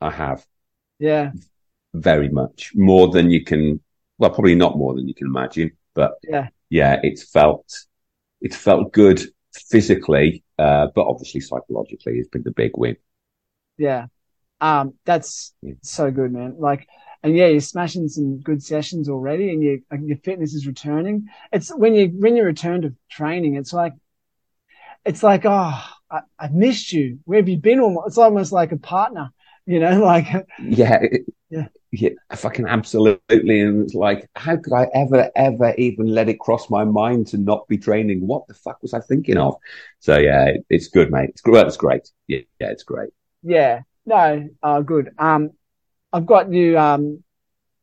I 0.00 0.10
have 0.10 0.46
Yeah, 0.98 1.32
very 1.92 2.28
much 2.30 2.72
more 2.74 3.08
than 3.08 3.30
you 3.30 3.44
can. 3.44 3.80
Well, 4.18 4.30
probably 4.30 4.54
not 4.54 4.78
more 4.78 4.94
than 4.94 5.08
you 5.08 5.14
can 5.14 5.26
imagine, 5.26 5.72
but 5.94 6.14
Yeah. 6.22 6.48
yeah, 6.70 7.00
it's 7.02 7.30
felt 7.30 7.86
it's 8.40 8.56
felt 8.56 8.92
good 8.92 9.20
physically, 9.52 10.42
uh, 10.58 10.88
but 10.94 11.06
obviously 11.06 11.40
psychologically, 11.40 12.18
it's 12.18 12.28
been 12.28 12.42
the 12.44 12.50
big 12.50 12.72
win. 12.76 12.96
Yeah. 13.78 14.06
Um, 14.60 14.94
that's 15.04 15.54
Yeah. 15.62 15.74
so 15.82 16.10
good, 16.10 16.32
man. 16.32 16.56
Like, 16.58 16.88
and 17.22 17.36
yeah, 17.36 17.48
you're 17.48 17.60
smashing 17.60 18.08
some 18.08 18.40
good 18.40 18.62
sessions 18.62 19.08
already, 19.08 19.50
and 19.50 19.62
you, 19.62 19.82
your 20.02 20.18
fitness 20.18 20.54
is 20.54 20.66
returning. 20.66 21.28
It's 21.52 21.74
when 21.76 21.94
you 21.94 22.08
when 22.08 22.36
you 22.36 22.44
return 22.44 22.82
to 22.82 22.94
training, 23.10 23.56
it's 23.56 23.72
like, 23.72 23.94
it's 25.04 25.22
like, 25.22 25.44
oh, 25.44 25.82
I, 26.10 26.20
I've 26.38 26.54
missed 26.54 26.92
you. 26.92 27.18
Where 27.24 27.38
have 27.40 27.48
you 27.48 27.58
been? 27.58 27.80
Almost, 27.80 28.06
it's 28.08 28.18
almost 28.18 28.52
like 28.52 28.72
a 28.72 28.76
partner, 28.76 29.32
you 29.66 29.80
know, 29.80 30.00
like, 30.04 30.26
Yeah, 30.58 31.00
Yeah. 31.50 31.68
yeah, 31.92 32.10
fucking 32.34 32.66
absolutely. 32.66 33.60
And 33.60 33.84
it's 33.84 33.94
like, 33.94 34.28
how 34.36 34.56
could 34.56 34.72
I 34.72 34.88
ever, 34.94 35.30
ever 35.36 35.74
even 35.78 36.06
let 36.08 36.28
it 36.28 36.40
cross 36.40 36.70
my 36.70 36.84
mind 36.84 37.28
to 37.28 37.38
not 37.38 37.68
be 37.68 37.78
training? 37.78 38.26
What 38.26 38.46
the 38.48 38.54
fuck 38.54 38.82
was 38.82 38.94
I 38.94 39.00
thinking 39.00 39.38
of? 39.38 39.56
So 40.00 40.18
yeah, 40.18 40.46
it, 40.46 40.66
it's 40.70 40.88
good, 40.88 41.10
mate. 41.12 41.30
It's 41.30 41.40
great. 41.42 41.66
It's 41.66 41.76
great. 41.76 42.10
Yeah, 42.28 42.40
yeah, 42.60 42.70
it's 42.70 42.84
great. 42.84 43.10
Yeah, 43.42 43.80
no, 44.04 44.48
uh, 44.62 44.80
good. 44.80 45.10
Um, 45.18 45.50
I've 46.12 46.26
got 46.26 46.52
you. 46.52 46.78
Um, 46.78 47.22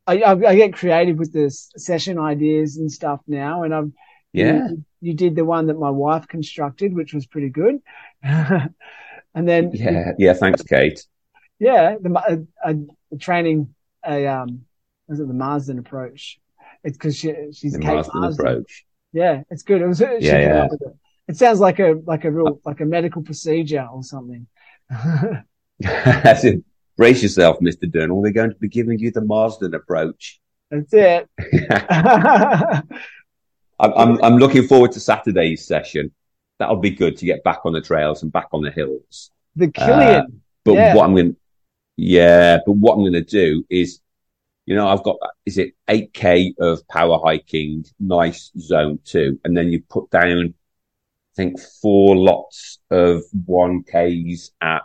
I, 0.08 0.20
I, 0.22 0.32
I 0.32 0.56
get 0.56 0.74
creative 0.74 1.18
with 1.18 1.34
the 1.34 1.50
session 1.50 2.20
ideas 2.20 2.78
and 2.78 2.92
stuff 2.92 3.22
now, 3.28 3.64
and 3.64 3.74
I've 3.74 3.92
Yeah. 4.34 4.68
you, 4.70 4.86
you 5.02 5.14
did 5.14 5.36
the 5.36 5.46
one 5.46 5.68
that 5.68 5.80
my 5.80 5.90
wife 5.90 6.28
constructed, 6.28 6.94
which 6.94 7.14
was 7.14 7.26
pretty 7.26 7.50
good. 7.50 7.80
and 8.24 8.74
then 9.36 9.72
Yeah, 9.74 10.12
yeah. 10.18 10.34
Thanks, 10.34 10.62
Kate. 10.64 11.06
yeah, 11.60 11.96
the 12.02 13.18
training 13.20 13.74
a 14.06 14.28
um, 14.28 14.66
was 15.08 15.20
it 15.20 15.28
the 15.28 15.34
Marsden 15.34 15.80
approach? 15.80 16.40
It's 16.84 16.98
because 16.98 17.16
she, 17.18 17.34
she's 17.54 17.74
The 17.74 17.80
Kate 17.80 17.94
Marsden 17.94 18.22
Marsden. 18.22 18.46
approach. 18.48 18.86
Yeah, 19.14 19.44
it's 19.50 19.64
good. 19.64 19.82
It 19.82 19.88
was 19.88 20.02
Yeah, 20.02 20.16
yeah. 20.20 20.68
it. 20.72 20.82
It 21.28 21.38
sounds 21.38 21.60
like 21.60 21.80
a 21.80 22.02
like 22.06 22.26
a 22.26 22.32
real 22.32 22.60
like 22.66 22.82
a 22.82 22.86
medical 22.86 23.22
procedure 23.22 23.88
or 23.92 24.04
something. 24.04 24.48
That's 26.24 26.44
it. 26.44 26.64
Brace 26.98 27.24
yourself, 27.24 27.60
Mr. 27.60 27.84
Durnall. 27.92 28.22
We're 28.22 28.32
going 28.32 28.52
to 28.52 28.56
be 28.58 28.68
giving 28.68 29.00
you 29.00 29.12
the 29.12 29.22
Marsden 29.22 29.74
approach. 29.74 30.40
That's 30.70 30.94
it. 30.94 31.30
I'm, 33.80 33.92
I'm, 33.96 34.24
I'm 34.24 34.38
looking 34.38 34.68
forward 34.68 34.92
to 34.94 35.00
Saturday's 35.00 35.66
session. 35.66 36.12
That'll 36.60 36.78
be 36.78 36.92
good 36.92 37.18
to 37.18 37.26
get 37.26 37.44
back 37.44 37.62
on 37.66 37.74
the 37.74 37.82
trails 37.82 38.24
and 38.24 38.32
back 38.32 38.48
on 38.54 38.62
the 38.62 38.72
hills. 38.72 39.32
the 39.56 39.68
Kilian. 39.68 40.22
Uh, 40.22 40.28
but 40.64 40.74
Yeah. 40.76 40.96
what 40.96 41.06
I'm 41.06 41.16
going 41.16 41.34
to, 41.34 41.38
yeah, 41.98 42.60
but 42.66 42.74
what 42.74 42.94
I'm 42.94 43.00
going 43.02 43.14
to 43.14 43.22
do 43.22 43.66
is, 43.70 44.00
you 44.66 44.76
know, 44.76 44.88
I've 44.88 45.04
got, 45.04 45.18
is 45.46 45.58
it 45.58 45.74
8K 45.90 46.54
of 46.60 46.88
power 46.88 47.20
hiking, 47.24 47.86
nice 48.00 48.52
zone 48.58 49.00
two. 49.04 49.40
And 49.44 49.58
then 49.58 49.72
you 49.72 49.82
put 49.90 50.10
down, 50.10 50.54
I 50.54 51.36
think 51.36 51.60
four 51.82 52.16
lots 52.16 52.80
of 52.90 53.24
1Ks 53.48 54.52
at 54.62 54.84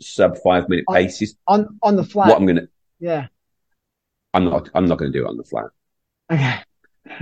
sub 0.00 0.36
five 0.44 0.68
minute 0.68 0.84
On- 0.88 0.94
paces. 0.94 1.36
on 1.46 1.78
on 1.82 1.96
the 1.96 2.04
flat. 2.04 2.28
What 2.28 2.38
I'm 2.38 2.46
going 2.46 2.56
to, 2.56 2.68
yeah. 3.00 3.26
I'm 4.34 4.44
not, 4.44 4.68
I'm 4.74 4.86
not 4.86 4.98
going 4.98 5.12
to 5.12 5.18
do 5.18 5.24
it 5.24 5.28
on 5.28 5.36
the 5.38 5.44
flat 5.44 5.70
Okay. 6.30 6.56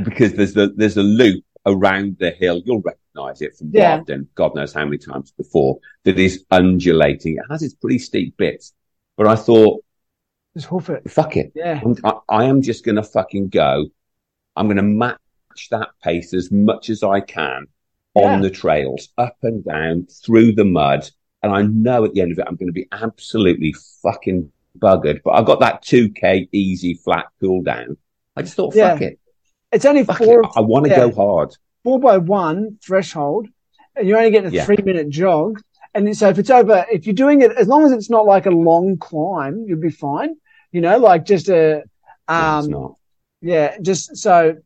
because 0.03 0.33
there's 0.35 0.55
the, 0.55 0.73
there's 0.77 0.97
a 0.97 1.03
loop 1.03 1.45
around 1.67 2.17
the 2.19 2.31
hill. 2.33 2.61
You'll 2.65 2.81
recognize 2.83 3.41
it 3.41 3.57
from 3.57 3.71
Yeah. 3.73 3.93
what 3.93 4.01
I've 4.01 4.07
done, 4.07 4.29
God 4.35 4.55
knows 4.57 4.73
how 4.73 4.85
many 4.85 4.99
times 4.99 5.31
before 5.33 5.79
that 6.05 6.19
is 6.19 6.45
undulating. 6.51 7.35
It 7.37 7.45
has 7.51 7.63
its 7.63 7.75
pretty 7.75 7.99
steep 8.01 8.37
bits, 8.37 8.73
but 9.17 9.29
I 9.29 9.37
thought, 9.37 9.85
Just 10.57 10.67
hoof 10.67 10.91
it. 10.91 11.09
fuck 11.09 11.37
it. 11.37 11.53
Yeah. 11.55 11.81
I'm, 11.85 11.95
I, 12.03 12.13
I 12.29 12.45
am 12.47 12.63
just 12.63 12.85
going 12.85 12.97
to 12.97 13.03
fucking 13.05 13.49
go. 13.51 13.87
I'm 14.57 14.67
going 14.67 14.77
to 14.79 14.83
match 14.83 15.19
that 15.71 15.91
pace 16.03 16.35
as 16.35 16.51
much 16.51 16.91
as 16.91 17.03
I 17.05 17.21
can 17.21 17.67
Yeah. 18.17 18.23
on 18.35 18.41
the 18.41 18.51
trails, 18.51 19.09
up 19.19 19.37
and 19.43 19.65
down, 19.65 20.07
through 20.07 20.53
the 20.55 20.65
mud. 20.65 21.09
And 21.45 21.53
I 21.55 21.63
know 21.63 22.05
at 22.05 22.15
the 22.15 22.21
end 22.23 22.33
of 22.33 22.39
it, 22.39 22.45
I'm 22.49 22.57
going 22.57 22.69
to 22.69 22.73
be 22.73 22.89
absolutely 22.93 23.75
fucking 24.03 24.51
buggered. 24.79 25.21
But 25.23 25.33
I've 25.33 25.45
got 25.45 25.61
that 25.61 25.83
2K 25.83 26.49
easy, 26.53 26.95
flat 26.95 27.27
cool 27.41 27.63
down. 27.63 27.97
I 28.37 28.43
just 28.43 28.55
thought, 28.55 28.75
fuck 28.75 29.01
Yeah. 29.01 29.09
it. 29.09 29.19
It's 29.71 29.85
only 29.85 30.05
Fuck 30.05 30.19
four 30.19 30.41
it. 30.43 30.51
I 30.57 30.61
want 30.61 30.85
to 30.87 30.91
yeah. 30.91 31.09
go 31.09 31.13
hard. 31.13 31.55
four 31.83 32.01
by 32.01 32.17
one 32.19 32.79
threshold, 32.83 33.49
and 33.97 34.09
you're 34.09 34.19
only 34.19 34.31
getting 34.31 34.51
a 34.51 34.55
Yeah. 34.55 34.65
three 34.65 34.79
minute 34.85 35.09
jog. 35.11 35.61
And 35.95 36.17
so 36.17 36.29
if 36.29 36.39
it's 36.39 36.51
over, 36.51 36.87
if 36.91 37.07
you're 37.07 37.15
doing 37.15 37.43
it, 37.43 37.53
as 37.53 37.69
long 37.69 37.85
as 37.85 37.93
it's 37.93 38.09
not 38.11 38.25
like 38.27 38.47
a 38.47 38.51
long 38.51 38.97
climb, 38.97 39.65
you'll 39.67 39.81
be 39.81 39.91
fine. 39.91 40.37
You 40.73 40.81
know, 40.81 40.99
like 40.99 41.25
just 41.27 41.49
a, 41.49 41.83
um, 42.27 42.71
not. 42.71 42.95
yeah, 43.43 43.77
just 43.83 44.17
so 44.17 44.57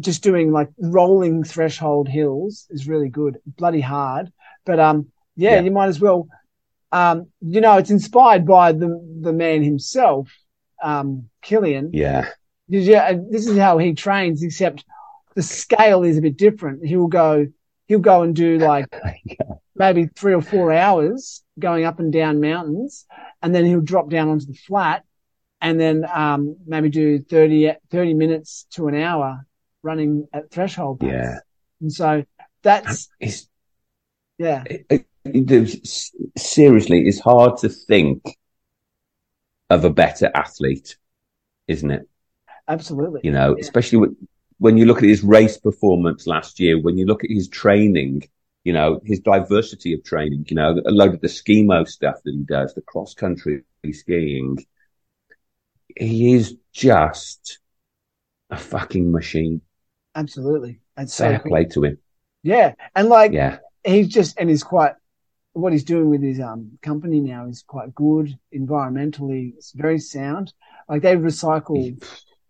just 0.00 0.22
doing 0.22 0.50
like 0.50 0.68
rolling 0.78 1.44
threshold 1.44 2.08
hills 2.08 2.66
is 2.70 2.88
really 2.88 3.08
good. 3.08 3.38
Bloody 3.46 3.80
hard, 3.80 4.32
but 4.64 4.80
um, 4.80 5.06
yeah, 5.36 5.54
Yeah. 5.56 5.60
you 5.60 5.70
might 5.70 5.88
as 5.88 6.00
well. 6.00 6.28
Um, 6.92 7.26
you 7.40 7.60
know, 7.60 7.76
it's 7.78 7.90
inspired 7.90 8.46
by 8.46 8.72
the 8.72 8.88
the 9.20 9.32
man 9.32 9.62
himself, 9.62 10.30
um, 10.82 11.28
Kilian. 11.42 11.90
Yeah. 11.92 12.28
Yeah, 12.68 13.12
this 13.30 13.46
is 13.46 13.58
how 13.58 13.78
he 13.78 13.94
trains, 13.94 14.42
except 14.42 14.84
the 15.34 15.42
scale 15.42 16.02
is 16.04 16.16
a 16.16 16.22
bit 16.22 16.36
different. 16.36 16.84
He'll 16.86 17.08
go, 17.08 17.46
he'll 17.88 17.98
go 17.98 18.22
and 18.22 18.34
do 18.34 18.58
like 18.58 18.86
maybe 19.76 20.06
three 20.16 20.32
or 20.34 20.40
four 20.40 20.72
hours 20.72 21.42
going 21.58 21.84
up 21.84 21.98
and 22.00 22.12
down 22.12 22.40
mountains, 22.40 23.04
and 23.42 23.54
then 23.54 23.64
he'll 23.66 23.80
drop 23.80 24.08
down 24.08 24.28
onto 24.30 24.46
the 24.46 24.54
flat, 24.54 25.04
and 25.60 25.78
then 25.78 26.06
um, 26.12 26.56
maybe 26.66 26.88
do 26.88 27.18
30, 27.18 27.74
30 27.90 28.14
minutes 28.14 28.66
to 28.70 28.88
an 28.88 28.94
hour 28.94 29.44
running 29.82 30.26
at 30.32 30.50
threshold 30.50 31.00
pace. 31.00 31.10
Yeah. 31.12 31.38
And 31.82 31.92
so 31.92 32.24
that's 32.62 33.08
It's, 33.20 33.48
yeah, 34.38 34.62
it- 34.66 34.86
it- 34.88 35.06
seriously, 35.24 37.06
it's 37.08 37.20
hard 37.20 37.58
to 37.58 37.68
think 37.68 38.22
of 39.70 39.84
a 39.84 39.90
better 39.90 40.30
athlete, 40.34 40.96
isn't 41.68 41.90
it? 41.90 42.08
absolutely. 42.68 43.20
You 43.24 43.30
know, 43.32 43.54
Yeah. 43.56 43.60
especially 43.60 43.98
when, 43.98 44.16
when 44.58 44.78
you 44.78 44.86
look 44.86 44.98
at 44.98 45.08
his 45.08 45.22
race 45.22 45.58
performance 45.58 46.26
last 46.26 46.58
year, 46.60 46.80
when 46.80 46.96
you 46.96 47.04
look 47.04 47.22
at 47.24 47.30
his 47.30 47.48
training, 47.48 48.22
you 48.64 48.72
know, 48.72 49.00
his 49.04 49.20
diversity 49.20 49.92
of 49.92 50.02
training, 50.02 50.46
you 50.48 50.56
know, 50.56 50.80
a 50.86 50.90
load 50.90 51.12
of 51.14 51.20
the 51.20 51.26
skimo 51.28 51.86
stuff 51.86 52.16
that 52.24 52.32
he 52.32 52.42
does, 52.44 52.72
the 52.74 52.80
cross 52.80 53.12
country 53.12 53.62
skiing. 53.92 54.64
He 55.96 56.32
is 56.32 56.56
just 56.72 57.58
a 58.48 58.56
fucking 58.56 59.12
machine. 59.12 59.60
Absolutely. 60.14 60.80
And 60.96 61.10
so 61.10 61.28
Fair 61.28 61.40
play 61.40 61.64
to 61.66 61.84
him. 61.84 61.98
Yeah. 62.42 62.74
And 62.96 63.08
like, 63.10 63.32
Yeah. 63.32 63.58
he's 63.84 64.08
just 64.08 64.38
and 64.38 64.48
he's 64.48 64.62
quite 64.64 64.94
what 65.54 65.72
he's 65.72 65.84
doing 65.84 66.10
with 66.10 66.22
his 66.22 66.40
um 66.40 66.78
company 66.82 67.20
now 67.20 67.46
is 67.48 67.64
quite 67.66 67.94
good. 67.94 68.38
Environmentally 68.54 69.54
it's 69.56 69.72
very 69.72 69.98
sound. 70.00 70.52
Like 70.88 71.02
they 71.02 71.16
recycle 71.16 71.98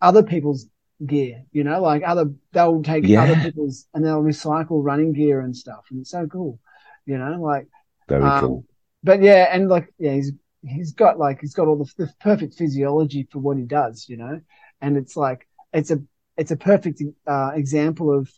other 0.01 0.23
people's 0.23 0.67
gear 1.05 1.43
you 1.51 1.63
know? 1.63 1.81
Like 1.81 2.03
other 2.05 2.31
they'll 2.53 2.83
take 2.83 3.09
Yeah. 3.09 3.21
other 3.21 3.37
people's 3.37 3.87
and 3.93 4.05
they'll 4.05 4.23
recycle 4.23 4.83
running 4.83 5.13
gear 5.13 5.41
and 5.41 5.55
stuff 5.55 5.85
and 5.91 6.01
it's 6.01 6.11
so 6.11 6.27
cool 6.27 6.59
you 7.05 7.17
know? 7.17 7.41
Like 7.41 7.67
Very 8.07 8.31
Um, 8.31 8.31
cool. 8.31 8.65
but 9.03 9.21
yeah 9.21 9.49
and 9.51 9.69
like 9.69 9.93
yeah 9.99 10.13
he's 10.13 10.31
he's 10.63 10.93
got 10.93 11.19
like 11.19 11.41
he's 11.41 11.53
got 11.53 11.67
all 11.67 11.77
the, 11.77 11.91
the 12.05 12.13
perfect 12.21 12.55
physiology 12.55 13.27
for 13.31 13.39
what 13.39 13.57
he 13.57 13.63
does 13.65 14.07
you 14.09 14.17
know? 14.17 14.41
And 14.81 14.97
it's 14.97 15.15
like 15.17 15.47
it's 15.73 15.91
a 15.91 16.01
it's 16.37 16.51
a 16.51 16.57
perfect 16.57 17.01
uh, 17.27 17.51
example 17.55 18.17
of 18.17 18.29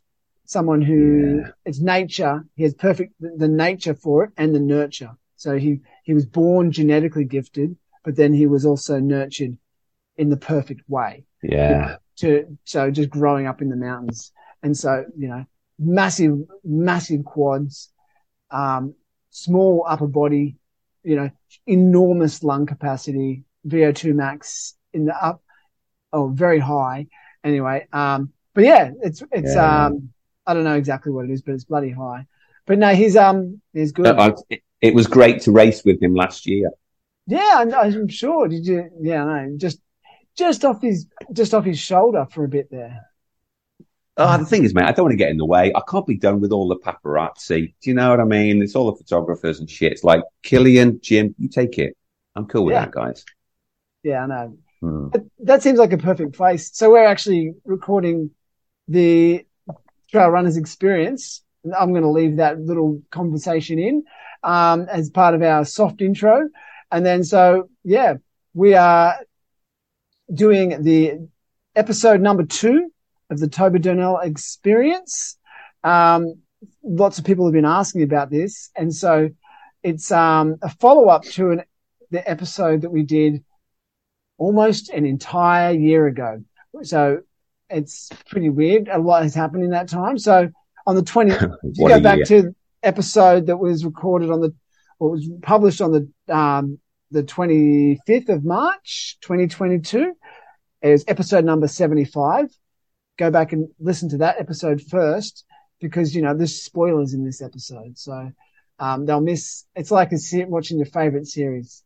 someone 0.48 0.82
who 0.82 1.42
Yeah. 1.42 1.52
it's 1.66 1.80
nature 1.82 2.44
he 2.56 2.64
has 2.64 2.74
perfect 2.74 3.14
the, 3.20 3.48
nature 3.48 3.94
for 3.94 4.24
it 4.24 4.32
and 4.38 4.56
the 4.56 4.60
nurture 4.60 5.12
so 5.36 5.58
he 5.58 5.82
he 6.04 6.14
was 6.14 6.26
born 6.26 6.72
genetically 6.72 7.26
gifted 7.26 7.76
but 8.04 8.16
then 8.16 8.34
he 8.34 8.48
was 8.48 8.66
also 8.66 9.00
nurtured 9.00 9.58
in 10.16 10.30
the 10.30 10.38
perfect 10.38 10.82
way 10.88 11.26
Yeah. 11.44 11.98
to 12.22 12.58
so 12.64 12.90
just 12.90 13.10
growing 13.10 13.46
up 13.46 13.62
in 13.62 13.70
the 13.70 13.76
mountains 13.76 14.32
and 14.64 14.76
so 14.76 15.06
you 15.18 15.28
know 15.28 15.46
massive 15.78 16.36
massive 16.64 17.24
quads 17.26 17.92
um 18.50 18.96
small 19.30 19.86
upper 19.88 20.08
body 20.08 20.56
you 21.04 21.16
know 21.18 21.30
enormous 21.68 22.42
lung 22.42 22.66
capacity 22.66 23.44
vo2 23.68 24.16
max 24.16 24.76
in 24.94 25.06
the 25.06 25.16
up 25.24 25.44
oh 26.14 26.30
very 26.30 26.60
high 26.60 27.06
anyway 27.44 27.86
um 27.92 28.32
but 28.54 28.64
yeah 28.64 28.92
it's 29.04 29.22
it's 29.32 29.56
Yeah. 29.56 29.88
um 29.88 30.10
i 30.48 30.54
don't 30.54 30.64
know 30.64 30.76
exactly 30.76 31.12
what 31.12 31.26
it 31.26 31.32
is 31.32 31.42
but 31.42 31.54
it's 31.54 31.66
bloody 31.66 31.92
high 31.92 32.26
but 32.66 32.80
no 32.80 32.96
he's 32.96 33.16
um 33.16 33.62
he's 33.74 33.92
good 33.92 34.08
I- 34.08 34.34
it 34.82 34.94
was 34.94 35.08
great 35.08 35.42
to 35.42 35.52
race 35.52 35.84
with 35.84 36.00
him 36.04 36.14
last 36.14 36.46
year. 36.46 36.70
Yeah, 37.26 37.66
I'm, 37.76 38.08
sure. 38.10 38.48
Did 38.48 38.68
you? 38.68 38.90
Yeah, 39.02 39.24
no, 39.26 39.56
just 39.58 39.80
just 40.38 40.64
off 40.64 40.84
his 40.84 41.08
just 41.34 41.56
off 41.56 41.66
his 41.66 41.80
shoulder 41.80 42.28
for 42.30 42.44
a 42.46 42.48
bit 42.48 42.70
there. 42.70 43.02
Oh, 44.18 44.38
the 44.38 44.46
thing 44.46 44.64
is, 44.64 44.76
mate, 44.76 44.86
I 44.86 44.92
don't 44.92 45.06
want 45.06 45.14
to 45.14 45.18
get 45.18 45.32
in 45.32 45.38
the 45.38 45.46
way. 45.46 45.74
I 45.76 45.82
can't 45.90 46.06
be 46.06 46.16
done 46.18 46.40
with 46.42 46.52
all 46.52 46.68
the 46.68 46.78
paparazzi. 46.78 47.74
Do 47.82 47.90
you 47.90 47.96
know 47.96 48.12
what 48.12 48.20
I 48.20 48.24
mean? 48.24 48.62
It's 48.62 48.76
all 48.76 48.92
the 48.92 48.98
photographers 48.98 49.60
and 49.60 49.68
shit. 49.70 49.92
It's 49.92 50.04
like 50.04 50.22
Kilian, 50.44 51.02
Jim, 51.02 51.34
you 51.40 51.50
take 51.50 51.80
it. 51.80 51.98
I'm 52.36 52.46
cool 52.46 52.66
with 52.66 52.74
Yeah. 52.74 52.86
that, 52.86 52.92
guys. 52.92 53.26
Yeah, 54.04 54.24
I 54.24 54.28
know. 54.28 54.58
Hmm. 54.82 55.10
That- 55.10 55.26
That 55.40 55.64
seems 55.64 55.80
like 55.80 55.94
a 55.94 55.98
perfect 55.98 56.34
place. 56.34 56.70
So 56.72 56.92
we're 56.92 57.06
actually 57.06 57.56
recording 57.66 58.30
the 58.88 59.44
Trail 60.12 60.30
Runners 60.30 60.58
Experience. 60.58 61.44
I'm 61.78 61.92
going 61.92 62.04
to 62.04 62.10
leave 62.10 62.38
that 62.38 62.60
little 62.60 63.02
conversation 63.12 63.80
in 63.80 64.04
um, 64.44 64.88
as 64.90 65.10
part 65.10 65.36
of 65.36 65.42
our 65.42 65.66
soft 65.66 66.02
intro, 66.02 66.50
and 66.92 67.06
then 67.06 67.24
so 67.24 67.70
yeah, 67.84 68.16
we 68.54 68.74
are 68.74 69.16
doing 70.34 70.82
the 70.84 71.28
episode 71.76 72.22
number 72.22 72.46
two 72.46 72.92
of 73.30 73.40
the 73.40 73.48
Toby 73.48 73.80
Durnall 73.80 74.24
Experience. 74.24 75.38
Um, 75.84 76.36
lots 76.84 77.20
of 77.20 77.26
people 77.26 77.46
have 77.46 77.54
been 77.54 77.66
asking 77.66 78.04
about 78.04 78.30
this, 78.30 78.70
and 78.76 78.94
so 78.94 79.30
it's 79.84 80.12
um, 80.12 80.58
a 80.62 80.70
follow 80.70 81.08
up 81.08 81.24
to 81.24 81.52
an 81.52 81.64
the 82.12 82.30
episode 82.30 82.82
that 82.82 82.90
we 82.90 83.04
did 83.04 83.44
almost 84.38 84.90
an 84.90 85.06
entire 85.06 85.74
year 85.74 86.08
ago. 86.08 86.44
So 86.84 87.22
it's 87.70 88.10
pretty 88.30 88.50
weird. 88.50 88.88
A 88.88 88.98
lot 88.98 89.24
has 89.24 89.36
happened 89.36 89.64
in 89.64 89.72
that 89.72 89.88
time. 89.90 90.18
So 90.18 90.50
on 90.86 90.96
the 90.96 91.02
20, 91.04 91.32
if 91.64 91.78
you 91.78 91.88
go 91.88 92.00
back 92.00 92.18
year. 92.18 92.26
to 92.26 92.56
episode 92.84 93.48
that 93.48 93.58
was 93.58 93.86
recorded 93.86 94.30
on 94.30 94.42
the, 94.42 94.54
or 95.00 95.12
was 95.12 95.30
published 95.42 95.82
on 95.82 95.92
the, 95.92 96.34
um, 96.34 96.80
the 97.12 97.24
25th 97.24 98.30
of 98.30 98.44
March, 98.44 99.18
2022 99.22 100.14
is 100.82 101.04
episode 101.08 101.46
number 101.46 101.68
75. 101.68 102.50
Go 103.18 103.32
back 103.32 103.52
and 103.54 103.70
listen 103.80 104.10
to 104.10 104.18
that 104.18 104.40
episode 104.40 104.82
first 104.82 105.46
because, 105.80 106.16
you 106.16 106.22
know, 106.22 106.36
there's 106.36 106.62
spoilers 106.62 107.14
in 107.14 107.26
this 107.26 107.42
episode. 107.42 107.98
So, 107.98 108.32
um, 108.80 109.06
they'll 109.06 109.22
miss, 109.22 109.66
it's 109.76 109.92
like 109.92 110.12
a 110.12 110.18
watching 110.48 110.78
your 110.78 110.86
favorite 110.86 111.28
series. 111.28 111.84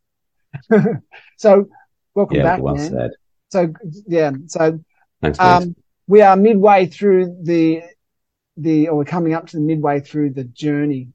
so 1.38 1.68
welcome 2.14 2.36
Yeah, 2.36 2.42
back, 2.42 2.60
well 2.60 2.76
man. 2.76 2.90
said. 2.90 3.10
So 3.50 3.72
yeah, 4.06 4.32
so 4.46 4.80
Thanks, 5.22 5.38
mate. 5.38 5.46
um, 5.46 5.76
we 6.06 6.20
are 6.20 6.36
midway 6.36 6.86
through 6.86 7.38
the 7.42 7.82
the 8.56 8.88
or 8.88 8.96
we're 8.98 9.04
coming 9.04 9.32
up 9.32 9.46
to 9.46 9.56
the 9.56 9.62
midway 9.62 10.00
through 10.00 10.30
the 10.30 10.44
journey, 10.44 11.08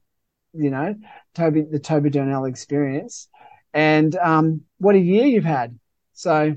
you 0.52 0.70
know, 0.70 0.96
Toby 1.34 1.62
the 1.62 1.78
Toby 1.78 2.10
Durnall 2.10 2.48
experience, 2.48 3.28
and 3.72 4.16
um, 4.16 4.62
what 4.78 4.96
a 4.96 4.98
year 4.98 5.26
you've 5.26 5.44
had. 5.44 5.78
So 6.14 6.54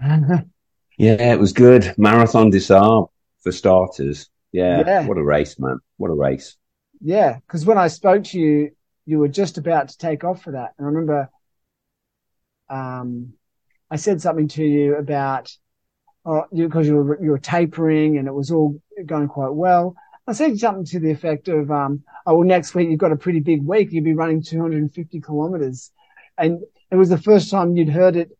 yeah, 0.00 1.32
it 1.32 1.38
was 1.38 1.52
good. 1.52 1.94
Marathon 1.98 2.50
des 2.50 2.60
Sables 2.60 3.08
for 3.42 3.52
starters. 3.52 4.30
Yeah, 4.52 4.82
Yeah. 4.86 5.06
what 5.06 5.18
a 5.18 5.22
race, 5.22 5.58
man. 5.58 5.78
What 5.98 6.10
a 6.10 6.14
race. 6.14 6.56
yeah, 7.00 7.38
because 7.46 7.64
when 7.66 7.78
I 7.78 7.88
spoke 7.88 8.24
to 8.24 8.38
you, 8.38 8.70
you 9.06 9.18
were 9.18 9.28
just 9.28 9.58
about 9.58 9.88
to 9.90 9.98
take 9.98 10.24
off 10.24 10.42
for 10.42 10.52
that, 10.52 10.72
and 10.78 10.86
I 10.86 10.90
remember, 10.90 11.30
um, 12.68 13.32
I 13.90 13.96
said 13.96 14.20
something 14.22 14.48
to 14.48 14.64
you 14.64 14.96
about, 14.96 15.54
oh, 16.24 16.44
because 16.54 16.86
you 16.86 16.96
were 16.96 17.22
you 17.22 17.30
were 17.30 17.38
tapering 17.38 18.18
and 18.18 18.28
it 18.28 18.34
was 18.34 18.50
all 18.50 18.80
going 19.06 19.28
quite 19.28 19.52
well. 19.52 19.96
I 20.26 20.32
said 20.32 20.58
something 20.58 20.84
to 20.86 21.00
the 21.00 21.10
effect 21.10 21.48
of, 21.48 21.70
um, 21.72 22.04
oh, 22.24 22.36
well, 22.36 22.46
next 22.46 22.74
week 22.74 22.88
you've 22.88 23.00
got 23.00 23.10
a 23.10 23.16
pretty 23.16 23.40
big 23.40 23.64
week. 23.64 23.88
You'll 23.90 24.04
be 24.04 24.14
running 24.14 24.42
250 24.42 25.20
kilometers. 25.20 25.90
And 26.38 26.60
it 26.90 26.96
was 26.96 27.08
the 27.08 27.18
first 27.18 27.50
time 27.50 27.76
you'd 27.76 27.88
heard 27.88 28.14
it 28.14 28.30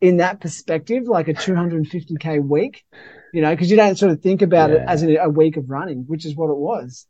in 0.00 0.16
that 0.18 0.40
perspective, 0.40 1.04
like 1.04 1.28
a 1.28 1.34
250k 1.34 2.44
week, 2.44 2.84
you 3.32 3.42
know, 3.42 3.50
because 3.50 3.70
you 3.70 3.76
don't 3.76 3.96
sort 3.96 4.12
of 4.12 4.20
think 4.20 4.42
about 4.42 4.70
it 4.70 4.82
as 4.86 5.02
a, 5.02 5.16
a 5.16 5.28
week 5.28 5.56
of 5.56 5.70
running, 5.70 6.04
which 6.06 6.26
is 6.26 6.34
what 6.34 6.50
it 6.50 6.56
was. 6.56 7.06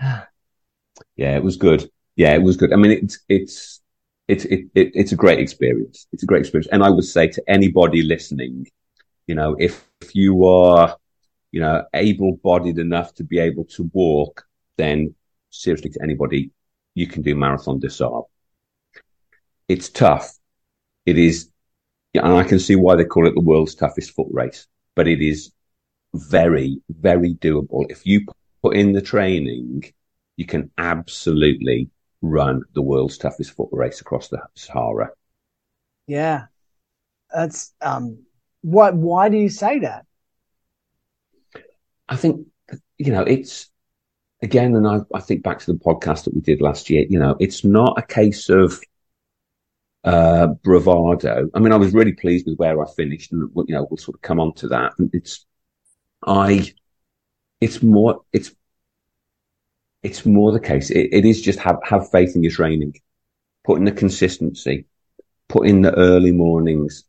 Yeah, 1.16 1.36
it 1.36 1.42
was 1.42 1.56
good. 1.56 1.90
Yeah, 2.14 2.34
it 2.34 2.42
was 2.42 2.56
good. 2.56 2.72
I 2.72 2.76
mean, 2.76 2.92
it's 2.92 3.18
it's 3.28 3.80
it's 4.28 4.44
it, 4.44 4.66
it, 4.76 4.92
it's 4.94 5.10
a 5.10 5.16
great 5.16 5.40
experience. 5.40 6.06
It's 6.12 6.22
a 6.22 6.26
great 6.26 6.42
experience, 6.42 6.68
and 6.70 6.84
I 6.84 6.90
would 6.90 7.04
say 7.04 7.26
to 7.26 7.42
anybody 7.48 8.02
listening, 8.02 8.66
you 9.26 9.34
know, 9.34 9.56
if, 9.58 9.88
if 10.00 10.14
you 10.14 10.44
are, 10.44 10.96
you 11.50 11.60
know, 11.60 11.84
able-bodied 11.94 12.78
enough 12.78 13.14
to 13.14 13.24
be 13.24 13.38
able 13.38 13.64
to 13.64 13.90
walk, 13.92 14.44
then 14.76 15.14
seriously, 15.50 15.90
to 15.90 16.02
anybody, 16.02 16.50
you 16.94 17.06
can 17.06 17.22
do 17.22 17.34
marathon 17.34 17.78
des 17.78 17.90
Sables. 17.90 18.26
It's 19.68 19.88
tough. 19.88 20.32
It 21.06 21.18
is, 21.18 21.50
and 22.14 22.26
I 22.26 22.44
can 22.44 22.58
see 22.58 22.76
why 22.76 22.96
they 22.96 23.04
call 23.04 23.26
it 23.26 23.34
the 23.34 23.40
world's 23.40 23.74
toughest 23.74 24.12
foot 24.12 24.28
race, 24.30 24.66
but 24.94 25.08
it 25.08 25.22
is 25.22 25.52
very, 26.14 26.80
very 26.88 27.34
doable. 27.34 27.90
If 27.90 28.06
you 28.06 28.26
put 28.62 28.76
in 28.76 28.92
the 28.92 29.02
training, 29.02 29.84
you 30.36 30.46
can 30.46 30.70
absolutely 30.78 31.88
run 32.20 32.62
the 32.74 32.82
world's 32.82 33.18
toughest 33.18 33.52
foot 33.52 33.68
race 33.72 34.00
across 34.00 34.28
the 34.28 34.42
Sahara. 34.54 35.10
Yeah. 36.06 36.46
That's, 37.32 37.72
um, 37.80 38.18
what, 38.64 38.94
why 38.94 39.28
do 39.28 39.36
you 39.36 39.50
say 39.50 39.80
that? 39.80 40.06
I 42.08 42.16
think, 42.16 42.46
you 42.96 43.12
know, 43.12 43.20
it's 43.20 43.70
again, 44.40 44.74
and 44.74 44.88
I, 44.88 45.00
I 45.14 45.20
think 45.20 45.42
back 45.42 45.58
to 45.60 45.72
the 45.72 45.78
podcast 45.78 46.24
that 46.24 46.34
we 46.34 46.40
did 46.40 46.62
last 46.62 46.88
year, 46.88 47.04
you 47.08 47.18
know, 47.18 47.36
it's 47.38 47.62
not 47.62 47.98
a 47.98 48.02
case 48.02 48.48
of, 48.48 48.80
uh, 50.02 50.46
bravado. 50.62 51.50
I 51.54 51.58
mean, 51.58 51.72
I 51.72 51.76
was 51.76 51.92
really 51.92 52.14
pleased 52.14 52.46
with 52.46 52.56
where 52.56 52.82
I 52.82 52.90
finished 52.90 53.32
and, 53.32 53.50
you 53.54 53.74
know, 53.74 53.86
we'll 53.90 53.98
sort 53.98 54.14
of 54.14 54.22
come 54.22 54.40
on 54.40 54.54
to 54.54 54.68
that. 54.68 54.92
It's, 55.12 55.44
I, 56.26 56.72
it's 57.60 57.82
more, 57.82 58.22
it's, 58.32 58.50
it's 60.02 60.24
more 60.24 60.52
the 60.52 60.60
case. 60.60 60.88
It, 60.88 61.10
it 61.12 61.26
is 61.26 61.42
just 61.42 61.58
have, 61.58 61.80
have 61.84 62.10
faith 62.10 62.34
in 62.34 62.42
your 62.42 62.52
training, 62.52 62.94
put 63.62 63.76
in 63.76 63.84
the 63.84 63.92
consistency, 63.92 64.86
put 65.48 65.66
in 65.66 65.82
the 65.82 65.92
early 65.94 66.32
mornings, 66.32 67.04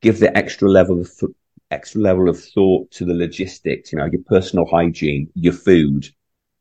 give 0.00 0.20
the 0.20 0.36
extra 0.36 0.68
level 0.68 1.00
of 1.00 1.10
th- 1.18 1.32
extra 1.70 2.00
level 2.00 2.28
of 2.28 2.42
thought 2.42 2.90
to 2.92 3.04
the 3.04 3.14
logistics, 3.14 3.92
you 3.92 3.98
know, 3.98 4.06
your 4.06 4.22
personal 4.26 4.66
hygiene, 4.66 5.30
your 5.34 5.52
food, 5.52 6.08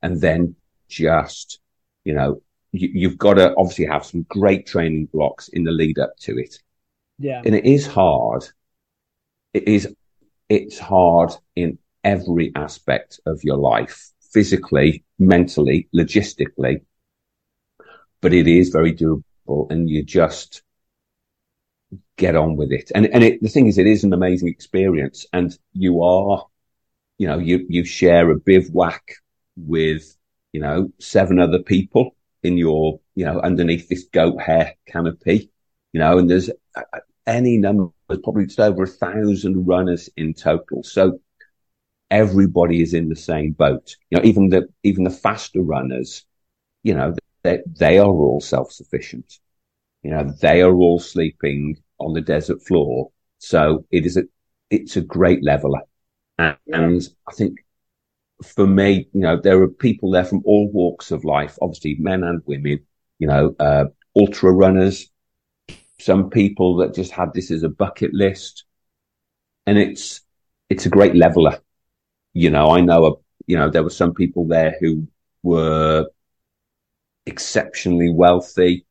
and 0.01 0.19
then 0.19 0.55
just, 0.87 1.59
you 2.03 2.13
know, 2.13 2.41
you, 2.71 2.89
you've 2.93 3.17
got 3.17 3.35
to 3.35 3.53
obviously 3.57 3.85
have 3.85 4.05
some 4.05 4.25
great 4.29 4.67
training 4.67 5.07
blocks 5.11 5.47
in 5.49 5.63
the 5.63 5.71
lead 5.71 5.99
up 5.99 6.15
to 6.19 6.37
it. 6.37 6.59
Yeah. 7.19 7.41
And 7.45 7.55
it 7.55 7.65
is 7.65 7.87
hard. 7.87 8.45
It 9.53 9.67
is, 9.67 9.95
it's 10.49 10.77
hard 10.77 11.31
in 11.55 11.77
every 12.03 12.51
aspect 12.55 13.19
of 13.25 13.43
your 13.43 13.57
life, 13.57 14.11
physically, 14.31 15.03
mentally, 15.17 15.87
logistically, 15.95 16.81
but 18.21 18.33
it 18.33 18.47
is 18.47 18.69
very 18.69 18.93
doable 18.93 19.23
and 19.69 19.89
you 19.89 20.03
just 20.03 20.61
get 22.17 22.35
on 22.35 22.55
with 22.55 22.71
it. 22.71 22.91
And, 22.93 23.05
and 23.07 23.23
it, 23.23 23.41
the 23.41 23.49
thing 23.49 23.67
is, 23.67 23.77
it 23.77 23.87
is 23.87 24.03
an 24.03 24.13
amazing 24.13 24.49
experience 24.49 25.25
and 25.31 25.57
you 25.73 26.03
are, 26.03 26.45
you 27.17 27.27
know, 27.27 27.37
you, 27.37 27.65
you 27.69 27.83
share 27.85 28.29
a 28.29 28.35
bivouac 28.35 29.13
with, 29.55 30.15
you 30.51 30.61
know, 30.61 30.91
seven 30.99 31.39
other 31.39 31.59
people 31.59 32.15
in 32.43 32.57
your, 32.57 32.99
you 33.15 33.25
know, 33.25 33.39
underneath 33.39 33.87
this 33.89 34.05
goat 34.11 34.41
hair 34.41 34.75
canopy, 34.87 35.49
you 35.93 35.99
know, 35.99 36.17
and 36.17 36.29
there's 36.29 36.49
uh, 36.75 36.81
any 37.25 37.57
number, 37.57 37.89
probably 38.07 38.45
just 38.45 38.59
over 38.59 38.83
a 38.83 38.87
thousand 38.87 39.65
runners 39.65 40.09
in 40.15 40.33
total. 40.33 40.83
So 40.83 41.19
everybody 42.09 42.81
is 42.81 42.93
in 42.93 43.09
the 43.09 43.15
same 43.15 43.51
boat. 43.51 43.95
You 44.09 44.17
know, 44.17 44.23
even 44.25 44.49
the, 44.49 44.67
even 44.83 45.03
the 45.03 45.09
faster 45.09 45.61
runners, 45.61 46.25
you 46.83 46.93
know, 46.93 47.15
they, 47.43 47.61
they 47.65 47.99
are 47.99 48.05
all 48.05 48.41
self-sufficient. 48.41 49.39
You 50.03 50.11
know, 50.11 50.31
they 50.41 50.61
are 50.61 50.75
all 50.75 50.99
sleeping 50.99 51.77
on 51.99 52.13
the 52.13 52.21
desert 52.21 52.61
floor. 52.61 53.11
So 53.39 53.85
it 53.91 54.05
is 54.05 54.17
a, 54.17 54.23
it's 54.69 54.95
a 54.95 55.01
great 55.01 55.43
leveler. 55.43 55.81
And, 56.37 56.57
Yeah. 56.65 56.79
and 56.79 57.01
I 57.27 57.33
think 57.33 57.65
for 58.43 58.67
me, 58.67 59.09
you 59.13 59.21
know, 59.21 59.39
there 59.41 59.61
are 59.61 59.67
people 59.67 60.11
there 60.11 60.25
from 60.25 60.41
all 60.45 60.69
walks 60.71 61.11
of 61.11 61.23
life, 61.23 61.57
obviously 61.61 61.95
men 61.99 62.23
and 62.23 62.41
women, 62.45 62.85
you 63.19 63.27
know, 63.27 63.55
uh, 63.59 63.85
ultra 64.15 64.51
runners, 64.51 65.11
some 65.99 66.29
people 66.29 66.77
that 66.77 66.93
just 66.93 67.11
had 67.11 67.33
this 67.33 67.51
as 67.51 67.63
a 67.63 67.69
bucket 67.69 68.13
list. 68.13 68.65
And 69.65 69.77
it's, 69.77 70.21
it's 70.69 70.85
a 70.85 70.89
great 70.89 71.15
leveler. 71.15 71.59
You 72.33 72.51
know, 72.51 72.69
I 72.69 72.81
know, 72.81 73.05
a, 73.05 73.11
you 73.47 73.57
know, 73.57 73.69
there 73.69 73.83
were 73.83 73.89
some 73.89 74.13
people 74.13 74.47
there 74.47 74.75
who 74.79 75.07
were 75.43 76.07
exceptionally 77.25 78.09
wealthy. 78.09 78.85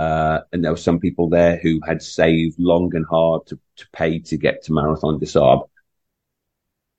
Uh, 0.00 0.40
and 0.50 0.64
there 0.64 0.72
were 0.72 0.78
some 0.78 0.98
people 0.98 1.28
there 1.28 1.58
who 1.62 1.78
had 1.86 2.00
saved 2.00 2.58
long 2.58 2.90
and 2.94 3.04
hard 3.04 3.46
to, 3.46 3.58
to 3.76 3.86
pay 3.92 4.18
to 4.18 4.38
get 4.38 4.62
to 4.64 4.72
Marathon 4.72 5.18
des 5.18 5.26
Sables. 5.26 5.68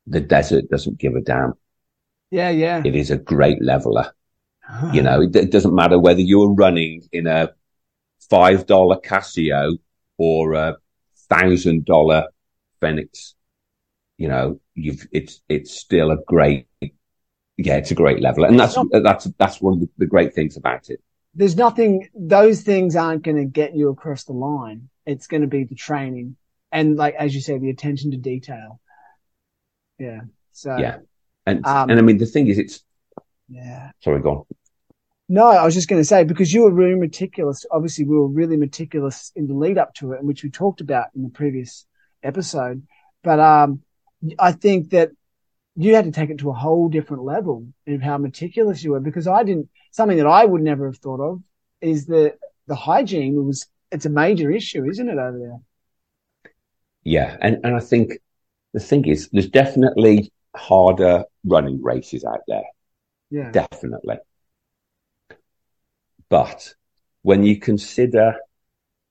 The 0.05 0.19
desert 0.19 0.69
doesn't 0.69 0.99
give 0.99 1.15
a 1.15 1.21
damn. 1.21 1.53
Yeah. 2.29 2.51
Yeah. 2.51 2.83
It 2.85 2.95
is 2.95 3.09
a 3.09 3.17
great 3.17 3.59
leveler. 3.59 4.13
You 4.93 5.01
know, 5.01 5.21
it, 5.21 5.35
it 5.35 5.51
doesn't 5.51 5.73
matter 5.73 5.97
whether 5.99 6.21
you're 6.21 6.53
running 6.53 7.01
in 7.11 7.25
a 7.25 7.49
five 8.29 8.67
dollar 8.67 8.97
Casio 8.97 9.77
or 10.17 10.53
a 10.53 10.77
thousand 11.27 11.85
dollar 11.85 12.27
Fenix. 12.79 13.33
You 14.17 14.27
know, 14.27 14.61
you've 14.75 15.07
it's 15.11 15.41
it's 15.49 15.71
still 15.71 16.11
a 16.11 16.17
great, 16.27 16.67
yeah, 17.57 17.77
it's 17.77 17.91
a 17.91 17.95
great 17.95 18.21
level, 18.21 18.45
and 18.45 18.59
that's 18.59 18.77
that's 18.91 19.25
that's 19.39 19.59
one 19.59 19.73
of 19.73 19.79
the, 19.79 19.89
the 19.97 20.05
great 20.05 20.33
things 20.35 20.55
about 20.55 20.89
it. 20.89 21.01
There's 21.33 21.55
nothing; 21.55 22.09
those 22.13 22.61
things 22.61 22.95
aren't 22.95 23.23
going 23.23 23.37
to 23.37 23.45
get 23.45 23.75
you 23.75 23.89
across 23.89 24.25
the 24.25 24.33
line. 24.33 24.89
It's 25.05 25.27
going 25.27 25.41
to 25.41 25.47
be 25.47 25.63
the 25.63 25.75
training 25.75 26.35
and, 26.71 26.95
like 26.95 27.15
as 27.15 27.35
you 27.35 27.41
say, 27.41 27.57
the 27.57 27.69
attention 27.69 28.11
to 28.11 28.17
detail. 28.17 28.79
Yeah. 29.99 30.21
So 30.51 30.77
Yeah, 30.77 30.97
and 31.45 31.65
Um, 31.65 31.89
and 31.89 31.99
I 31.99 32.01
mean 32.01 32.17
the 32.17 32.25
thing 32.25 32.47
is, 32.47 32.57
it's 32.57 32.83
yeah. 33.49 33.91
sorry, 34.01 34.21
go 34.21 34.31
on. 34.31 34.45
No, 35.29 35.47
I 35.47 35.63
was 35.63 35.73
just 35.73 35.87
going 35.87 36.01
to 36.01 36.05
say 36.05 36.23
because 36.23 36.51
you 36.51 36.63
were 36.63 36.71
really 36.71 36.99
meticulous. 36.99 37.65
Obviously, 37.71 38.05
we 38.05 38.15
were 38.15 38.27
really 38.27 38.57
meticulous 38.57 39.31
in 39.35 39.47
the 39.47 39.53
lead 39.53 39.77
up 39.77 39.93
to 39.95 40.11
it, 40.13 40.19
and 40.19 40.27
which 40.27 40.43
we 40.43 40.49
talked 40.49 40.81
about 40.81 41.07
in 41.15 41.23
the 41.23 41.29
previous 41.29 41.85
episode. 42.23 42.85
But 43.23 43.39
um, 43.39 43.81
I 44.39 44.51
think 44.51 44.89
that 44.89 45.11
you 45.75 45.95
had 45.95 46.05
to 46.05 46.11
take 46.11 46.29
it 46.29 46.39
to 46.39 46.49
a 46.49 46.53
whole 46.53 46.89
different 46.89 47.23
level 47.23 47.67
of 47.87 48.01
how 48.01 48.17
meticulous 48.17 48.83
you 48.83 48.91
were 48.91 48.99
because 48.99 49.27
I 49.27 49.43
didn't. 49.43 49.69
Something 49.91 50.17
that 50.17 50.27
I 50.27 50.45
would 50.45 50.61
never 50.61 50.85
have 50.87 50.97
thought 50.97 51.21
of 51.21 51.41
is 51.81 52.07
that 52.07 52.37
the 52.67 52.75
hygiene 52.75 53.45
was. 53.45 53.67
It's 53.91 54.05
a 54.05 54.09
major 54.09 54.49
issue, 54.49 54.89
isn't 54.89 55.09
it, 55.09 55.17
over 55.17 55.37
there? 55.37 55.59
Yeah, 57.03 57.35
and 57.41 57.59
and 57.63 57.75
I 57.75 57.81
think 57.81 58.13
the 58.73 58.79
thing 58.79 59.05
is, 59.05 59.29
there's 59.29 59.49
definitely 59.49 60.31
harder 60.55 61.25
running 61.43 61.81
races 61.81 62.23
out 62.23 62.41
there. 62.47 62.63
Yeah. 63.29 63.51
Definitely. 63.51 64.17
But 66.29 66.73
when 67.23 67.43
you 67.43 67.59
consider, 67.59 68.35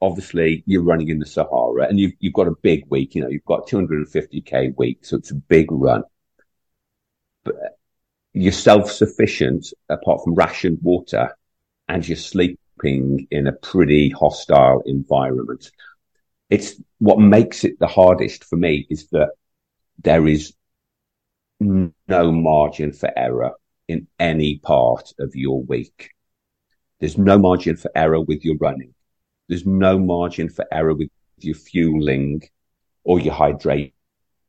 obviously, 0.01 0.63
you're 0.67 0.83
running 0.83 1.09
in 1.09 1.19
the 1.19 1.27
Sahara 1.27 1.87
and 1.87 2.01
you've, 2.01 2.13
you've 2.19 2.33
got 2.33 2.49
a 2.49 2.55
big 2.63 2.85
week, 2.89 3.15
you 3.15 3.23
know, 3.23 3.29
you've 3.29 3.45
got 3.45 3.69
250k 3.69 4.77
week, 4.77 5.05
so 5.05 5.17
it's 5.17 5.31
a 5.31 5.35
big 5.35 5.71
run. 5.71 6.05
But 7.45 7.57
you're 8.33 8.53
self-sufficient 8.53 9.73
apart 9.89 10.23
from 10.23 10.35
rationed 10.35 10.79
water 10.83 11.37
and 11.89 12.07
you're 12.07 12.17
sleeping 12.17 13.27
in 13.31 13.47
a 13.47 13.53
pretty 13.53 14.11
hostile 14.11 14.83
environment. 14.87 15.71
It's 16.49 16.81
what 16.99 17.19
makes 17.19 17.65
it 17.65 17.79
the 17.79 17.87
hardest 17.87 18.45
for 18.45 18.57
me 18.57 18.87
is 18.89 19.09
that 19.09 19.31
there 20.03 20.27
is 20.27 20.55
no 21.61 21.93
margin 22.33 22.93
for 22.93 23.11
error 23.17 23.53
in 23.89 24.07
any 24.19 24.59
part 24.59 25.13
of 25.19 25.35
your 25.35 25.63
week. 25.63 26.11
There's 27.01 27.19
no 27.19 27.39
margin 27.39 27.77
for 27.77 27.91
error 27.95 28.21
with 28.21 28.45
your 28.45 28.57
running. 28.59 28.95
There's 29.49 29.67
no 29.67 29.99
margin 29.99 30.49
for 30.49 30.65
error 30.73 30.95
with 30.95 31.11
your 31.39 31.57
fueling 31.57 32.43
or 33.05 33.19
your 33.21 33.35
hydrate. 33.35 33.95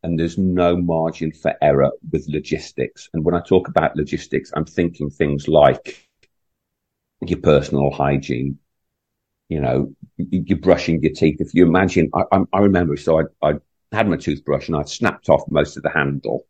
And 0.04 0.20
there's 0.20 0.38
no 0.38 0.76
margin 0.76 1.32
for 1.32 1.54
error 1.62 1.92
with 2.12 2.28
logistics. 2.28 3.10
And 3.14 3.24
when 3.24 3.36
I 3.36 3.42
talk 3.42 3.68
about 3.68 3.96
logistics, 3.96 4.52
I'm 4.56 4.66
thinking 4.66 5.10
things 5.10 5.48
like 5.48 6.08
your 7.22 7.40
personal 7.40 7.92
hygiene. 7.92 8.58
You 9.50 9.60
know, 9.60 9.94
you're 10.18 10.58
brushing 10.58 11.04
your 11.04 11.14
teeth. 11.14 11.40
If 11.40 11.54
you 11.54 11.66
imagine, 11.66 12.10
I, 12.14 12.44
I, 12.54 12.60
remember, 12.60 12.98
so 12.98 13.20
I, 13.20 13.48
I 13.48 13.54
had 13.92 14.08
my 14.08 14.16
toothbrush 14.16 14.68
and 14.68 14.78
I'd 14.78 14.90
snapped 14.90 15.30
off 15.30 15.44
most 15.50 15.78
of 15.78 15.84
the 15.84 15.90
handle. 15.90 16.48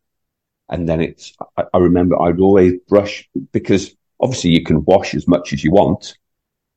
And 0.70 0.88
then 0.88 1.02
it's, 1.02 1.34
I, 1.58 1.66
I 1.74 1.78
remember 1.80 2.22
I'd 2.22 2.40
always 2.40 2.74
brush 2.88 3.28
because 3.52 3.94
obviously 4.20 4.52
you 4.52 4.64
can 4.64 4.86
wash 4.86 5.16
as 5.16 5.28
much 5.28 5.52
as 5.52 5.64
you 5.64 5.72
want, 5.72 6.16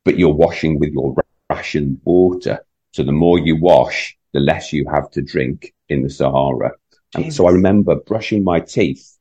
but 0.05 0.19
you're 0.19 0.35
washing 0.35 0.81
with 0.81 0.93
your 0.93 1.15
rationed 1.51 2.01
water. 2.05 2.65
So 2.93 3.05
the 3.05 3.13
more 3.13 3.39
you 3.39 3.57
wash, 3.61 4.17
the 4.33 4.41
less 4.41 4.73
you 4.73 4.89
have 4.89 5.11
to 5.13 5.23
drink 5.23 5.74
in 5.89 6.03
the 6.03 6.11
Sahara. 6.11 6.73
And 7.15 7.33
so 7.33 7.47
I 7.47 7.53
remember 7.53 7.97
brushing 7.97 8.45
my 8.45 8.61
teeth 8.61 9.17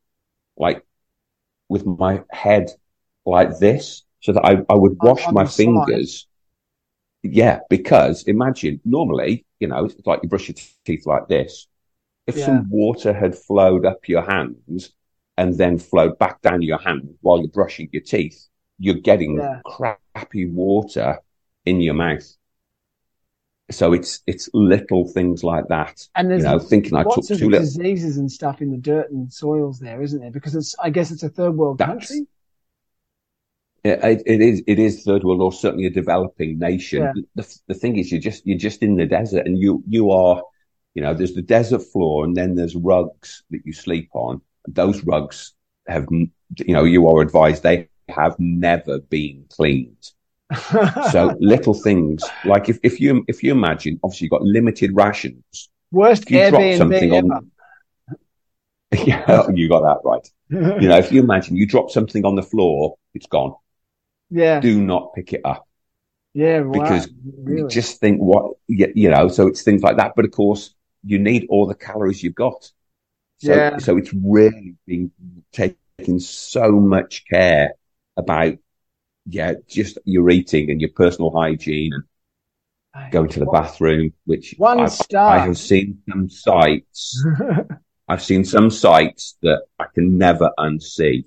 like 0.58 0.84
with 1.70 1.86
my 1.86 2.24
head 2.32 2.70
like 3.26 3.60
this 3.60 4.04
so 4.22 4.34
that 4.34 4.46
I, 4.46 4.64
I 4.70 4.76
would 4.76 4.98
wash 5.02 5.32
my 5.32 5.44
the 5.44 5.50
side. 5.50 5.56
fingers. 5.58 6.28
Yeah, 7.24 7.60
because 7.70 8.24
imagine 8.24 8.82
normally, 8.84 9.46
you 9.60 9.68
know, 9.68 9.86
it's 9.86 9.96
like 10.06 10.20
you 10.24 10.30
brush 10.30 10.50
your 10.50 10.56
teeth 10.86 11.06
like 11.06 11.28
this. 11.28 11.68
If 12.28 12.38
Yeah. 12.38 12.46
some 12.46 12.70
water 12.70 13.14
had 13.14 13.36
flowed 13.38 13.86
up 13.86 14.08
your 14.08 14.24
hands 14.24 14.94
and 15.38 15.58
then 15.58 15.78
flowed 15.78 16.18
back 16.20 16.42
down 16.42 16.62
your 16.62 16.78
hand 16.80 17.16
while 17.22 17.40
you're 17.40 17.48
brushing 17.50 17.90
your 17.92 18.02
teeth, 18.04 18.48
you're 18.80 18.96
getting 18.96 19.38
Yeah. 19.38 19.62
crappy 19.66 20.46
water 20.48 21.20
in 21.66 21.82
your 21.82 21.94
mouth. 21.94 22.28
So 23.72 23.94
it's 23.94 24.22
it's 24.28 24.50
little 24.54 25.08
things 25.08 25.44
like 25.44 25.68
that. 25.70 26.06
And 26.16 26.30
there's 26.30 26.44
You 26.44 26.50
know, 26.50 26.60
thinking 26.60 26.96
I 26.96 27.04
took 27.04 27.26
too 27.26 27.50
little. 27.50 27.60
diseases 27.62 28.18
and 28.18 28.32
stuff 28.32 28.62
in 28.62 28.72
the 28.72 28.78
dirt 28.78 29.10
and 29.12 29.32
soils 29.32 29.80
there, 29.80 30.02
isn't 30.02 30.20
there? 30.20 30.32
Because 30.32 30.54
it's, 30.56 30.76
I 30.84 30.90
guess 30.90 31.12
it's 31.12 31.24
a 31.24 31.30
third 31.30 31.56
world 31.56 31.78
That's- 31.78 32.10
country. 32.10 32.28
It, 33.86 34.24
it 34.26 34.40
is 34.42 34.64
it 34.66 34.80
is 34.80 35.04
third 35.04 35.26
world 35.26 35.42
or 35.42 35.52
certainly 35.52 35.86
a 35.86 35.90
developing 35.90 36.58
nation. 36.58 37.02
Yeah. 37.04 37.12
The, 37.36 37.58
the 37.68 37.74
thing 37.74 37.98
is, 37.98 38.12
you're 38.14 38.22
just 38.22 38.46
you're 38.48 38.58
just 38.58 38.82
in 38.82 38.96
the 38.96 39.06
desert, 39.06 39.46
and 39.46 39.58
you 39.58 39.84
you 39.88 40.10
are, 40.12 40.42
you 40.94 41.02
know, 41.04 41.14
there's 41.14 41.34
the 41.34 41.42
desert 41.42 41.84
floor, 41.92 42.24
and 42.24 42.34
then 42.36 42.56
there's 42.56 42.78
rugs 42.78 43.44
that 43.52 43.60
you 43.66 43.74
sleep 43.74 44.10
on. 44.14 44.40
Those 44.70 45.04
rugs 45.04 45.54
have, 45.88 46.08
you 46.12 46.74
know, 46.74 46.86
you 46.86 47.06
are 47.10 47.22
advised 47.22 47.64
they 47.64 47.90
have 48.08 48.38
never 48.40 49.00
been 49.00 49.46
cleaned. 49.50 50.12
So 51.02 51.36
little 51.40 51.74
things 51.74 52.34
like 52.44 52.70
if, 52.70 52.80
if 52.84 53.00
you 53.00 53.24
if 53.28 53.44
you 53.44 53.52
imagine, 53.52 54.00
obviously 54.04 54.26
you've 54.26 54.32
got 54.32 54.44
limited 54.44 54.92
rations. 54.96 55.70
Worst 55.92 56.26
If 56.26 56.32
you 56.32 56.42
drop 56.44 56.74
something 56.74 57.14
ever. 57.14 57.28
on, 57.28 57.52
yeah, 59.06 59.26
oh, 59.28 59.50
you 59.54 59.68
got 59.70 59.82
that 59.82 60.08
right. 60.08 60.28
You 60.78 60.88
know, 60.88 60.98
if 60.98 61.12
you 61.12 61.22
imagine 61.22 61.56
you 61.56 61.66
drop 61.66 61.90
something 61.90 62.26
on 62.26 62.36
the 62.36 62.44
floor, 62.44 62.98
it's 63.14 63.26
gone. 63.28 63.56
yeah, 64.30 64.60
Do 64.62 64.82
not 64.82 65.14
pick 65.14 65.34
it 65.34 65.42
up. 65.46 65.68
yeah, 66.34 66.58
right. 66.58 66.72
because 66.72 67.08
really. 67.44 67.62
you 67.62 67.68
just 67.68 68.00
think 68.00 68.20
what 68.20 68.54
you, 68.68 68.92
you 68.96 69.10
know 69.10 69.28
so 69.28 69.48
it's 69.48 69.62
things 69.64 69.84
like 69.84 69.98
that 69.98 70.14
but 70.16 70.26
of 70.26 70.32
course 70.32 70.74
you 71.04 71.20
need 71.20 71.46
all 71.50 71.68
the 71.68 71.76
calories 71.76 72.24
you've 72.24 72.36
got 72.36 72.72
so 73.40 73.54
Yeah. 73.54 73.78
so 73.78 73.98
it's 73.98 74.14
really 74.14 74.76
been 74.88 75.12
taking 75.54 76.20
so 76.20 76.72
much 76.72 77.26
care 77.30 77.76
about 78.18 78.56
yeah 79.26 79.54
just 79.68 79.98
your 80.06 80.30
eating 80.30 80.70
and 80.72 80.82
your 80.82 80.90
personal 80.96 81.32
hygiene 81.32 81.92
and 82.96 83.12
going 83.12 83.30
to 83.30 83.40
the 83.40 83.46
One- 83.46 83.62
bathroom 83.64 84.14
which 84.26 84.56
One 84.58 84.82
I, 84.82 84.86
star. 84.88 85.30
I 85.36 85.40
have 85.40 85.58
seen 85.58 86.02
some 86.10 86.30
sites 86.30 87.26
I've 88.08 88.22
seen 88.24 88.44
some 88.44 88.70
sites 88.70 89.38
that 89.42 89.64
I 89.80 89.86
can 89.94 90.18
never 90.18 90.52
unsee 90.60 91.26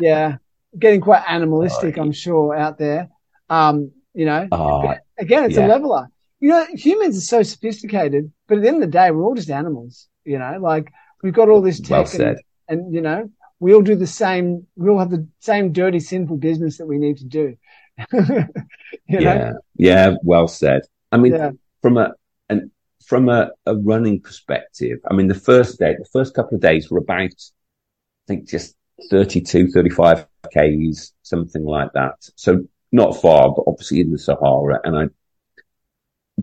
yeah, 0.00 0.36
getting 0.78 1.00
quite 1.00 1.22
animalistic, 1.28 1.96
Oh, 1.98 2.02
I'm 2.02 2.12
sure, 2.12 2.56
out 2.56 2.78
there. 2.78 3.08
Um, 3.48 3.92
you 4.14 4.24
know, 4.24 4.48
Ah, 4.50 4.96
again, 5.18 5.44
it's 5.44 5.56
a 5.56 5.60
yeah. 5.60 5.66
leveler. 5.66 6.08
You 6.40 6.48
know, 6.50 6.66
humans 6.74 7.18
are 7.18 7.20
so 7.20 7.42
sophisticated, 7.42 8.32
but 8.48 8.58
at 8.58 8.62
the 8.62 8.68
end 8.68 8.82
of 8.82 8.88
the 8.90 8.98
day, 8.98 9.10
we're 9.10 9.22
all 9.24 9.34
just 9.34 9.50
animals. 9.50 10.08
You 10.24 10.38
know, 10.38 10.58
like 10.60 10.90
we've 11.22 11.32
got 11.34 11.48
all 11.48 11.60
this 11.60 11.80
well 11.88 12.02
tech, 12.04 12.08
said 12.12 12.36
and, 12.68 12.80
and 12.80 12.94
you 12.94 13.00
know, 13.00 13.30
we 13.60 13.74
all 13.74 13.82
do 13.82 13.94
the 13.94 14.06
same. 14.06 14.66
We 14.74 14.88
all 14.88 14.98
have 14.98 15.10
the 15.10 15.28
same 15.38 15.72
dirty, 15.72 16.00
sinful 16.00 16.38
business 16.38 16.78
that 16.78 16.86
we 16.86 16.98
need 16.98 17.18
to 17.18 17.26
do. 17.26 17.56
you 18.12 18.20
know, 18.24 19.20
yeah 19.20 19.52
yeah 19.76 20.14
well 20.22 20.48
said 20.48 20.80
I 21.12 21.18
mean 21.18 21.34
yeah, 21.34 21.50
from 21.82 21.98
a 21.98 22.14
and 22.48 22.70
from 23.10 23.28
a, 23.28 23.50
a 23.66 23.74
running 23.74 24.20
perspective, 24.20 25.00
I 25.10 25.14
mean, 25.14 25.26
the 25.26 25.34
first 25.34 25.80
day, 25.80 25.96
the 25.98 26.08
first 26.12 26.32
couple 26.32 26.54
of 26.54 26.60
days 26.60 26.88
were 26.90 26.98
about, 26.98 27.32
I 27.32 28.26
think, 28.28 28.48
just 28.48 28.76
32, 29.10 29.72
35 29.72 30.26
Ks, 30.56 31.12
something 31.22 31.64
like 31.64 31.92
that. 31.94 32.14
So 32.36 32.64
not 32.92 33.20
far, 33.20 33.52
but 33.52 33.64
obviously 33.66 34.00
in 34.00 34.12
the 34.12 34.18
Sahara. 34.18 34.80
And 34.84 34.96
I, 34.96 35.04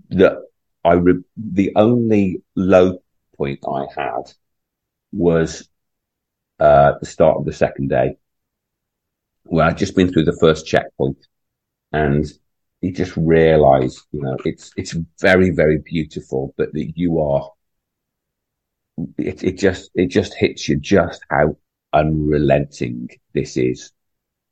the, 0.10 0.44
I, 0.84 0.94
re, 0.94 1.22
the 1.38 1.72
only 1.78 2.42
low 2.56 3.00
point 3.38 3.60
I 3.66 3.86
had 3.96 4.34
was, 5.14 5.70
uh, 6.60 6.94
the 7.00 7.06
start 7.06 7.38
of 7.38 7.46
the 7.46 7.54
second 7.54 7.90
day 7.90 8.18
where 9.44 9.66
I'd 9.66 9.78
just 9.78 9.96
been 9.96 10.12
through 10.12 10.26
the 10.26 10.38
first 10.40 10.68
checkpoint 10.68 11.26
and 11.92 12.26
you 12.82 12.92
just 12.92 13.16
realize, 13.16 14.06
you 14.12 14.22
know, 14.22 14.38
it's, 14.46 14.72
it's 14.76 14.96
very, 15.20 15.52
very 15.52 15.80
beautiful, 15.80 16.54
but 16.58 16.74
that 16.74 16.94
you 16.96 17.20
are, 17.20 17.50
it, 19.18 19.44
it 19.44 19.58
just, 19.58 19.90
it 19.96 20.08
just 20.08 20.34
hits 20.34 20.68
you 20.68 20.78
just 20.80 21.22
how 21.30 21.58
unrelenting 21.94 23.10
this 23.34 23.58
is. 23.58 23.92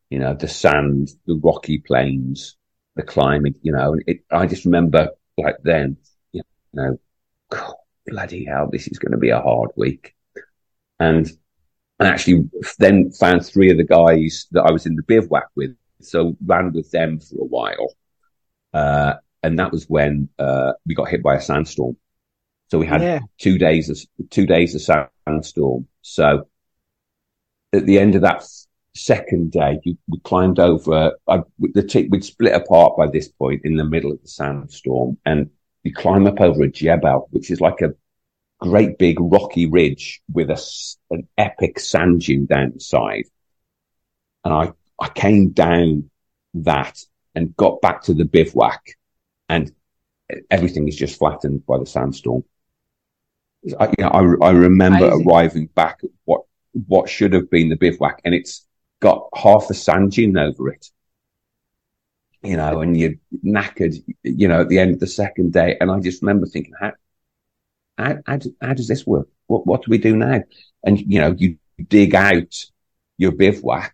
You 0.09 0.19
know, 0.19 0.33
the 0.33 0.47
sand, 0.47 1.09
the 1.25 1.39
rocky 1.43 1.79
plains, 1.79 2.55
the 2.95 3.03
climbing, 3.03 3.55
you 3.61 3.71
know, 3.71 3.95
it, 4.07 4.19
I 4.31 4.45
just 4.45 4.65
remember 4.65 5.09
like 5.37 5.57
then, 5.63 5.97
you 6.31 6.41
know, 6.73 6.99
God, 7.49 7.73
bloody 8.05 8.45
hell, 8.45 8.69
this 8.71 8.87
is 8.87 8.99
going 8.99 9.11
to 9.11 9.17
be 9.17 9.29
a 9.29 9.41
hard 9.41 9.71
week. 9.75 10.15
And 10.99 11.29
and 11.99 12.07
actually 12.07 12.49
then 12.79 13.11
found 13.11 13.45
three 13.45 13.71
of 13.71 13.77
the 13.77 13.83
guys 13.83 14.47
that 14.51 14.63
I 14.63 14.71
was 14.71 14.85
in 14.85 14.95
the 14.95 15.03
bivouac 15.03 15.47
with. 15.55 15.75
So 16.01 16.35
ran 16.45 16.73
with 16.73 16.91
them 16.91 17.19
for 17.19 17.41
a 17.41 17.45
while. 17.45 17.93
Uh, 18.73 19.13
and 19.43 19.57
that 19.59 19.71
was 19.71 19.89
when, 19.89 20.29
uh, 20.37 20.73
we 20.85 20.93
got 20.93 21.07
hit 21.09 21.23
by 21.23 21.35
a 21.35 21.41
sandstorm. 21.41 21.95
So 22.69 22.79
we 22.79 22.85
had 22.85 23.01
Yeah. 23.01 23.19
two 23.37 23.57
days 23.57 23.89
of, 23.89 23.97
two 24.29 24.45
days 24.45 24.75
of 24.75 25.07
sandstorm. 25.25 25.87
So 26.01 26.47
at 27.71 27.85
the 27.85 27.99
end 27.99 28.15
of 28.15 28.21
that 28.21 28.43
second 28.93 29.51
day, 29.51 29.79
you, 29.83 29.97
we 30.07 30.19
climbed 30.19 30.59
over, 30.59 31.13
I, 31.27 31.41
the 31.59 31.83
t- 31.83 32.07
we'd 32.09 32.25
split 32.25 32.53
apart 32.53 32.97
by 32.97 33.07
this 33.07 33.29
point 33.29 33.61
in 33.63 33.75
the 33.75 33.85
middle 33.85 34.11
of 34.11 34.21
the 34.21 34.27
sandstorm 34.27 35.17
and 35.25 35.49
you 35.83 35.93
climb 35.93 36.27
up 36.27 36.41
over 36.41 36.63
a 36.63 36.69
jebel, 36.69 37.27
which 37.31 37.51
is 37.51 37.61
like 37.61 37.81
a 37.81 37.93
great 38.59 38.97
big 38.97 39.17
rocky 39.19 39.67
ridge 39.67 40.21
with 40.31 40.49
a, 40.49 40.61
an 41.11 41.27
epic 41.37 41.79
sand 41.79 42.21
dune 42.21 42.45
down 42.45 42.71
the 42.73 42.79
side. 42.79 43.25
And 44.43 44.53
I, 44.53 44.71
I 44.99 45.09
came 45.09 45.49
down 45.49 46.09
that 46.55 46.99
and 47.33 47.55
got 47.55 47.81
back 47.81 48.03
to 48.03 48.13
the 48.13 48.25
bivouac 48.25 48.81
and 49.49 49.71
everything 50.49 50.87
is 50.87 50.95
just 50.95 51.19
flattened 51.19 51.65
by 51.65 51.77
the 51.77 51.85
sandstorm. 51.85 52.43
I, 53.79 53.85
you 53.97 54.03
know, 54.03 54.09
I, 54.09 54.47
I 54.47 54.51
remember 54.51 55.07
Amazing. 55.07 55.27
arriving 55.27 55.65
back 55.67 55.99
at 56.03 56.09
what, 56.25 56.43
what 56.87 57.09
should 57.09 57.33
have 57.33 57.49
been 57.49 57.69
the 57.69 57.75
bivouac 57.75 58.21
and 58.23 58.33
it's 58.33 58.65
got 58.99 59.27
half 59.35 59.69
a 59.69 59.73
sand 59.73 60.11
dune 60.11 60.37
over 60.37 60.69
it. 60.69 60.89
You 62.41 62.57
know, 62.57 62.81
and 62.81 62.95
you're 62.95 63.15
knackered, 63.43 63.95
you 64.21 64.47
know, 64.47 64.61
at 64.61 64.69
the 64.69 64.77
end 64.77 64.93
of 64.93 64.99
the 64.99 65.07
second 65.07 65.51
day. 65.51 65.77
And 65.81 65.89
I 65.89 65.99
just 65.99 66.21
remember 66.21 66.45
thinking, 66.45 66.73
how, 66.79 66.91
how, 67.97 68.17
how, 68.25 68.37
do- 68.37 68.55
how 68.61 68.73
does 68.73 68.87
this 68.87 69.05
work? 69.05 69.27
What, 69.47 69.65
what 69.67 69.83
do 69.83 69.91
we 69.91 69.97
do 69.97 70.15
now? 70.15 70.41
And, 70.83 70.99
you 70.99 71.19
know, 71.21 71.33
you 71.37 71.57
dig 71.87 72.15
out 72.15 72.53
your 73.17 73.31
bivouac 73.31 73.93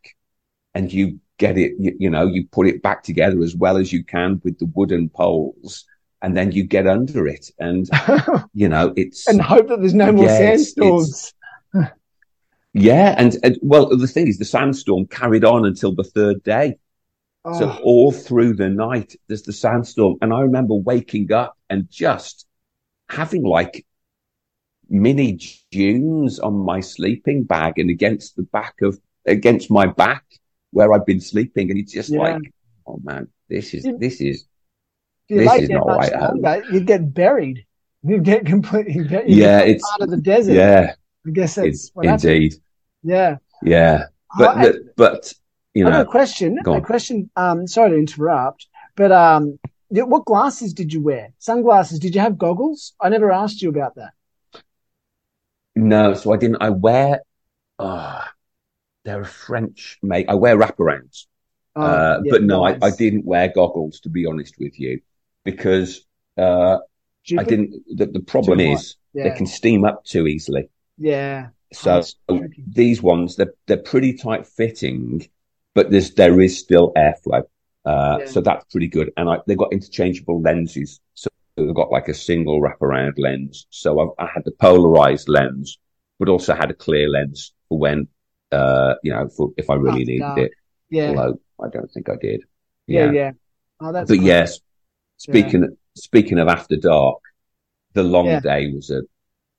and 0.73 0.91
you 0.91 1.19
get 1.37 1.57
it, 1.57 1.73
you, 1.79 1.95
you 1.99 2.09
know, 2.09 2.25
you 2.27 2.47
put 2.51 2.67
it 2.67 2.81
back 2.81 3.03
together 3.03 3.41
as 3.41 3.55
well 3.55 3.77
as 3.77 3.91
you 3.91 4.03
can 4.03 4.39
with 4.43 4.59
the 4.59 4.71
wooden 4.75 5.09
poles 5.09 5.85
and 6.21 6.37
then 6.37 6.51
you 6.51 6.63
get 6.63 6.87
under 6.87 7.27
it. 7.27 7.49
And, 7.59 7.89
you 8.53 8.69
know, 8.69 8.93
it's, 8.95 9.27
and 9.27 9.41
hope 9.41 9.67
that 9.69 9.79
there's 9.79 9.93
no 9.93 10.11
more 10.11 10.25
Yeah, 10.25 10.31
it's- 10.53 10.73
sandstorms. 10.75 11.33
yeah. 12.73 13.15
And, 13.17 13.35
and 13.43 13.57
well, 13.61 13.95
the 13.95 14.07
thing 14.07 14.27
is 14.27 14.37
the 14.37 14.45
sandstorm 14.45 15.07
carried 15.07 15.43
on 15.43 15.65
until 15.65 15.93
the 15.95 16.03
third 16.03 16.43
day. 16.43 16.77
Oh. 17.43 17.57
So 17.59 17.69
Oh, 17.71 17.79
all 17.83 18.11
through 18.11 18.53
the 18.53 18.69
night, 18.69 19.15
there's 19.27 19.41
the 19.43 19.53
sandstorm. 19.53 20.17
And 20.21 20.31
I 20.33 20.41
remember 20.41 20.75
waking 20.75 21.31
up 21.31 21.57
and 21.69 21.89
just 21.89 22.45
having 23.09 23.43
like 23.43 23.85
mini 24.91 25.39
dunes 25.71 26.37
on 26.39 26.53
my 26.53 26.79
sleeping 26.81 27.43
bag 27.43 27.79
and 27.79 27.89
against 27.89 28.35
the 28.35 28.43
back 28.43 28.75
of, 28.81 28.99
against 29.25 29.71
my 29.71 29.85
back 29.87 30.23
where 30.71 30.93
I've 30.93 31.05
been 31.05 31.21
sleeping. 31.21 31.69
And 31.71 31.79
it's 31.79 31.93
just 31.93 32.09
Yeah. 32.09 32.19
like, 32.19 32.53
oh 32.85 32.99
man, 33.03 33.27
this 33.49 33.73
is, 33.73 33.85
You- 33.85 33.97
this 33.97 34.19
is, 34.21 34.45
this 35.29 35.47
laid 35.47 35.63
is 35.63 35.69
not 35.69 35.87
right 35.87 36.11
at 36.11 36.73
you'd 36.73 36.85
get 36.85 37.13
buried. 37.13 37.65
You'd 38.03 38.23
get 38.25 38.45
completely, 38.45 38.93
you'd 38.93 39.09
get, 39.09 39.29
you'd 39.29 39.37
Yeah, 39.37 39.59
become 39.59 39.69
it's- 39.69 39.89
part 39.89 40.01
of 40.01 40.09
the 40.09 40.17
desert. 40.21 40.53
yeah, 40.53 40.93
I 41.25 41.29
guess 41.31 41.55
that's 41.55 41.67
it's 41.67 41.91
what 41.93 42.05
happened. 42.05 42.25
indeed. 42.25 42.55
Yeah. 43.03 43.37
Yeah. 43.63 44.05
But, 44.37 44.57
I- 44.57 44.73
but, 44.97 45.33
you 45.73 45.85
know, 45.85 46.01
a 46.01 46.05
question. 46.05 46.57
A 46.65 46.81
question. 46.81 47.29
Um, 47.37 47.65
sorry 47.67 47.91
to 47.91 47.97
interrupt, 47.97 48.67
but 48.97 49.11
um, 49.13 49.57
what 49.89 50.25
glasses 50.25 50.73
did 50.73 50.91
you 50.91 51.01
wear? 51.01 51.31
Sunglasses. 51.39 51.99
Did 51.99 52.13
you 52.15 52.19
have 52.21 52.37
goggles? 52.37 52.93
I 52.99 53.07
never 53.09 53.31
asked 53.31 53.61
you 53.61 53.69
about 53.69 53.95
that. 53.95 54.11
No, 55.75 56.13
so 56.13 56.33
I 56.33 56.37
didn't, 56.37 56.57
I 56.61 56.69
wear, 56.69 57.21
ah, 57.79 58.31
they're 59.05 59.21
a 59.21 59.25
French 59.25 59.99
make. 60.03 60.29
I 60.29 60.35
wear 60.35 60.57
wraparounds. 60.57 61.25
Oh, 61.75 61.85
Uh, 61.85 62.19
yeah, 62.23 62.31
but 62.31 62.43
no, 62.43 62.65
I, 62.65 62.77
I 62.81 62.91
didn't 62.91 63.25
wear 63.25 63.49
goggles 63.53 64.01
to 64.01 64.09
be 64.09 64.25
honest 64.25 64.55
with 64.59 64.79
you, 64.79 65.01
because 65.45 66.05
uh, 66.37 66.79
I 67.37 67.43
didn't. 67.43 67.83
The, 67.97 68.07
the 68.07 68.19
problem 68.21 68.59
is 68.59 68.97
Yeah. 69.13 69.23
they 69.25 69.31
can 69.31 69.47
steam 69.47 69.85
up 69.85 70.03
too 70.05 70.27
easily. 70.27 70.69
yeah. 70.97 71.49
So 71.73 71.95
That's 72.01 72.15
these 72.67 73.01
ones, 73.01 73.35
they're 73.37 73.53
they're 73.67 73.77
pretty 73.77 74.13
tight 74.13 74.45
fitting, 74.45 75.29
but 75.73 75.89
there's 75.89 76.13
there 76.15 76.41
is 76.41 76.59
still 76.59 76.91
airflow. 76.97 77.43
Uh, 77.85 78.19
Yeah. 78.19 78.25
so 78.27 78.41
that's 78.41 78.65
pretty 78.65 78.87
good. 78.87 79.11
And 79.17 79.29
I, 79.29 79.37
they've 79.47 79.57
got 79.57 79.73
interchangeable 79.73 80.41
lenses, 80.41 80.99
so 81.13 81.29
got 81.57 81.91
like 81.91 82.07
a 82.07 82.13
single 82.13 82.61
wraparound 82.61 83.13
lens. 83.17 83.67
So 83.69 84.15
I, 84.19 84.23
I 84.25 84.27
had 84.33 84.43
the 84.45 84.51
polarized 84.51 85.29
lens, 85.29 85.79
but 86.19 86.29
also 86.29 86.53
had 86.55 86.71
a 86.71 86.73
clear 86.73 87.09
lens 87.09 87.53
for 87.69 87.77
when, 87.79 88.07
uh, 88.51 88.95
you 89.03 89.11
know, 89.13 89.29
for 89.29 89.51
if 89.57 89.69
I 89.69 89.75
really 89.75 90.01
After 90.01 90.05
needed 90.11 90.19
dark. 90.19 90.39
it. 90.39 90.51
Yeah. 90.89 91.09
Although 91.09 91.39
I 91.63 91.69
don't 91.69 91.91
think 91.91 92.09
I 92.09 92.15
did. 92.21 92.43
yeah. 92.87 93.11
Yeah. 93.11 93.31
Oh, 93.79 93.91
that's 93.91 94.09
but 94.09 94.17
cool. 94.17 94.25
yes, 94.25 94.59
speaking 95.17 95.77
speaking 95.95 96.39
of 96.39 96.47
after 96.47 96.75
dark, 96.77 97.19
the 97.93 98.03
long 98.03 98.27
Yeah. 98.27 98.39
day 98.39 98.71
was 98.73 98.89
a 98.89 99.01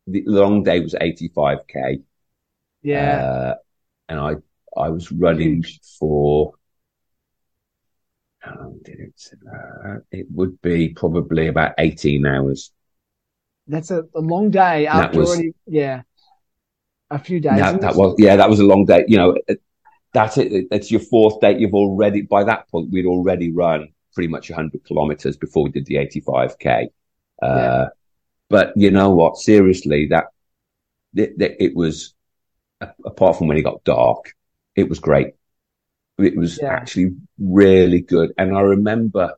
the 0.07 0.24
long 0.26 0.62
day 0.62 0.81
was 0.81 0.94
eighty 1.00 1.28
five 1.28 1.66
k, 1.68 2.00
Yeah. 2.83 3.16
uh, 3.20 3.55
and 4.09 4.20
I 4.20 4.35
I 4.76 4.88
was 4.90 5.12
running 5.12 5.62
Huge. 5.62 5.81
for 5.98 6.22
how 6.22 6.33
long 6.33 6.52
did 6.52 6.62
it? 8.44 9.31
Uh, 9.46 9.96
it 10.11 10.26
would 10.31 10.61
be 10.62 10.90
probably 10.90 11.48
about 11.48 11.74
eighteen 11.78 12.26
hours. 12.26 12.72
That's 13.66 13.90
a, 13.90 14.05
a 14.14 14.20
long 14.20 14.50
day 14.50 14.87
after 14.87 15.20
was- 15.20 15.31
already. 15.31 15.55
Yeah. 15.66 16.02
A 17.11 17.18
few 17.18 17.40
days. 17.40 17.59
That, 17.59 17.81
that 17.83 17.94
was 17.94 18.14
yeah, 18.18 18.37
that 18.37 18.48
was 18.48 18.59
a 18.59 18.64
long 18.64 18.87
day. 18.87 19.05
You 19.07 19.18
know, 19.18 19.37
that's 20.14 20.38
it. 20.38 20.66
It's 20.70 20.90
your 20.90 21.00
fourth 21.00 21.40
day. 21.40 21.59
You've 21.59 21.74
already 21.74 22.22
by 22.22 22.42
that 22.44 22.70
point 22.70 22.90
we'd 22.90 23.05
already 23.05 23.52
run 23.52 23.88
pretty 24.14 24.28
much 24.28 24.50
hundred 24.50 24.85
kilometers 24.85 25.37
before 25.37 25.64
we 25.64 25.70
did 25.70 25.85
the 25.85 25.98
eighty 25.98 26.20
five 26.20 26.59
k. 26.59 26.88
Yeah. 27.42 27.48
Uh, 27.48 27.88
but 28.48 28.72
you 28.76 28.90
know 28.90 29.11
what? 29.11 29.37
Seriously, 29.37 30.07
that 30.07 30.28
it, 31.14 31.35
it 31.38 31.76
was 31.76 32.14
apart 33.05 33.37
from 33.37 33.46
when 33.46 33.59
it 33.59 33.62
got 33.62 33.85
dark, 33.85 34.35
it 34.74 34.88
was 34.88 34.98
great. 34.98 35.35
It 36.18 36.37
was 36.37 36.59
Yeah. 36.61 36.68
actually 36.72 37.16
really 37.38 38.01
good, 38.01 38.33
and 38.38 38.57
I 38.57 38.61
remember 38.61 39.35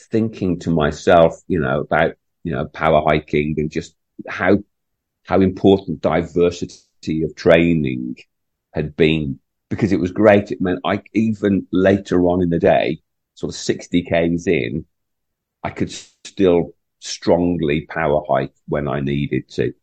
thinking 0.00 0.58
to 0.60 0.70
myself, 0.70 1.42
you 1.48 1.60
know, 1.60 1.80
about 1.80 2.16
you 2.44 2.52
know 2.52 2.66
power 2.66 3.02
hiking 3.06 3.54
and 3.58 3.70
just 3.70 3.96
how 4.28 4.58
how 5.24 5.40
important 5.40 6.02
diversity 6.02 7.22
of 7.24 7.34
training 7.36 8.16
had 8.74 8.96
been 8.96 9.40
because 9.70 9.92
it 9.92 10.00
was 10.00 10.12
great. 10.12 10.52
It 10.52 10.60
meant 10.60 10.80
I 10.84 11.02
even 11.14 11.66
later 11.72 12.26
on 12.28 12.42
in 12.42 12.50
the 12.50 12.58
day, 12.60 13.00
sort 13.34 13.52
of 13.52 13.56
60 13.58 14.02
Ks 14.02 14.46
in, 14.46 14.86
I 15.64 15.70
could 15.70 15.90
still 15.92 16.74
strongly 17.00 17.86
power 17.86 18.22
hike 18.28 18.54
when 18.68 18.88
I 18.88 19.00
needed 19.00 19.48
to. 19.50 19.74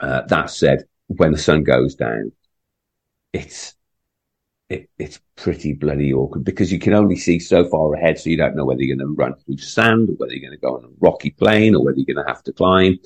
Uh, 0.00 0.22
that 0.26 0.50
said, 0.50 0.84
when 1.08 1.32
the 1.32 1.38
sun 1.38 1.62
goes 1.62 1.94
down, 1.94 2.32
it's, 3.32 3.74
it, 4.70 4.88
it's 4.98 5.20
pretty 5.36 5.74
bloody 5.74 6.12
awkward 6.14 6.44
because 6.44 6.70
you 6.72 6.78
can 6.78 6.94
only 6.94 7.16
see 7.16 7.38
so 7.38 7.68
far 7.68 7.92
ahead. 7.94 8.18
So 8.18 8.30
you 8.30 8.36
don't 8.36 8.56
know 8.56 8.64
whether 8.64 8.82
you're 8.82 8.96
going 8.96 9.06
to 9.06 9.14
run 9.14 9.34
through 9.34 9.58
sand 9.58 10.08
or 10.08 10.12
whether 10.12 10.32
you're 10.32 10.48
going 10.48 10.58
to 10.58 10.64
go 10.64 10.76
on 10.76 10.84
a 10.84 10.88
rocky 11.00 11.30
plain 11.30 11.74
or 11.74 11.84
whether 11.84 11.98
you're 11.98 12.14
going 12.14 12.24
to 12.24 12.32
have 12.32 12.42
to 12.44 12.52
climb. 12.52 12.98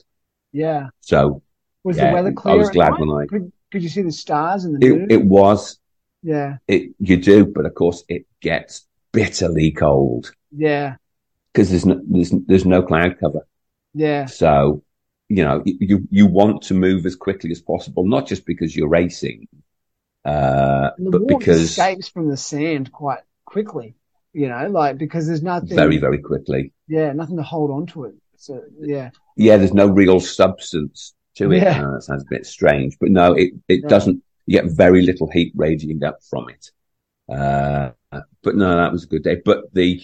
yeah. 0.53 0.89
So 1.01 1.43
Was 1.83 1.97
Yeah, 1.97 2.09
the 2.11 2.15
weather 2.15 2.33
clear? 2.33 2.55
I 2.55 2.59
was 2.59 2.71
glad 2.71 2.99
when 2.99 3.11
I- 3.11 3.27
Could, 3.27 3.51
could 3.73 3.83
you 3.83 3.89
see 3.89 4.03
the 4.03 4.13
stars 4.13 4.65
and 4.65 4.81
the 4.81 4.89
moon? 4.91 5.03
it, 5.11 5.13
it 5.13 5.25
was, 5.25 5.79
yeah. 6.23 6.59
it, 6.69 6.95
you 7.01 7.17
do, 7.17 7.47
but 7.47 7.67
of 7.67 7.75
course 7.75 8.05
it 8.09 8.27
gets 8.41 8.87
bitterly 9.13 9.71
cold 9.73 10.33
Yeah. 10.53 10.97
because 11.53 11.71
there's 11.71 11.87
no, 11.87 12.01
there's, 12.07 12.31
there's 12.47 12.67
no 12.67 12.83
cloud 12.83 13.19
cover. 13.19 13.47
Yeah. 13.95 14.27
So, 14.27 14.83
you 15.31 15.45
know, 15.45 15.63
you, 15.65 16.07
you 16.11 16.27
want 16.27 16.63
to 16.65 16.75
move 16.75 17.07
as 17.07 17.17
quickly 17.17 17.51
as 17.53 17.61
possible, 17.63 18.07
not 18.07 18.27
just 18.27 18.45
because 18.45 18.77
you're 18.77 18.89
racing, 18.89 19.49
uh, 20.25 20.91
And 20.97 21.07
the 21.07 21.11
but 21.11 21.21
warmth 21.23 21.39
because 21.41 21.63
escapes 21.63 22.09
from 22.09 22.29
the 22.29 22.37
sand 22.37 22.91
quite 22.93 23.21
quickly, 23.45 23.95
you 24.33 24.49
know, 24.49 24.69
like 24.69 24.99
because 24.99 25.27
there's 25.27 25.43
nothing, 25.43 25.77
very, 25.77 25.99
very 25.99 26.19
quickly. 26.19 26.73
yeah, 26.89 27.13
nothing 27.13 27.37
to 27.37 27.43
hold 27.43 27.71
on 27.71 27.87
to 27.89 28.05
it. 28.05 28.15
So, 28.37 28.63
yeah. 28.81 29.11
Yeah, 29.37 29.57
there's 29.57 29.75
no 29.75 29.87
real 29.87 30.21
substance 30.21 31.15
to 31.37 31.53
it. 31.53 31.63
Yeah. 31.63 31.83
Uh, 31.87 31.93
that 31.95 32.03
sounds 32.03 32.23
a 32.23 32.31
bit 32.31 32.47
strange, 32.47 32.97
but 33.01 33.11
no, 33.11 33.33
it, 33.35 33.53
it 33.69 33.83
Yeah. 33.83 33.89
doesn't, 33.89 34.23
you 34.47 34.61
get 34.61 34.71
very 34.71 35.03
little 35.03 35.31
heat 35.31 35.53
radiating 35.57 36.03
up 36.05 36.19
from 36.29 36.49
it. 36.51 36.71
Uh, 37.33 37.91
but 38.43 38.55
no, 38.57 38.77
that 38.77 38.93
was 38.93 39.05
a 39.05 39.09
good 39.09 39.23
day. 39.23 39.41
But 39.45 39.73
the, 39.73 40.03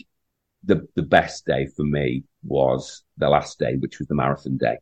the, 0.64 0.86
the 0.96 1.02
best 1.02 1.44
day 1.46 1.66
for 1.66 1.82
me 1.84 2.24
was 2.42 3.02
the 3.18 3.28
last 3.28 3.58
day, 3.58 3.76
which 3.76 3.98
was 3.98 4.08
the 4.08 4.14
marathon 4.14 4.56
day. 4.56 4.78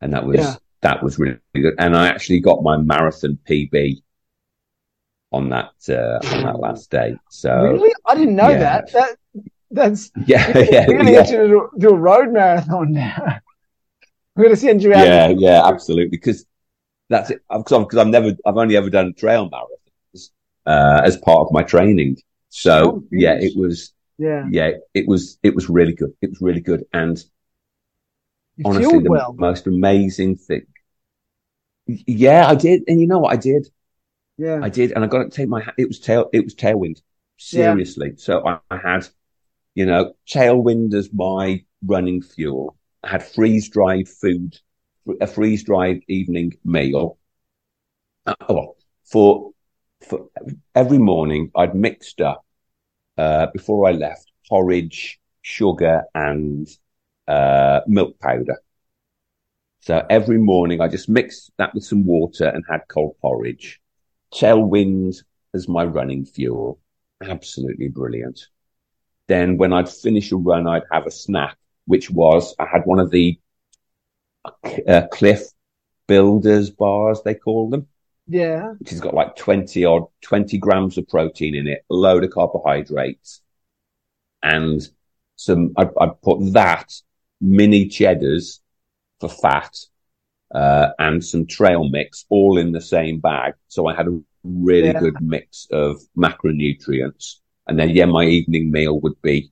And 0.00 0.12
that 0.12 0.24
was, 0.26 0.36
Yeah. 0.38 0.54
that 0.82 1.02
was 1.02 1.18
really 1.18 1.38
good. 1.54 1.74
And 1.78 1.96
I 1.96 2.08
actually 2.08 2.40
got 2.40 2.62
my 2.62 2.76
marathon 2.76 3.38
PB 3.48 4.02
on 5.34 5.48
that, 5.50 5.72
uh, 5.88 6.18
on 6.34 6.42
that 6.44 6.58
last 6.60 6.90
day. 6.90 7.16
So 7.30 7.52
really? 7.54 7.92
I 8.06 8.14
didn't 8.14 8.36
know 8.36 8.50
yeah. 8.50 8.58
that. 8.58 8.92
That 8.92 9.16
that's 9.70 10.10
yeah, 10.26 10.56
yeah, 10.56 10.86
we're 10.86 10.98
gonna 10.98 11.10
yeah. 11.10 11.22
get 11.22 11.30
you 11.30 11.38
to 11.38 11.48
do, 11.48 11.70
do 11.78 11.88
a 11.90 11.96
road 11.96 12.32
marathon 12.32 12.92
now. 12.92 13.40
we're 14.36 14.44
gonna 14.44 14.56
send 14.56 14.82
you 14.82 14.94
out. 14.94 15.06
Yeah, 15.06 15.28
yeah, 15.28 15.66
absolutely. 15.66 16.10
Because 16.10 16.46
that's 17.08 17.30
it. 17.30 17.42
Because 17.50 17.98
I've 17.98 18.08
never, 18.08 18.32
I've 18.46 18.56
only 18.56 18.76
ever 18.76 18.90
done 18.90 19.08
a 19.08 19.12
trail 19.12 19.50
marathons 19.50 20.30
uh, 20.66 21.02
as 21.04 21.16
part 21.16 21.40
of 21.40 21.52
my 21.52 21.62
training. 21.62 22.16
So 22.48 22.74
Oh, 22.84 23.04
yeah, 23.10 23.34
it 23.34 23.56
was, 23.56 23.92
Yeah. 24.18 24.46
yeah, 24.50 24.70
it 24.94 25.08
was, 25.08 25.38
it 25.42 25.54
was 25.54 25.68
really 25.68 25.92
good. 25.94 26.12
It 26.22 26.30
was 26.30 26.40
really 26.40 26.60
good. 26.60 26.84
And 26.92 27.22
You 28.56 28.64
honestly, 28.66 29.00
the 29.00 29.10
well. 29.10 29.34
most 29.36 29.66
amazing 29.66 30.36
thing. 30.36 30.66
Yeah, 31.86 32.46
I 32.46 32.54
did. 32.54 32.84
And 32.88 33.00
you 33.00 33.06
know 33.06 33.18
what 33.18 33.32
I 33.32 33.36
did? 33.36 33.68
Yeah. 34.36 34.60
I 34.62 34.68
did, 34.68 34.92
and 34.92 35.04
I 35.04 35.06
got 35.06 35.24
to 35.24 35.30
take 35.30 35.48
my. 35.48 35.66
It 35.78 35.88
was 35.88 36.00
tail. 36.00 36.28
It 36.32 36.44
was 36.44 36.54
tailwind. 36.54 37.00
Seriously. 37.36 38.14
So 38.16 38.46
I, 38.46 38.58
I 38.70 38.78
had, 38.78 39.08
you 39.74 39.86
know, 39.86 40.14
tailwind 40.28 40.94
as 40.94 41.12
my 41.12 41.64
running 41.84 42.22
fuel. 42.22 42.76
I 43.02 43.10
had 43.10 43.22
freeze 43.22 43.68
dried 43.68 44.08
food, 44.08 44.58
a 45.20 45.26
freeze 45.26 45.64
dried 45.64 46.02
evening 46.08 46.54
meal. 46.64 47.18
Uh, 48.26 48.34
oh, 48.48 48.76
for 49.04 49.52
for 50.08 50.28
every 50.74 50.98
morning, 50.98 51.50
I'd 51.54 51.74
mixed 51.74 52.20
up 52.20 52.44
uh, 53.18 53.46
before 53.52 53.88
I 53.88 53.92
left 53.92 54.32
porridge, 54.48 55.20
sugar, 55.42 56.04
and 56.14 56.68
uh, 57.28 57.80
milk 57.86 58.18
powder. 58.18 58.60
So 59.80 60.04
every 60.08 60.38
morning, 60.38 60.80
I 60.80 60.88
just 60.88 61.08
mixed 61.08 61.52
that 61.58 61.74
with 61.74 61.84
some 61.84 62.06
water 62.06 62.46
and 62.46 62.64
had 62.68 62.88
cold 62.88 63.16
porridge 63.20 63.80
tailwind 64.34 65.22
as 65.54 65.68
my 65.68 65.84
running 65.84 66.24
fuel. 66.24 66.80
Absolutely 67.22 67.88
brilliant. 67.88 68.48
Then 69.28 69.56
when 69.56 69.72
I'd 69.72 69.88
finish 69.88 70.32
a 70.32 70.36
run, 70.36 70.66
I'd 70.66 70.82
have 70.92 71.06
a 71.06 71.10
snack, 71.10 71.56
which 71.86 72.10
was, 72.10 72.54
I 72.58 72.66
had 72.66 72.82
one 72.84 72.98
of 72.98 73.10
the 73.10 73.38
uh, 74.86 75.06
Clif 75.10 75.40
Builders 76.06 76.70
bars, 76.70 77.22
they 77.24 77.34
call 77.34 77.70
them, 77.70 77.86
Yeah. 78.26 78.72
which 78.78 78.90
has 78.90 79.00
got 79.00 79.14
like 79.14 79.36
20 79.36 79.84
odd, 79.84 80.04
20 80.20 80.58
grams 80.58 80.98
of 80.98 81.08
protein 81.08 81.54
in 81.54 81.66
it, 81.66 81.84
a 81.90 81.94
load 81.94 82.24
of 82.24 82.30
carbohydrates 82.30 83.40
and 84.42 84.86
some, 85.36 85.72
I, 85.76 85.88
I 85.98 86.08
put 86.22 86.52
that 86.52 86.92
mini 87.40 87.88
cheddars 87.88 88.60
for 89.20 89.28
fat 89.28 89.74
uh, 90.54 90.88
and 90.98 91.24
some 91.24 91.46
trail 91.46 91.88
mix 91.88 92.24
all 92.28 92.58
in 92.58 92.72
the 92.72 92.80
same 92.80 93.20
bag. 93.20 93.54
So 93.68 93.86
I 93.86 93.94
had 93.94 94.08
a 94.08 94.20
really 94.44 94.92
Yeah. 94.92 95.00
good 95.00 95.20
mix 95.20 95.66
of 95.70 95.96
macronutrients. 96.16 97.36
And 97.66 97.78
then, 97.78 97.90
yeah, 97.90 98.04
my 98.06 98.24
evening 98.24 98.70
meal 98.70 99.00
would 99.00 99.20
be 99.22 99.50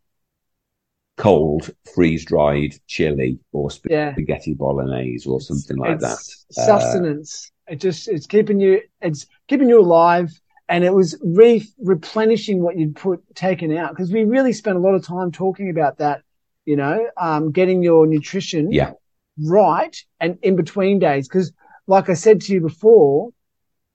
cold, 1.16 1.70
freeze 1.94 2.24
dried 2.24 2.74
chili 2.87 3.38
or 3.52 3.70
Yeah. 3.88 4.12
spaghetti 4.14 4.55
bolognese 4.55 5.28
or 5.28 5.40
something 5.40 5.76
like 5.76 5.98
that. 6.00 6.18
It's 6.18 6.46
Uh, 6.57 6.64
sustenance. 6.64 7.50
it 7.68 7.76
just 7.76 8.09
it's 8.09 8.26
keeping 8.26 8.61
you 8.61 8.81
it's 9.00 9.26
keeping 9.48 9.68
you 9.68 9.81
alive, 9.81 10.31
and 10.68 10.85
it 10.85 10.92
was 10.92 11.18
re- 11.24 11.66
replenishing 11.78 12.62
what 12.62 12.78
you'd 12.78 12.96
put 12.96 13.22
taken 13.35 13.76
out 13.76 13.90
because 13.90 14.12
we 14.12 14.24
really 14.24 14.52
spent 14.52 14.76
a 14.76 14.81
lot 14.81 14.94
of 14.94 15.05
time 15.05 15.31
talking 15.33 15.70
about 15.70 15.98
that. 15.98 16.22
You 16.64 16.76
know, 16.76 17.09
um, 17.16 17.50
getting 17.50 17.83
your 17.83 18.07
nutrition 18.07 18.70
Yeah. 18.70 18.92
Right 19.38 19.97
and 20.21 20.38
in 20.42 20.57
between 20.57 20.99
days 20.99 21.29
because, 21.29 21.53
like 21.87 22.09
I 22.09 22.14
said 22.14 22.40
to 22.42 22.53
you 22.53 22.61
before, 22.61 23.31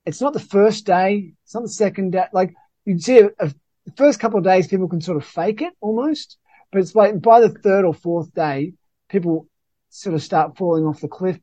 it's 0.06 0.22
not 0.22 0.34
the 0.34 0.40
first 0.40 0.86
day, 0.86 1.34
it's 1.44 1.54
not 1.54 1.64
the 1.64 1.70
second 1.70 2.12
day. 2.12 2.26
Like 2.34 2.54
you 2.86 3.00
see, 3.00 3.20
a, 3.20 3.28
a, 3.40 3.54
the 3.86 3.94
first 3.96 4.20
couple 4.20 4.38
of 4.38 4.44
days, 4.44 4.68
people 4.68 4.88
can 4.88 5.02
sort 5.02 5.18
of 5.18 5.26
fake 5.26 5.62
it 5.62 5.74
almost, 5.82 6.38
but 6.72 6.80
it's 6.80 6.96
like 6.96 7.22
by 7.22 7.40
the 7.42 7.50
third 7.50 7.86
or 7.86 7.94
fourth 7.94 8.34
day, 8.34 8.74
people 9.10 9.48
sort 9.90 10.16
of 10.16 10.22
start 10.22 10.58
falling 10.58 10.86
off 10.86 11.02
the 11.02 11.08
cliff, 11.08 11.40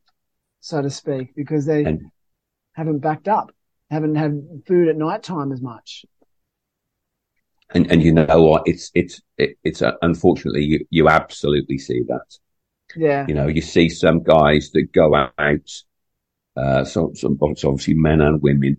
so 0.61 0.83
to 0.83 0.91
speak, 0.91 1.35
because 1.35 1.67
they 1.67 1.85
And- 1.85 2.11
haven't 2.73 2.99
backed 2.99 3.29
up, 3.29 3.53
haven't 3.91 4.17
had 4.17 4.43
food 4.67 4.89
at 4.89 4.97
night 4.97 5.23
time 5.23 5.53
as 5.53 5.63
much. 5.63 6.05
And, 7.71 7.91
and 7.91 8.03
you 8.03 8.13
know 8.13 8.43
what? 8.43 8.63
It's, 8.67 8.91
it's, 8.95 9.21
it, 9.39 9.57
it's, 9.65 9.81
uh, 9.81 9.93
unfortunately, 10.03 10.63
you, 10.65 10.87
you 10.91 11.09
absolutely 11.09 11.79
see 11.79 12.03
that. 12.09 12.39
Yeah. 12.97 13.27
You 13.29 13.35
know, 13.35 13.47
you 13.47 13.61
see 13.61 13.89
some 13.89 14.23
guys 14.23 14.71
that 14.73 14.93
go 14.93 15.15
out, 15.15 15.71
uh, 16.57 16.85
so, 16.85 17.13
some, 17.15 17.39
obviously 17.41 17.95
men 17.95 18.21
and 18.21 18.41
women, 18.43 18.77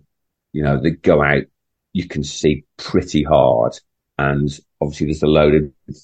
you 0.52 0.62
know, 0.62 0.80
that 0.80 1.02
go 1.02 1.22
out, 1.22 1.44
you 1.92 2.06
can 2.08 2.24
see 2.24 2.64
pretty 2.76 3.22
hard. 3.22 3.78
And 4.18 4.48
obviously 4.80 5.06
there's 5.08 5.22
a 5.22 5.26
load 5.26 5.54
of, 5.54 5.96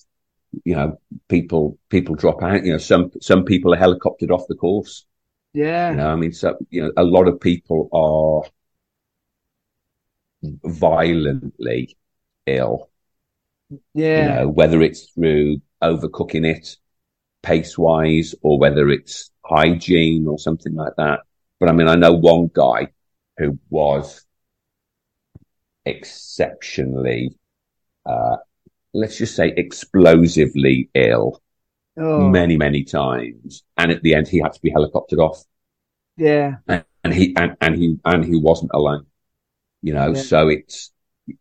you 0.64 0.74
know, 0.74 0.98
people, 1.28 1.78
people 1.88 2.14
drop 2.14 2.42
out, 2.42 2.64
you 2.64 2.72
know, 2.72 2.78
some, 2.78 3.10
some 3.20 3.44
people 3.44 3.72
are 3.74 3.78
helicoptered 3.78 4.30
off 4.30 4.46
the 4.48 4.54
course. 4.54 5.06
Yeah. 5.54 5.90
You 5.90 5.96
know, 5.96 6.08
I 6.08 6.16
mean, 6.16 6.32
so, 6.32 6.56
you 6.70 6.82
know, 6.82 6.92
a 6.96 7.04
lot 7.04 7.28
of 7.28 7.40
people 7.40 7.88
are 7.92 8.50
violently 10.64 11.96
ill, 12.46 12.90
Yeah. 13.94 14.22
you 14.22 14.28
know, 14.40 14.48
whether 14.48 14.82
it's 14.82 15.10
through 15.10 15.62
overcooking 15.82 16.46
it 16.46 16.76
pace 17.42 17.76
wise 17.78 18.34
or 18.42 18.58
whether 18.58 18.88
it's 18.88 19.30
hygiene 19.44 20.26
or 20.26 20.38
something 20.38 20.74
like 20.74 20.94
that. 20.96 21.20
But 21.60 21.68
I 21.68 21.72
mean, 21.72 21.88
I 21.88 21.94
know 21.96 22.12
one 22.12 22.50
guy 22.52 22.88
who 23.38 23.58
was 23.70 24.24
exceptionally, 25.84 27.36
uh, 28.06 28.36
let's 28.94 29.18
just 29.18 29.34
say 29.36 29.52
explosively 29.56 30.90
ill 30.94 31.40
oh, 31.96 32.28
many, 32.28 32.56
many 32.56 32.84
times. 32.84 33.64
And 33.76 33.90
at 33.92 34.02
the 34.02 34.14
end, 34.14 34.28
he 34.28 34.38
had 34.38 34.52
to 34.52 34.60
be 34.60 34.72
helicoptered 34.72 35.18
off 35.18 35.42
yeah. 36.16 36.56
and, 36.68 36.84
and 37.04 37.14
he, 37.14 37.34
and, 37.36 37.56
and 37.60 37.76
he, 37.76 37.98
and 38.04 38.24
he 38.24 38.36
wasn't 38.38 38.70
alone, 38.74 39.06
you 39.82 39.92
know, 39.92 40.14
Yeah. 40.14 40.22
so 40.22 40.48
it's, 40.48 40.92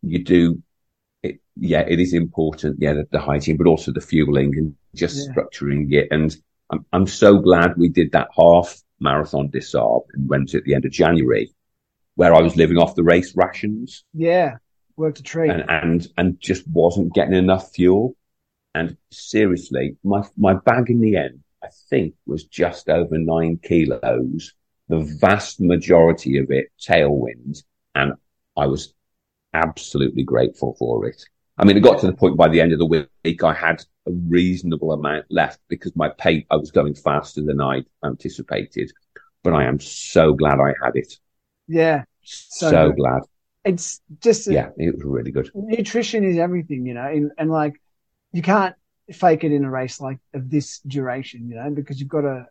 you 0.02 0.24
do, 0.24 0.62
yeah, 1.56 1.80
it 1.80 2.00
is 2.00 2.14
important. 2.14 2.76
Yeah. 2.80 2.94
The, 2.94 3.08
the 3.12 3.20
hygiene, 3.20 3.56
but 3.56 3.66
also 3.66 3.92
the 3.92 4.00
fueling 4.00 4.56
and 4.56 4.74
just 4.94 5.16
Yeah. 5.28 5.34
structuring 5.34 5.92
it. 5.92 6.08
And 6.10 6.34
I'm, 6.70 6.84
I'm 6.92 7.06
so 7.06 7.38
glad 7.38 7.76
we 7.76 7.88
did 7.88 8.12
that 8.12 8.28
half 8.36 8.80
marathon 9.00 9.48
des 9.50 9.60
Sables 9.62 10.04
and 10.14 10.28
went 10.28 10.54
at 10.54 10.64
the 10.64 10.74
end 10.74 10.84
of 10.84 10.92
January 10.92 11.52
where 12.14 12.34
I 12.34 12.40
was 12.42 12.56
living 12.56 12.76
off 12.78 12.94
the 12.94 13.02
race 13.02 13.34
rations 13.36 14.04
Yeah. 14.14 14.56
Worked 14.96 15.20
a 15.20 15.22
treat. 15.22 15.50
and, 15.50 15.64
and, 15.68 16.06
and 16.18 16.40
just 16.40 16.66
wasn't 16.68 17.14
getting 17.14 17.34
enough 17.34 17.72
fuel. 17.72 18.14
And 18.74 18.96
seriously, 19.10 19.96
my, 20.04 20.22
my 20.36 20.54
bag 20.54 20.90
in 20.90 21.00
the 21.00 21.16
end, 21.16 21.40
I 21.62 21.68
think 21.90 22.14
was 22.26 22.44
just 22.44 22.88
over 22.88 23.16
nine 23.18 23.58
kilos, 23.62 24.52
the 24.88 25.00
vast 25.20 25.60
majority 25.60 26.38
of 26.38 26.50
it 26.50 26.66
tailwind. 26.80 27.62
And 27.94 28.14
I 28.56 28.66
was 28.66 28.94
absolutely 29.54 30.22
grateful 30.24 30.74
for 30.78 31.06
it. 31.06 31.22
I 31.62 31.64
mean, 31.64 31.76
it 31.76 31.80
got 31.80 32.00
to 32.00 32.06
the 32.06 32.12
point 32.12 32.36
by 32.36 32.48
the 32.48 32.60
end 32.60 32.72
of 32.72 32.80
the 32.80 32.86
week, 32.86 33.44
I 33.44 33.54
had 33.54 33.84
a 34.08 34.10
reasonable 34.10 34.90
amount 34.90 35.26
left 35.30 35.60
because 35.68 35.94
my 35.94 36.08
pace, 36.08 36.44
I 36.50 36.56
was 36.56 36.72
going 36.72 36.94
faster 36.94 37.40
than 37.40 37.60
I 37.60 37.84
anticipated, 38.04 38.90
but 39.44 39.52
I 39.52 39.66
am 39.66 39.78
so 39.78 40.34
glad 40.34 40.58
I 40.58 40.74
had 40.84 40.96
it. 40.96 41.18
yeah. 41.68 42.04
So, 42.24 42.68
So 42.68 42.90
glad. 42.92 43.22
It's 43.64 44.00
just, 44.20 44.48
Yeah, 44.48 44.70
it 44.76 44.94
was 44.96 45.04
really 45.04 45.30
good. 45.30 45.52
nutrition 45.54 46.24
is 46.24 46.36
everything, 46.36 46.84
you 46.86 46.94
know, 46.94 47.06
and, 47.06 47.30
and 47.38 47.48
like 47.50 47.80
you 48.32 48.42
can't 48.42 48.74
fake 49.12 49.44
it 49.44 49.52
in 49.52 49.64
a 49.64 49.70
race 49.70 50.00
like 50.00 50.18
of 50.34 50.50
this 50.50 50.80
duration, 50.80 51.48
you 51.48 51.56
know, 51.56 51.70
because 51.70 52.00
you've 52.00 52.08
got 52.08 52.22
to 52.22 52.46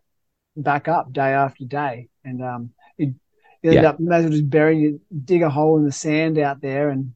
back 0.57 0.87
up 0.87 1.11
day 1.13 1.33
after 1.33 1.65
day. 1.65 2.09
And, 2.23 2.43
um, 2.43 2.71
you, 2.97 3.15
you 3.63 3.71
end 3.71 3.83
Yeah. 3.83 3.89
up, 3.89 3.99
you 3.99 4.11
as 4.13 4.23
well 4.23 4.31
just 4.31 4.49
bury, 4.49 4.79
you 4.79 5.01
dig 5.25 5.43
a 5.43 5.49
hole 5.49 5.77
in 5.77 5.85
the 5.85 5.91
sand 5.91 6.39
out 6.39 6.61
there 6.61 6.89
and, 6.89 7.13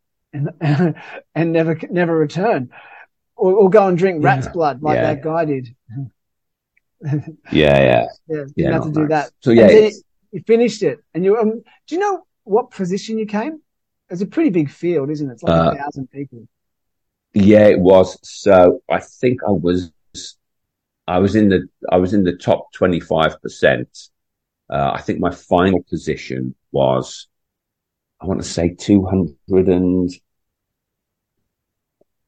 and, 0.62 0.96
and 1.36 1.54
never, 1.54 1.80
never 1.90 2.18
return 2.18 2.70
or, 3.36 3.54
or 3.54 3.70
go 3.70 3.88
and 3.88 3.98
drink 3.98 4.24
rat's 4.24 4.46
Yeah. 4.46 4.54
blood 4.54 4.82
like 4.82 4.98
Yeah. 4.98 5.14
that 5.14 5.24
guy 5.24 5.46
did. 5.46 5.76
Yeah, 7.52 7.80
yeah. 7.80 8.06
Yeah, 8.28 8.46
Yeah, 8.56 8.72
have 8.72 8.84
to 8.84 8.92
do 8.92 9.02
nice. 9.02 9.10
that. 9.10 9.32
So 9.42 9.52
yeah, 9.52 9.68
And 9.68 9.94
you 10.32 10.42
finished 10.48 10.82
it, 10.84 11.00
and 11.14 11.24
you. 11.24 11.38
Um, 11.38 11.62
do 11.88 11.96
you 11.96 12.00
know 12.00 12.26
what 12.44 12.72
position 12.72 13.20
you 13.20 13.26
came? 13.26 13.62
It's 14.10 14.22
a 14.22 14.26
pretty 14.26 14.50
big 14.50 14.70
field, 14.70 15.10
isn't 15.10 15.30
it? 15.30 15.34
It's 15.34 15.44
like 15.44 15.54
Uh, 15.54 15.74
a 15.74 15.78
thousand 15.78 16.10
people. 16.12 16.48
Yeah, 17.34 17.68
it 17.68 17.80
was. 17.80 18.18
So 18.24 18.82
I 18.90 19.00
think 19.00 19.42
I 19.48 19.52
was, 19.52 19.92
I 21.08 21.20
was 21.20 21.36
in 21.36 21.50
the, 21.50 21.68
I 21.92 21.98
was 21.98 22.14
in 22.14 22.24
the 22.24 22.36
top 22.36 22.74
25%. 22.74 24.10
Uh, 24.70 24.92
I 24.96 25.02
think 25.02 25.20
my 25.20 25.32
final 25.32 25.84
position 25.84 26.56
was, 26.72 27.28
I 28.22 28.26
want 28.26 28.42
to 28.42 28.48
say 28.48 28.76
200 28.78 29.68
and, 29.68 30.10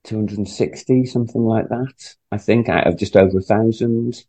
260, 0.08 1.06
something 1.06 1.42
like 1.44 1.68
that. 1.68 2.16
I 2.32 2.38
think 2.38 2.70
out 2.70 2.88
of 2.88 2.98
just 2.98 3.18
over 3.18 3.40
a 3.40 3.42
thousand. 3.42 4.24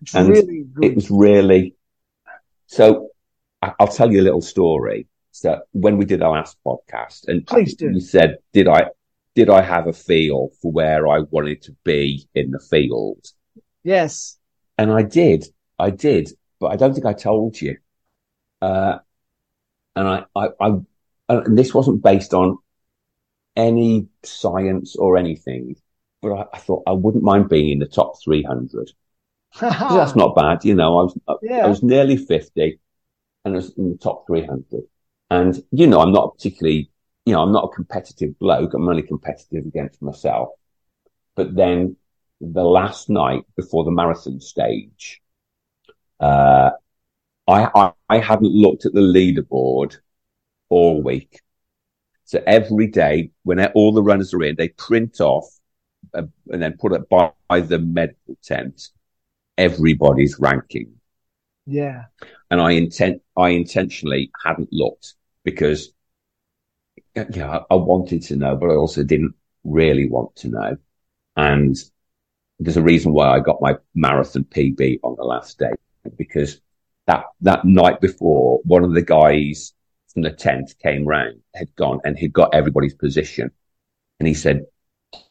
It's 0.00 0.14
and 0.14 0.28
really. 0.28 0.66
It 0.82 0.94
was 0.94 1.10
really, 1.10 1.74
so 2.66 3.08
I'll 3.60 3.88
tell 3.88 4.12
you 4.12 4.20
a 4.20 4.22
little 4.22 4.40
story. 4.40 5.08
So 5.32 5.62
when 5.72 5.96
we 5.96 6.04
did 6.04 6.22
our 6.22 6.32
last 6.32 6.56
podcast 6.64 7.26
and 7.26 7.44
Please 7.46 7.74
do. 7.74 7.90
you 7.90 8.00
said, 8.00 8.38
did 8.52 8.68
I, 8.68 8.90
did 9.34 9.50
I 9.50 9.62
have 9.62 9.88
a 9.88 9.92
feel 9.92 10.50
for 10.62 10.70
where 10.70 11.08
I 11.08 11.20
wanted 11.30 11.62
to 11.62 11.76
be 11.84 12.28
in 12.34 12.52
the 12.52 12.60
field? 12.60 13.26
yes. 13.82 14.36
And 14.78 14.90
I 14.90 15.02
did, 15.02 15.44
I 15.78 15.90
did, 15.90 16.30
but 16.58 16.68
I 16.68 16.76
don't 16.76 16.94
think 16.94 17.04
I 17.04 17.12
told 17.12 17.60
you. 17.60 17.76
Uh, 18.62 18.98
and 19.96 20.08
I, 20.08 20.24
I, 20.34 20.48
I, 20.60 20.78
and 21.28 21.58
this 21.58 21.74
wasn't 21.74 22.02
based 22.02 22.34
on 22.34 22.58
any 23.56 24.08
science 24.24 24.96
or 24.96 25.16
anything, 25.16 25.76
but 26.22 26.32
I, 26.32 26.46
I 26.54 26.58
thought 26.58 26.82
I 26.86 26.92
wouldn't 26.92 27.24
mind 27.24 27.48
being 27.48 27.70
in 27.70 27.78
the 27.78 27.86
top 27.86 28.14
300. 28.22 28.90
that's 29.60 30.16
not 30.16 30.34
bad. 30.36 30.64
You 30.64 30.74
know, 30.74 30.98
I 30.98 31.02
was, 31.04 31.18
Yeah. 31.42 31.64
I 31.64 31.68
was 31.68 31.82
nearly 31.82 32.16
50 32.16 32.78
and 33.44 33.54
I 33.54 33.56
was 33.56 33.76
in 33.76 33.90
the 33.90 33.98
top 33.98 34.26
300. 34.26 34.84
And, 35.30 35.62
you 35.70 35.86
know, 35.86 36.00
I'm 36.00 36.12
not 36.12 36.36
particularly, 36.36 36.90
you 37.24 37.32
know, 37.34 37.42
I'm 37.42 37.52
not 37.52 37.64
a 37.64 37.74
competitive 37.74 38.38
bloke. 38.38 38.74
I'm 38.74 38.88
only 38.88 39.02
competitive 39.02 39.66
against 39.66 40.02
myself. 40.02 40.50
But 41.36 41.56
then 41.56 41.96
the 42.40 42.64
last 42.64 43.10
night 43.10 43.44
before 43.56 43.84
the 43.84 43.90
marathon 43.90 44.40
stage, 44.40 45.20
uh, 46.20 46.70
I, 47.50 47.68
I, 47.74 47.92
I 48.08 48.18
hadn't 48.18 48.52
looked 48.52 48.86
at 48.86 48.92
the 48.92 49.00
leaderboard 49.00 49.96
all 50.68 51.02
week. 51.02 51.40
So 52.24 52.40
every 52.46 52.86
day 52.86 53.32
when 53.42 53.64
all 53.72 53.92
the 53.92 54.02
runners 54.02 54.32
are 54.32 54.42
in, 54.44 54.54
they 54.54 54.68
print 54.68 55.20
off 55.20 55.46
uh, 56.14 56.22
and 56.52 56.62
then 56.62 56.78
put 56.78 56.92
it 56.92 57.08
by, 57.08 57.32
by 57.48 57.60
the 57.60 57.80
medical 57.80 58.36
tent, 58.42 58.90
everybody's 59.58 60.38
ranking. 60.38 60.94
yeah. 61.66 62.04
And 62.50 62.60
I 62.60 62.72
intent, 62.72 63.22
I 63.36 63.48
intentionally 63.48 64.30
hadn't 64.44 64.72
looked 64.72 65.14
because, 65.44 65.92
yeah, 67.16 67.60
I 67.68 67.74
wanted 67.74 68.22
to 68.22 68.36
know, 68.36 68.54
but 68.54 68.70
I 68.70 68.74
also 68.74 69.02
didn't 69.02 69.34
really 69.64 70.08
want 70.08 70.36
to 70.36 70.48
know. 70.48 70.76
And 71.36 71.76
there's 72.60 72.76
a 72.76 72.82
reason 72.82 73.12
why 73.12 73.28
I 73.28 73.40
got 73.40 73.60
my 73.60 73.76
marathon 73.94 74.44
PB 74.44 75.00
on 75.02 75.16
the 75.16 75.24
last 75.24 75.58
day 75.58 75.72
because 76.16 76.60
that, 77.10 77.24
that 77.40 77.64
night 77.64 78.00
before, 78.00 78.60
one 78.64 78.84
of 78.84 78.94
the 78.94 79.02
guys 79.02 79.74
from 80.12 80.22
the 80.22 80.30
tent 80.30 80.74
came 80.80 81.04
round, 81.04 81.40
had 81.54 81.74
gone 81.74 82.00
and 82.04 82.16
he'd 82.16 82.32
got 82.32 82.54
everybody's 82.54 82.94
position. 82.94 83.50
And 84.20 84.28
he 84.28 84.34
said, 84.34 84.66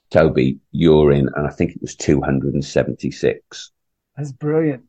Toby, 0.10 0.60
you're 0.72 1.12
in, 1.12 1.30
and 1.36 1.48
I 1.48 1.52
think 1.52 1.72
it 1.72 1.82
was 1.82 1.96
276. 1.96 3.72
That's 4.18 4.32
brilliant. 4.34 4.84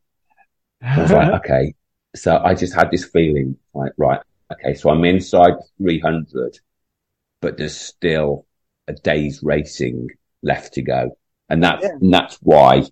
I 0.83 1.03
was 1.03 1.13
like, 1.13 1.33
okay. 1.45 1.75
So 2.17 2.39
I 2.43 2.55
just 2.55 2.75
had 2.75 2.91
this 2.91 3.05
feeling 3.05 3.57
like, 3.73 3.93
right, 3.97 4.21
okay, 4.53 4.75
so 4.75 4.91
I'm 4.91 5.05
inside 5.05 5.53
300, 5.79 6.59
but 7.41 7.57
there's 7.57 7.77
still 7.77 8.47
a 8.89 8.95
day's 8.95 9.43
racing 9.45 10.09
left 10.43 10.75
to 10.75 10.83
go. 10.83 11.17
And 11.49 11.63
that's, 11.63 11.85
Yeah. 11.85 11.91
and 12.01 12.13
that's 12.13 12.37
why 12.37 12.85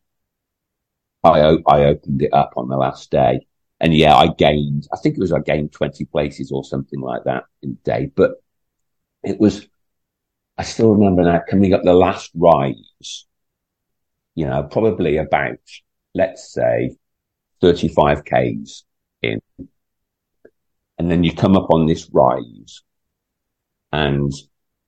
I, 1.25 1.57
I 1.67 1.85
opened 1.87 2.23
it 2.23 2.33
up 2.33 2.53
on 2.57 2.69
the 2.69 2.77
last 2.77 3.11
day. 3.11 3.47
And 3.81 3.95
yeah, 3.95 4.17
I 4.17 4.29
gained, 4.29 4.89
I 4.93 4.97
think 4.97 5.17
it 5.17 5.21
was 5.21 5.33
I 5.33 5.41
gained 5.41 5.73
20 5.73 6.05
places 6.07 6.51
or 6.51 6.65
something 6.65 7.01
like 7.01 7.25
that 7.25 7.45
in 7.63 7.71
the 7.71 7.91
day, 7.91 8.11
but 8.15 8.43
it 9.23 9.39
was, 9.39 9.67
I 10.57 10.65
still 10.65 10.95
remember 10.95 11.23
now 11.23 11.43
coming 11.49 11.75
up 11.75 11.83
the 11.85 11.95
last 11.95 12.31
rise, 12.35 13.27
you 14.35 14.47
know, 14.47 14.65
probably 14.65 15.19
about, 15.19 15.59
let's 16.15 16.53
say 16.53 16.97
35 17.61 18.25
Ks 18.25 18.85
in. 19.23 19.41
And 20.99 21.09
then 21.09 21.23
you 21.23 21.33
come 21.33 21.57
up 21.57 21.71
on 21.71 21.87
this 21.87 22.09
rise 22.13 22.83
and 23.93 24.33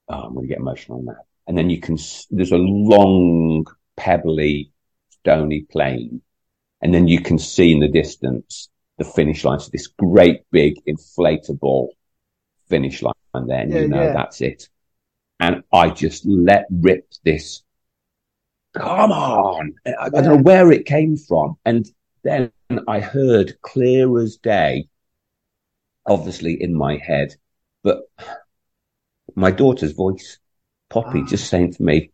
oh, 0.08 0.14
I'm 0.14 0.34
going 0.34 0.46
to 0.46 0.48
get 0.48 0.58
emotional 0.58 1.02
now. 1.02 1.16
And 1.46 1.56
then 1.56 1.70
you 1.70 1.80
can, 1.80 1.96
there's 2.30 2.52
a 2.52 2.56
long, 2.56 3.66
pebbly, 3.96 4.72
stony 5.10 5.62
plain. 5.70 6.22
And 6.82 6.92
then 6.92 7.08
you 7.08 7.20
can 7.20 7.38
see 7.38 7.72
in 7.72 7.80
the 7.80 7.88
distance 7.88 8.68
the 9.00 9.04
finish 9.06 9.44
line. 9.44 9.58
So 9.58 9.70
this 9.72 9.86
great 9.86 10.42
big 10.50 10.74
inflatable 10.86 11.88
finish 12.68 13.02
line 13.02 13.14
there. 13.34 13.60
And 13.60 13.72
Yeah, 13.72 13.80
you 13.80 13.88
know, 13.88 14.02
yeah. 14.02 14.12
that's 14.12 14.42
it. 14.42 14.68
And 15.40 15.62
I 15.72 15.88
just 15.88 16.26
let 16.26 16.66
rip 16.70 17.10
this. 17.24 17.62
Come 18.74 19.10
on. 19.10 19.72
I, 19.86 19.94
I 20.04 20.08
don't 20.10 20.24
know 20.24 20.36
where 20.36 20.70
it 20.70 20.84
came 20.84 21.16
from. 21.16 21.56
And 21.64 21.88
then 22.22 22.52
I 22.86 23.00
heard 23.00 23.58
clear 23.62 24.18
as 24.18 24.36
day, 24.36 24.86
obviously 26.04 26.62
in 26.62 26.74
my 26.74 26.98
head, 26.98 27.34
but 27.82 28.02
my 29.34 29.50
daughter's 29.50 29.92
voice, 29.92 30.38
Poppy, 30.90 31.22
Ah. 31.24 31.26
just 31.26 31.48
saying 31.48 31.72
to 31.72 31.82
me, 31.82 32.10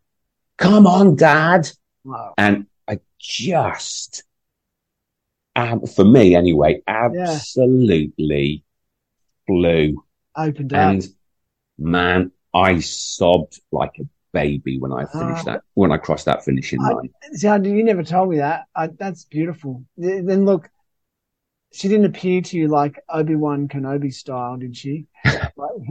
come 0.57 0.87
on, 0.87 1.17
dad. 1.17 1.69
Wow. 2.05 2.33
And 2.37 2.67
I 2.87 2.99
just, 3.19 4.23
um, 5.57 5.85
for 5.85 6.05
me 6.05 6.35
anyway, 6.35 6.81
absolutely 6.87 8.63
flew. 9.45 10.03
Opened 10.35 10.73
up. 10.73 10.79
And 10.79 11.07
man, 11.77 12.31
I 12.53 12.79
sobbed 12.79 13.59
like 13.71 13.91
a 13.99 14.03
baby 14.33 14.77
when 14.77 14.91
I 14.91 15.05
finished 15.05 15.47
Ah. 15.47 15.51
that, 15.53 15.61
when 15.73 15.91
I 15.91 15.97
crossed 15.97 16.25
that 16.25 16.45
finishing 16.45 16.79
I- 16.81 16.91
line. 16.91 17.09
See, 17.33 17.47
I- 17.47 17.57
you 17.57 17.83
never 17.83 18.03
told 18.03 18.29
me 18.29 18.37
that. 18.37 18.65
I, 18.75 18.87
that's 18.87 19.25
beautiful. 19.25 19.83
Then 19.97 20.45
look, 20.45 20.69
she 21.73 21.87
didn't 21.87 22.05
appear 22.05 22.41
to 22.41 22.57
you 22.57 22.67
like 22.67 22.99
Obi 23.09 23.35
Wan 23.35 23.67
Kenobi 23.67 24.13
style, 24.13 24.57
did 24.57 24.77
she? 24.77 25.05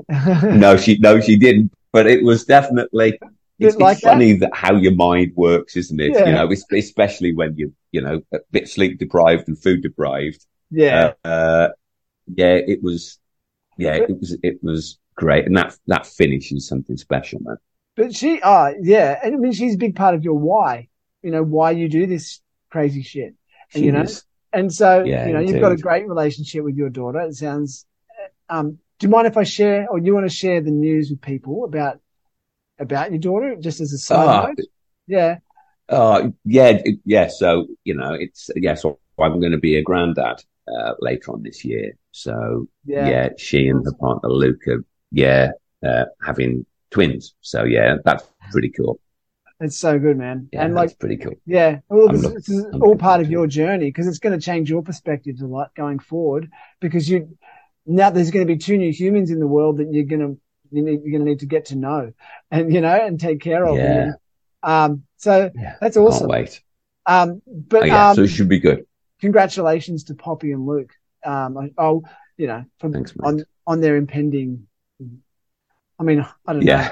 No, 0.09 0.76
she 0.76 0.98
no, 0.98 1.20
she 1.20 1.37
didn't. 1.37 1.72
But 1.92 2.07
it 2.07 2.22
was 2.22 2.44
definitely. 2.44 3.18
It's, 3.59 3.77
like 3.77 3.97
it's 3.97 4.05
funny 4.05 4.35
that? 4.35 4.51
how 4.55 4.75
your 4.77 4.95
mind 4.95 5.33
works, 5.35 5.77
isn't 5.77 6.01
it? 6.01 6.12
Yeah. 6.12 6.27
You 6.27 6.33
know, 6.33 6.53
especially 6.77 7.35
when 7.35 7.57
you 7.57 7.73
you 7.90 8.01
know 8.01 8.21
a 8.33 8.38
bit 8.51 8.69
sleep 8.69 8.99
deprived 8.99 9.49
and 9.49 9.61
food 9.61 9.83
deprived. 9.83 10.45
yeah. 10.71 11.12
Uh, 11.25 11.29
uh, 11.29 11.69
yeah, 12.27 12.55
it 12.55 12.83
was. 12.83 13.19
Yeah, 13.79 13.95
it 13.95 14.21
was. 14.21 14.37
It 14.42 14.59
was 14.62 14.99
great, 15.14 15.47
and 15.47 15.57
that 15.57 15.77
that 15.87 16.07
finish 16.07 16.53
is 16.53 16.66
something 16.66 16.97
special, 16.97 17.40
man. 17.42 17.57
But 17.97 18.14
she, 18.14 18.40
oh, 18.42 18.75
yeah. 18.81 19.19
And 19.23 19.35
I 19.35 19.38
mean, 19.38 19.53
she's 19.53 19.75
a 19.75 19.79
big 19.79 19.97
part 19.97 20.14
of 20.14 20.23
your 20.23 20.35
why, 20.35 20.88
you 21.23 21.31
know, 21.31 21.42
why 21.42 21.71
you 21.71 21.88
do 21.88 22.07
this 22.07 22.40
crazy 22.71 23.03
shit. 23.03 23.35
And, 23.73 23.81
She 23.81 23.85
you 23.87 23.92
know, 23.92 24.03
is. 24.03 24.23
And 24.53 24.73
so, 24.73 25.03
Yeah, 25.03 25.27
you 25.27 25.33
know, 25.33 25.40
you've 25.40 25.61
got 25.61 25.73
a 25.73 25.77
great 25.77 26.07
relationship 26.07 26.62
with 26.62 26.77
your 26.77 26.90
daughter. 26.90 27.21
It 27.21 27.35
sounds, 27.35 27.87
um, 28.49 28.79
do 28.99 29.07
you 29.07 29.11
mind 29.11 29.27
if 29.27 29.37
I 29.37 29.45
share 29.45 29.88
or 29.90 29.99
you 29.99 30.14
want 30.14 30.29
to 30.29 30.35
share 30.35 30.61
the 30.61 30.71
news 30.71 31.11
with 31.11 31.21
people 31.21 31.64
about, 31.64 32.01
about 32.79 33.11
your 33.11 33.21
daughter 33.21 33.57
just 33.57 33.81
as 33.81 33.93
a 33.93 33.99
side 33.99 34.29
Ah, 34.29 34.47
note? 34.49 34.59
Yeah. 35.07 35.39
Uh, 35.89 36.31
yeah, 36.45 36.69
it- 36.85 37.01
yeah. 37.05 37.29
So 37.29 37.67
you 37.85 37.95
know, 37.95 38.12
it's 38.15 38.51
yeah. 38.57 38.75
So 38.75 38.99
I'm 39.19 39.41
going 39.41 39.53
to 39.53 39.59
be 39.59 39.77
a 39.77 39.83
granddad 39.83 40.43
uh, 40.69 40.95
later 41.01 41.33
on 41.33 41.43
this 41.43 41.65
year. 41.65 41.93
So 42.12 42.67
Yeah. 42.85 43.09
yeah, 43.09 43.29
she 43.39 43.69
and 43.69 43.85
her 43.85 43.93
partner 43.93 44.29
Luca, 44.31 44.79
yeah, 45.12 45.53
uh, 45.87 46.05
having 46.25 46.67
twins. 46.91 47.35
So 47.41 47.65
yeah, 47.65 47.97
that's 48.05 48.25
pretty 48.51 48.71
cool. 48.71 49.01
It's 49.61 49.79
so 49.79 49.99
good, 49.99 50.19
man. 50.19 50.49
Yeah, 50.53 50.65
and 50.65 50.77
that's 50.77 50.93
like, 50.93 50.99
pretty 50.99 51.17
cool. 51.17 51.33
yeah, 51.47 51.79
well, 51.89 52.09
this, 52.09 52.29
this 52.29 52.49
is 52.51 52.67
I'm 52.75 52.83
all 52.83 52.97
part 52.97 53.23
of 53.23 53.31
your 53.31 53.47
journey 53.47 53.87
because 53.87 54.07
it's 54.07 54.19
going 54.19 54.39
to 54.39 54.45
change 54.45 54.69
your 54.69 54.83
perspectives 54.83 55.41
a 55.41 55.47
lot 55.47 55.75
going 55.75 55.99
forward 55.99 56.51
because 56.81 57.09
you, 57.09 57.39
now 57.87 58.11
there's 58.11 58.31
going 58.31 58.47
to 58.47 58.53
be 58.53 58.59
two 58.59 58.77
new 58.77 58.93
humans 58.93 59.31
in 59.31 59.41
the 59.41 59.47
world 59.47 59.79
that 59.79 59.91
you're 59.91 60.05
going 60.05 60.21
to, 60.21 60.39
you 60.77 60.83
need, 60.83 61.01
you're 61.03 61.12
going 61.12 61.25
to 61.25 61.31
need 61.31 61.41
to 61.41 61.47
get 61.47 61.67
to 61.67 61.77
know 61.77 62.12
and, 62.51 62.73
you 62.73 62.81
know, 62.81 62.95
and 62.95 63.19
take 63.19 63.41
care 63.41 63.67
of. 63.67 63.77
Yeah. 63.77 64.12
Um, 64.62 65.05
so 65.17 65.51
Yeah, 65.55 65.77
that's 65.81 65.97
can't 65.97 66.07
awesome. 66.09 66.29
wait. 66.29 66.61
Um, 67.07 67.43
but, 67.47 67.83
Oh, 67.85 67.87
yeah, 67.87 68.11
um, 68.11 68.17
so 68.17 68.23
it 68.23 68.29
should 68.29 68.49
be 68.49 68.59
good. 68.61 68.87
congratulations 69.21 70.05
to 70.05 70.15
Poppy 70.15 70.53
and 70.53 70.67
Luke. 70.67 70.93
Um, 71.25 71.71
oh, 71.79 72.03
you 72.37 72.47
know, 72.47 72.65
from, 72.79 72.93
Thanks, 72.93 73.12
on, 73.23 73.45
on 73.67 73.81
their 73.81 73.97
impending, 73.97 74.67
I 75.99 76.03
mean, 76.03 76.21
I 76.47 76.53
don't 76.53 76.65
know. 76.65 76.71
Yeah, 76.73 76.91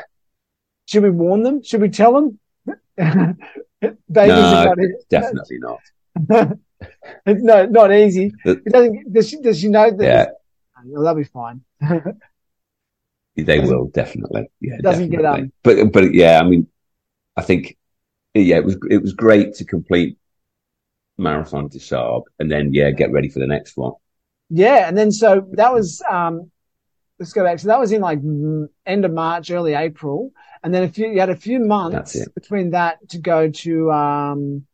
Should 0.87 1.03
we 1.03 1.11
warn 1.11 1.42
them? 1.42 1.62
Should 1.62 1.83
we 1.83 1.90
tell 1.90 2.12
them? 2.14 2.38
Babies 2.97 3.99
No, 4.11 4.75
definitely 5.11 5.59
not. 5.59 5.81
no, 7.27 7.66
not 7.66 7.92
easy. 7.92 8.33
It 8.44 8.64
doesn't, 8.64 9.12
does 9.12 9.29
she, 9.29 9.40
does 9.40 9.61
she 9.61 9.68
know 9.68 9.90
that? 9.90 10.03
Yeah, 10.05 10.27
Oh, 10.97 11.03
that'll 11.03 11.14
be 11.16 11.25
fine. 11.25 11.62
they 13.37 13.61
will 13.61 13.87
definitely. 13.87 14.49
Yeah, 14.61 14.79
Doesn't 14.81 15.11
get, 15.11 15.23
definitely. 15.23 15.42
um, 15.42 15.53
But 15.62 15.92
but 15.92 16.14
yeah, 16.14 16.40
I 16.40 16.49
mean, 16.49 16.66
I 17.37 17.42
think 17.42 17.77
yeah, 18.35 18.57
it 18.57 18.64
was 18.64 18.77
it 18.90 19.03
was 19.03 19.12
great 19.12 19.55
to 19.55 19.64
complete 19.64 20.18
marathon 21.16 21.68
des 21.68 21.79
Sables 21.79 22.25
and 22.38 22.51
then 22.51 22.73
yeah, 22.73 22.90
get 22.90 23.12
ready 23.12 23.29
for 23.29 23.38
the 23.38 23.47
next 23.47 23.77
one. 23.77 23.92
Yeah. 24.51 24.88
And 24.88 24.97
then, 24.97 25.11
so 25.11 25.47
that 25.53 25.73
was, 25.73 26.03
um, 26.09 26.51
let's 27.18 27.33
go 27.33 27.44
back. 27.44 27.59
So 27.59 27.68
that 27.68 27.79
was 27.79 27.92
in 27.92 28.01
like 28.01 28.20
end 28.87 29.05
of 29.05 29.12
March, 29.12 29.51
early 29.51 29.75
April. 29.75 30.33
And 30.62 30.73
then 30.73 30.85
a 30.85 30.88
few, 30.88 31.09
you 31.09 31.20
had 31.20 31.31
a 31.31 31.37
few 31.37 31.61
months 31.61 32.27
between 32.35 32.70
that 32.70 33.09
to 33.11 33.18
go 33.18 33.51
to, 33.51 33.92
um, 33.92 34.66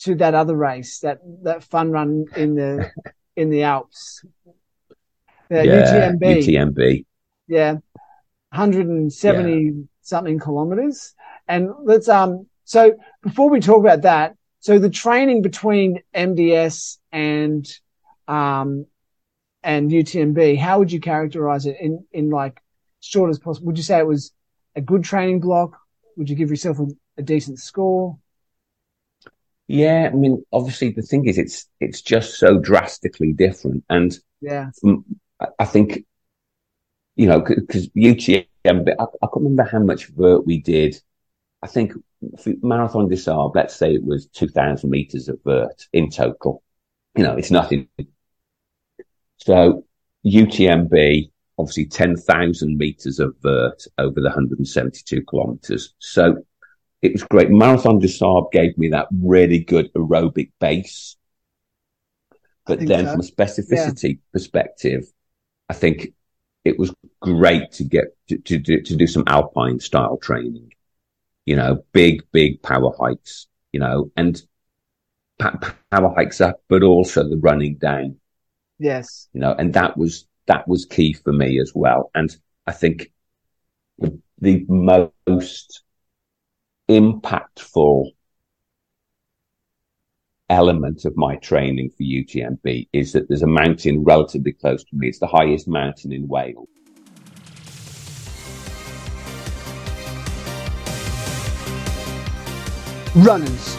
to 0.00 0.14
that 0.16 0.34
other 0.34 0.56
race, 0.56 1.00
that, 1.00 1.20
that 1.42 1.62
fun 1.62 1.90
run 1.90 2.26
in 2.36 2.54
the, 2.54 2.90
in 3.36 3.50
the 3.50 3.64
Alps. 3.64 4.24
The 5.48 5.66
yeah, 5.66 6.12
UTMB. 6.12 6.20
UTMB. 6.20 7.04
Yeah. 7.50 7.72
170 8.52 9.88
something 10.02 10.38
kilometers. 10.38 11.14
And 11.48 11.70
let's, 11.82 12.08
um, 12.08 12.46
so 12.64 12.96
before 13.22 13.50
we 13.50 13.60
talk 13.60 13.80
about 13.80 14.02
that, 14.02 14.36
so 14.60 14.78
the 14.78 14.90
training 14.90 15.42
between 15.42 16.02
MDS 16.14 16.98
and, 17.10 17.66
um, 18.28 18.86
and 19.62 19.90
UTMB, 19.90 20.58
how 20.58 20.78
would 20.78 20.92
you 20.92 21.00
characterize 21.00 21.66
it 21.66 21.76
in, 21.80 22.04
in 22.12 22.30
like 22.30 22.60
short 23.00 23.30
as 23.30 23.38
possible? 23.40 23.66
Would 23.66 23.78
you 23.78 23.82
say 23.82 23.98
it 23.98 24.06
was 24.06 24.32
a 24.76 24.80
good 24.80 25.02
training 25.02 25.40
block? 25.40 25.76
Would 26.16 26.30
you 26.30 26.36
give 26.36 26.50
yourself 26.50 26.78
a, 26.78 26.86
a 27.18 27.22
decent 27.22 27.58
score? 27.58 28.16
Yeah, 29.66 30.10
I 30.12 30.16
mean, 30.16 30.44
obviously 30.52 30.90
the 30.90 31.02
thing 31.02 31.26
is, 31.26 31.38
it's 31.38 31.66
it's 31.78 32.02
just 32.02 32.38
so 32.38 32.58
drastically 32.58 33.32
different, 33.32 33.84
and 33.88 34.16
Yeah. 34.40 34.70
I 35.58 35.64
think, 35.64 36.04
you 37.20 37.26
know, 37.26 37.40
because 37.42 37.86
UTM, 37.90 38.46
I, 38.64 38.72
I 38.72 39.04
can't 39.26 39.30
remember 39.34 39.64
how 39.64 39.80
much 39.80 40.06
vert 40.06 40.46
we 40.46 40.58
did. 40.62 40.98
I 41.62 41.66
think 41.66 41.92
Marathon 42.62 43.10
des 43.10 43.18
Sables, 43.18 43.52
let's 43.54 43.76
say 43.76 43.92
it 43.92 44.02
was 44.02 44.28
2000 44.28 44.88
meters 44.88 45.28
of 45.28 45.38
vert 45.44 45.86
in 45.92 46.08
total. 46.08 46.62
You 47.14 47.24
know, 47.24 47.34
it's 47.34 47.50
nothing. 47.50 47.88
So 49.36 49.84
UTMB, 50.24 51.30
obviously 51.58 51.84
10,000 51.84 52.78
meters 52.78 53.18
of 53.18 53.34
vert 53.42 53.84
over 53.98 54.18
the 54.18 54.28
172 54.28 55.22
kilometers. 55.28 55.92
So 55.98 56.36
it 57.02 57.12
was 57.12 57.24
great. 57.24 57.50
Marathon 57.50 57.98
des 57.98 58.08
Sables 58.08 58.48
gave 58.50 58.78
me 58.78 58.88
that 58.88 59.08
really 59.22 59.58
good 59.58 59.92
aerobic 59.92 60.52
base. 60.58 61.18
But 62.64 62.78
then 62.78 63.04
so. 63.04 63.10
from 63.10 63.20
a 63.20 63.24
specificity 63.24 64.20
perspective, 64.32 65.04
I 65.68 65.74
think 65.74 66.14
it 66.64 66.78
was 66.78 66.94
great 67.20 67.72
to 67.72 67.84
get 67.84 68.16
to, 68.28 68.38
to 68.38 68.58
do, 68.58 68.82
to 68.82 68.96
do 68.96 69.06
some 69.06 69.24
alpine 69.26 69.80
style 69.80 70.16
training, 70.18 70.72
you 71.46 71.56
know, 71.56 71.84
big, 71.92 72.22
big 72.32 72.62
power 72.62 72.92
hikes, 72.98 73.46
you 73.72 73.80
know, 73.80 74.10
and 74.16 74.42
power 75.38 76.14
hikes 76.14 76.40
up, 76.40 76.62
but 76.68 76.82
also 76.82 77.28
the 77.28 77.38
running 77.38 77.76
down, 77.76 78.16
Yes. 78.78 79.28
you 79.32 79.40
know, 79.40 79.54
and 79.58 79.72
that 79.74 79.96
was, 79.96 80.26
that 80.46 80.66
was 80.68 80.84
key 80.84 81.12
for 81.12 81.32
me 81.32 81.60
as 81.60 81.72
well. 81.74 82.10
And 82.14 82.34
I 82.66 82.72
think 82.72 83.12
the, 83.98 84.18
the 84.38 84.66
most 84.68 85.82
impactful 86.88 88.12
element 90.50 91.04
of 91.04 91.16
my 91.16 91.36
training 91.36 91.90
for 91.90 92.02
UTMB 92.02 92.88
is 92.92 93.12
that 93.12 93.28
there's 93.28 93.42
a 93.42 93.46
mountain 93.46 94.04
relatively 94.04 94.52
close 94.52 94.84
to 94.84 94.96
me. 94.96 95.08
It's 95.08 95.20
the 95.20 95.26
highest 95.26 95.68
mountain 95.68 96.12
in 96.12 96.28
Wales. 96.28 96.68
Runners, 103.14 103.76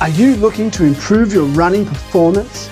are 0.00 0.08
you 0.08 0.36
looking 0.36 0.70
to 0.72 0.84
improve 0.84 1.32
your 1.32 1.46
running 1.46 1.84
performance? 1.84 2.70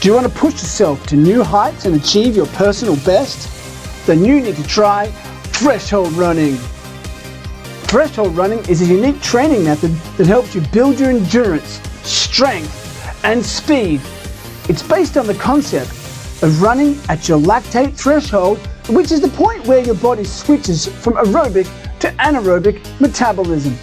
Do 0.00 0.08
you 0.08 0.14
want 0.14 0.26
to 0.26 0.32
push 0.38 0.54
yourself 0.54 1.06
to 1.06 1.16
new 1.16 1.42
heights 1.42 1.86
and 1.86 1.94
achieve 1.94 2.36
your 2.36 2.46
personal 2.48 2.96
best? 2.96 4.06
Then 4.06 4.24
you 4.24 4.40
need 4.40 4.56
to 4.56 4.62
try 4.64 5.06
Threshold 5.44 6.12
Running. 6.12 6.56
Threshold 7.88 8.36
Running 8.36 8.58
is 8.68 8.82
a 8.82 8.84
unique 8.84 9.20
training 9.22 9.64
method 9.64 9.90
that 10.18 10.26
helps 10.26 10.54
you 10.54 10.60
build 10.72 11.00
your 11.00 11.08
endurance, 11.08 11.80
strength, 12.02 12.77
and 13.24 13.44
speed. 13.44 14.00
It's 14.68 14.82
based 14.82 15.16
on 15.16 15.26
the 15.26 15.34
concept 15.34 15.90
of 16.42 16.62
running 16.62 16.98
at 17.08 17.28
your 17.28 17.38
lactate 17.38 17.96
threshold, 17.96 18.58
which 18.88 19.10
is 19.10 19.20
the 19.20 19.28
point 19.28 19.66
where 19.66 19.84
your 19.84 19.94
body 19.96 20.24
switches 20.24 20.86
from 20.86 21.14
aerobic 21.14 21.66
to 22.00 22.08
anaerobic 22.18 23.00
metabolism. 23.00 23.74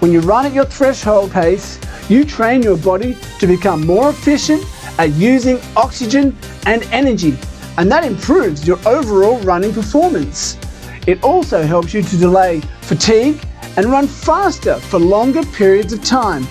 When 0.00 0.12
you 0.12 0.20
run 0.20 0.46
at 0.46 0.52
your 0.52 0.66
threshold 0.66 1.30
pace, 1.32 1.80
you 2.08 2.24
train 2.24 2.62
your 2.62 2.76
body 2.76 3.16
to 3.38 3.46
become 3.46 3.86
more 3.86 4.10
efficient 4.10 4.64
at 4.98 5.12
using 5.12 5.58
oxygen 5.76 6.36
and 6.66 6.82
energy, 6.92 7.36
and 7.78 7.90
that 7.90 8.04
improves 8.04 8.66
your 8.66 8.78
overall 8.86 9.38
running 9.40 9.72
performance. 9.72 10.58
It 11.06 11.22
also 11.22 11.62
helps 11.62 11.94
you 11.94 12.02
to 12.02 12.16
delay 12.16 12.60
fatigue 12.82 13.40
and 13.76 13.86
run 13.86 14.06
faster 14.06 14.76
for 14.76 14.98
longer 14.98 15.44
periods 15.46 15.92
of 15.92 16.02
time. 16.04 16.46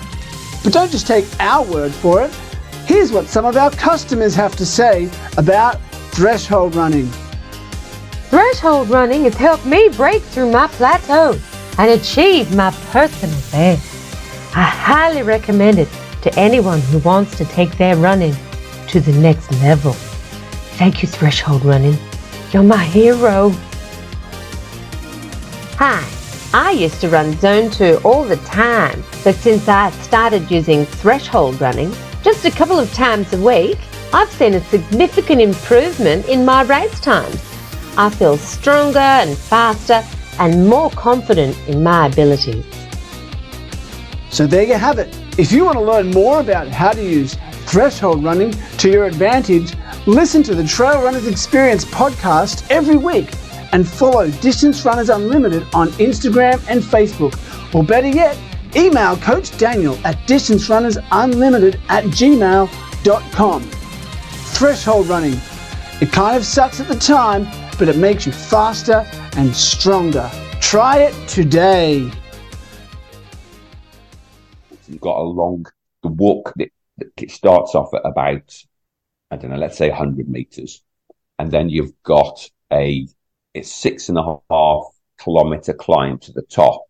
But 0.66 0.72
don't 0.72 0.90
just 0.90 1.06
take 1.06 1.24
our 1.38 1.64
word 1.64 1.92
for 1.92 2.24
it. 2.24 2.34
Here's 2.86 3.12
what 3.12 3.28
some 3.28 3.44
of 3.44 3.56
our 3.56 3.70
customers 3.70 4.34
have 4.34 4.56
to 4.56 4.66
say 4.66 5.08
about 5.36 5.80
threshold 6.10 6.74
running. 6.74 7.06
Threshold 8.30 8.90
running 8.90 9.22
has 9.22 9.36
helped 9.36 9.64
me 9.64 9.88
break 9.90 10.24
through 10.24 10.50
my 10.50 10.66
plateau 10.66 11.38
and 11.78 11.90
achieve 11.92 12.52
my 12.56 12.72
personal 12.90 13.38
best. 13.52 13.86
I 14.56 14.64
highly 14.64 15.22
recommend 15.22 15.78
it 15.78 15.88
to 16.22 16.36
anyone 16.36 16.80
who 16.80 16.98
wants 16.98 17.36
to 17.38 17.44
take 17.44 17.78
their 17.78 17.94
running 17.94 18.34
to 18.88 18.98
the 18.98 19.12
next 19.12 19.52
level. 19.62 19.92
Thank 20.78 21.00
you, 21.00 21.06
Threshold 21.06 21.64
Running. 21.64 21.96
You're 22.50 22.64
my 22.64 22.82
hero. 22.82 23.50
Hi, 25.78 26.02
I 26.52 26.70
used 26.70 27.00
to 27.00 27.08
run 27.08 27.36
Zone 27.38 27.70
2 27.70 28.00
all 28.04 28.24
the 28.24 28.36
time, 28.38 29.02
but 29.24 29.34
since 29.34 29.68
I 29.68 29.90
started 29.90 30.50
using 30.50 30.86
Threshold 30.86 31.60
Running 31.60 31.92
just 32.22 32.44
a 32.44 32.50
couple 32.50 32.78
of 32.78 32.92
times 32.94 33.32
a 33.32 33.40
week, 33.40 33.78
I've 34.12 34.30
seen 34.30 34.54
a 34.54 34.60
significant 34.64 35.40
improvement 35.40 36.26
in 36.26 36.44
my 36.44 36.62
race 36.62 36.98
times. 37.00 37.42
I 37.98 38.10
feel 38.10 38.36
stronger 38.38 38.98
and 38.98 39.36
faster 39.36 40.02
and 40.38 40.68
more 40.68 40.90
confident 40.90 41.56
in 41.68 41.82
my 41.82 42.06
ability. 42.06 42.64
So 44.30 44.46
there 44.46 44.62
you 44.62 44.74
have 44.74 44.98
it. 44.98 45.16
If 45.38 45.52
you 45.52 45.64
want 45.64 45.78
to 45.78 45.84
learn 45.84 46.10
more 46.10 46.40
about 46.40 46.68
how 46.68 46.92
to 46.92 47.02
use 47.02 47.36
threshold 47.66 48.22
running 48.22 48.52
to 48.78 48.90
your 48.90 49.06
advantage, 49.06 49.74
listen 50.06 50.42
to 50.44 50.54
the 50.54 50.64
Trail 50.64 51.02
Runners 51.02 51.26
Experience 51.26 51.84
podcast 51.84 52.66
every 52.70 52.96
week 52.96 53.30
and 53.72 53.86
follow 53.86 54.30
Distance 54.30 54.84
Runners 54.84 55.08
Unlimited 55.08 55.66
on 55.74 55.88
Instagram 55.92 56.64
and 56.68 56.82
Facebook. 56.82 57.34
Or 57.74 57.84
better 57.84 58.08
yet, 58.08 58.38
email 58.74 59.16
Coach 59.16 59.56
Daniel 59.58 59.98
at 60.04 60.16
distancerunnersunlimited 60.26 61.80
at 61.88 62.04
gmail.com. 62.04 63.62
Threshold 63.62 65.06
running. 65.08 65.40
It 66.00 66.12
kind 66.12 66.36
of 66.36 66.44
sucks 66.44 66.80
at 66.80 66.88
the 66.88 66.94
time, 66.94 67.46
but 67.78 67.88
it 67.88 67.96
makes 67.96 68.26
you 68.26 68.32
faster 68.32 69.06
and 69.36 69.54
stronger. 69.54 70.30
Try 70.60 70.98
it 70.98 71.28
today. 71.28 72.10
You've 74.88 75.00
got 75.00 75.18
a 75.18 75.22
long, 75.22 75.66
the 76.02 76.08
walk, 76.08 76.52
that, 76.56 76.70
it 77.16 77.30
starts 77.30 77.74
off 77.74 77.92
at 77.94 78.02
about, 78.04 78.64
I 79.30 79.36
don't 79.36 79.50
know, 79.50 79.56
let's 79.56 79.76
say 79.76 79.88
100 79.88 80.28
meters. 80.28 80.82
And 81.38 81.50
then 81.50 81.68
you've 81.68 81.92
got 82.02 82.50
a, 82.72 83.06
it's 83.56 83.72
six 83.72 84.08
and 84.08 84.18
a 84.18 84.36
half 84.50 84.84
kilometer 85.18 85.72
climb 85.72 86.18
to 86.18 86.32
the 86.32 86.42
top, 86.42 86.82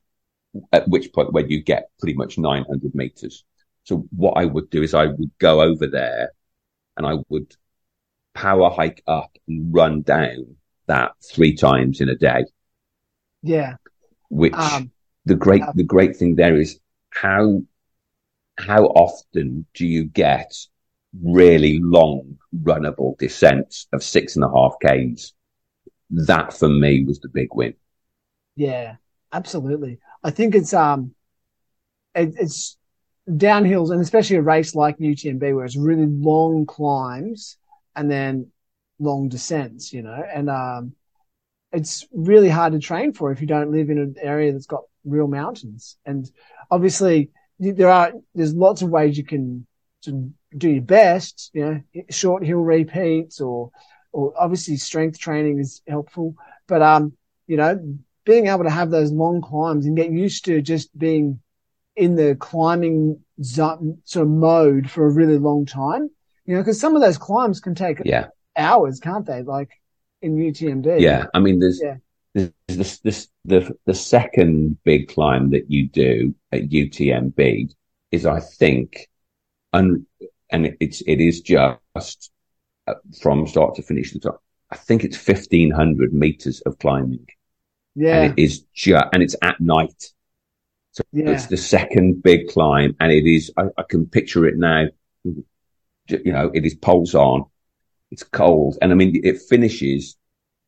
at 0.73 0.89
which 0.89 1.13
point 1.13 1.33
where 1.33 1.47
you 1.47 1.63
get 1.63 1.91
pretty 1.99 2.15
much 2.15 2.39
900 2.39 2.95
meters. 2.95 3.45
So 3.85 4.07
what 4.17 4.33
I 4.33 4.45
would 4.47 4.71
do 4.71 4.83
is 4.83 4.95
I 4.95 5.07
would 5.07 5.31
go 5.39 5.63
over 5.63 5.87
there 5.87 6.33
and 6.97 7.07
I 7.07 7.19
would 7.29 7.55
power 8.35 8.71
hike 8.71 9.03
up 9.07 9.31
and 9.49 9.73
run 9.75 10.03
down 10.03 10.57
that 10.87 11.13
three 11.25 11.55
times 11.55 12.01
in 12.01 12.09
a 12.09 12.17
day, 12.17 12.45
Yeah. 13.43 13.77
which 14.29 14.55
Um, 14.55 14.91
the 15.25 15.35
great 15.35 15.63
the 15.75 15.85
great 15.85 16.17
thing 16.17 16.37
there 16.37 16.57
is 16.57 16.79
how 17.11 17.63
how 18.59 18.87
often 18.87 19.67
do 19.75 19.87
you 19.87 20.05
get 20.05 20.53
really 21.23 21.79
long 21.81 22.39
runnable 22.63 23.17
descents 23.19 23.87
of 23.93 24.03
six 24.03 24.37
and 24.37 24.45
a 24.45 24.49
half 24.49 24.75
k's 24.83 25.33
that 26.11 26.53
for 26.53 26.69
me 26.69 27.05
was 27.05 27.21
the 27.21 27.29
big 27.29 27.49
win 27.53 27.75
Yeah, 28.55 28.97
absolutely. 29.33 29.99
I 30.23 30.31
think 30.31 30.55
it's 30.55 30.73
um, 30.73 31.15
it, 32.15 32.35
it's 32.39 32.77
downhills 33.29 33.91
and 33.91 34.01
especially 34.01 34.37
a 34.37 34.43
race 34.43 34.75
like 34.75 34.99
UTMB 34.99 35.55
where 35.55 35.65
it's 35.65 35.77
really 35.77 36.07
long 36.07 36.65
climbs 36.67 37.59
and 37.95 38.11
then 38.11 38.51
long 38.99 39.29
descents, 39.29 39.93
you 39.93 40.03
know, 40.03 40.23
and 40.33 40.49
um, 40.49 40.93
it's 41.73 42.07
really 42.13 42.49
hard 42.49 42.73
to 42.73 42.79
train 42.79 43.13
for 43.13 43.33
if 43.33 43.41
you 43.41 43.47
don't 43.47 43.73
live 43.73 43.91
in 43.91 43.99
an 43.99 44.15
area 44.21 44.53
that's 44.53 44.67
got 44.67 44.85
real 45.05 45.27
mountains. 45.29 45.97
And 46.07 46.31
obviously, 46.71 47.31
there 47.59 47.91
are 47.91 48.13
there's 48.35 48.55
lots 48.55 48.83
of 48.83 48.91
ways 48.91 49.19
you 49.19 49.25
can 49.25 49.67
do 50.03 50.71
your 50.71 50.83
best, 50.83 51.51
you 51.53 51.65
know, 51.65 52.05
short 52.11 52.45
hill 52.45 52.61
repeats 52.61 53.41
or 53.41 53.71
or 54.17 54.33
obviously 54.39 54.77
strength 54.77 55.19
training 55.19 55.59
is 55.59 55.83
helpful, 55.87 56.35
but 56.67 56.81
um, 56.81 57.13
you 57.47 57.57
know, 57.59 57.73
being 58.25 58.47
able 58.47 58.65
to 58.65 58.71
have 58.71 58.91
those 58.91 59.13
long 59.13 59.43
climbs 59.43 59.85
and 59.87 59.97
get 59.97 60.11
used 60.11 60.47
to 60.47 60.63
just 60.63 60.89
being 60.99 61.39
in 61.95 62.15
the 62.17 62.35
climbing 62.37 63.21
zone, 63.43 63.99
sort 64.05 64.23
of 64.27 64.33
mode 64.33 64.91
for 64.91 65.07
a 65.07 65.13
really 65.13 65.39
long 65.39 65.67
time, 65.67 66.09
you 66.47 66.55
know, 66.55 66.63
because 66.63 66.81
some 66.81 66.97
of 66.97 67.03
those 67.03 67.19
climbs 67.19 67.61
can 67.61 67.75
take 67.75 67.99
yeah 68.05 68.29
hours, 68.57 69.01
can't 69.01 69.27
they? 69.27 69.43
Like 69.43 69.71
in 70.23 70.37
UTMB. 70.37 70.99
yeah 71.01 71.27
i 71.35 71.39
mean 71.39 71.61
there's 71.61 71.81
Yeah. 71.83 71.97
there's 72.35 72.51
this, 72.69 72.99
this 73.01 73.29
the 73.45 73.77
the 73.85 73.95
second 73.95 74.79
big 74.83 75.09
climb 75.09 75.51
that 75.51 75.71
you 75.71 75.89
do 75.89 76.35
at 76.53 76.71
utmb 76.71 77.75
is 78.13 78.25
i 78.25 78.41
think 78.41 79.09
un, 79.75 80.07
and 80.51 80.75
it's 80.81 81.03
it 81.07 81.21
is 81.21 81.43
just 81.43 82.31
Uh, 82.87 82.95
from 83.21 83.47
start 83.47 83.75
to 83.77 83.83
finish. 83.83 84.13
The. 84.13 84.33
I 84.71 84.77
think 84.77 85.05
it's 85.05 85.17
fifteen 85.17 85.71
hundred 85.71 86.13
meters 86.13 86.61
of 86.63 86.79
climbing, 86.79 87.27
Yeah. 87.95 88.23
and 88.23 88.33
it 88.39 88.43
is 88.43 88.61
just 88.75 89.07
and 89.13 89.23
it's 89.23 89.37
at 89.43 89.61
night. 89.61 90.13
So 90.93 91.03
Yeah. 91.13 91.31
it's 91.31 91.47
the 91.47 91.57
second 91.57 92.23
big 92.23 92.49
climb, 92.49 92.97
and 93.01 93.13
it 93.13 93.27
is. 93.27 93.53
I, 93.57 93.65
I 93.77 93.83
can 93.89 94.07
picture 94.07 94.47
it 94.47 94.57
now. 94.57 94.87
You 95.25 96.33
know, 96.33 96.51
it 96.55 96.65
is 96.65 96.75
poles 96.75 97.15
on. 97.15 97.45
It's 98.13 98.23
cold, 98.23 98.79
and 98.81 98.93
I 98.93 98.95
mean, 98.95 99.21
it 99.25 99.43
finishes. 99.43 100.17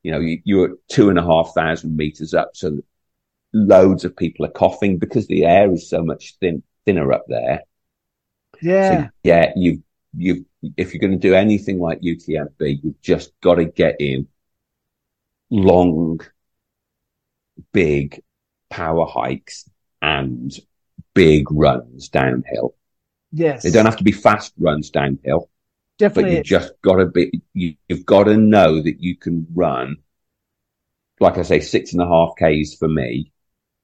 You 0.03 0.12
know, 0.12 0.21
you, 0.21 0.41
you're 0.45 0.71
at 0.71 0.77
two 0.89 1.11
and 1.11 1.19
a 1.19 1.25
half 1.25 1.53
thousand 1.55 1.97
meters 1.97 2.35
up, 2.35 2.51
so 2.55 2.79
loads 3.53 4.05
of 4.05 4.16
people 4.16 4.45
are 4.47 4.51
coughing 4.51 4.99
because 4.99 5.27
the 5.27 5.45
air 5.45 5.73
is 5.73 5.89
so 5.89 6.03
much 6.05 6.37
thin, 6.41 6.62
thinner 6.85 7.12
up 7.12 7.25
there. 7.29 7.62
yeah. 8.61 9.05
So 9.05 9.11
yeah, 9.25 9.53
you 9.57 9.83
you 10.14 10.46
if 10.76 10.92
you're 10.94 11.00
going 11.00 11.18
to 11.18 11.28
do 11.28 11.34
anything 11.34 11.78
like 11.80 12.00
UTMB, 12.02 12.80
you've 12.82 13.00
just 13.02 13.32
got 13.40 13.56
to 13.56 13.64
get 13.64 13.96
in 14.00 14.28
long, 15.50 16.20
big 17.72 18.22
power 18.70 19.06
hikes 19.06 19.68
and 20.02 20.52
big 21.14 21.50
runs 21.50 22.09
downhill. 22.09 22.74
yes. 23.32 23.62
They 23.62 23.70
don't 23.70 23.86
have 23.86 23.96
to 23.98 24.04
be 24.04 24.12
fast 24.12 24.52
runs 24.59 24.90
downhill, 24.90 25.50
Definitely. 25.98 26.22
but 26.22 26.38
you 26.38 26.44
just 26.44 26.72
got 26.82 26.96
to 26.96 27.06
be. 27.06 27.42
You, 27.54 27.74
you've 27.88 28.06
got 28.06 28.24
to 28.24 28.36
know 28.36 28.82
that 28.82 29.00
you 29.00 29.16
can 29.16 29.46
run, 29.54 29.96
like 31.20 31.38
I 31.38 31.42
say, 31.42 31.61
six 31.61 31.92
and 31.92 32.02
a 32.02 32.06
half 32.06 32.30
k's 32.38 32.74
for 32.76 32.88
me 32.88 33.32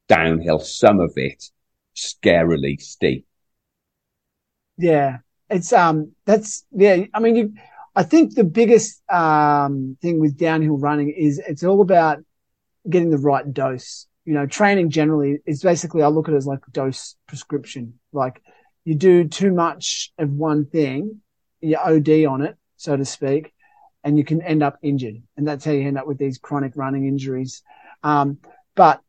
downhill. 0.08 0.58
Some 0.60 1.00
of 1.00 1.12
it 1.16 1.50
scarily 1.96 2.80
steep. 2.80 3.26
Yeah, 4.76 5.18
it's 5.54 5.72
um 5.72 6.12
that's 6.26 6.64
yeah. 6.72 7.04
I 7.14 7.20
mean, 7.20 7.36
you, 7.36 7.54
I 7.94 8.02
think 8.02 8.34
the 8.34 8.44
biggest 8.44 9.02
um 9.10 9.96
thing 10.02 10.20
with 10.20 10.36
downhill 10.36 10.78
running 10.78 11.10
is 11.10 11.38
it's 11.38 11.62
all 11.62 11.80
about 11.80 12.18
getting 12.90 13.10
the 13.10 13.18
right 13.18 13.50
dose. 13.52 14.06
You 14.24 14.34
know, 14.34 14.46
training 14.46 14.90
generally 14.90 15.38
is 15.46 15.62
basically 15.62 16.02
I 16.02 16.08
look 16.08 16.28
at 16.28 16.34
it 16.34 16.38
as 16.38 16.46
like 16.46 16.60
dose 16.72 17.14
prescription. 17.28 18.00
Like 18.12 18.42
you 18.84 18.96
do 18.96 19.28
too 19.28 19.52
much 19.52 20.12
of 20.18 20.30
one 20.30 20.66
thing, 20.66 21.20
you 21.60 21.76
OD 21.76 22.24
on 22.24 22.42
it, 22.42 22.56
so 22.76 22.96
to 22.96 23.04
speak, 23.04 23.52
and 24.02 24.18
you 24.18 24.24
can 24.24 24.42
end 24.42 24.62
up 24.62 24.78
injured, 24.82 25.22
and 25.36 25.46
that's 25.46 25.64
how 25.64 25.70
you 25.70 25.86
end 25.86 25.98
up 25.98 26.06
with 26.08 26.18
these 26.18 26.38
chronic 26.38 26.72
running 26.74 27.06
injuries. 27.06 27.62
Um, 28.02 28.38
but 28.74 29.00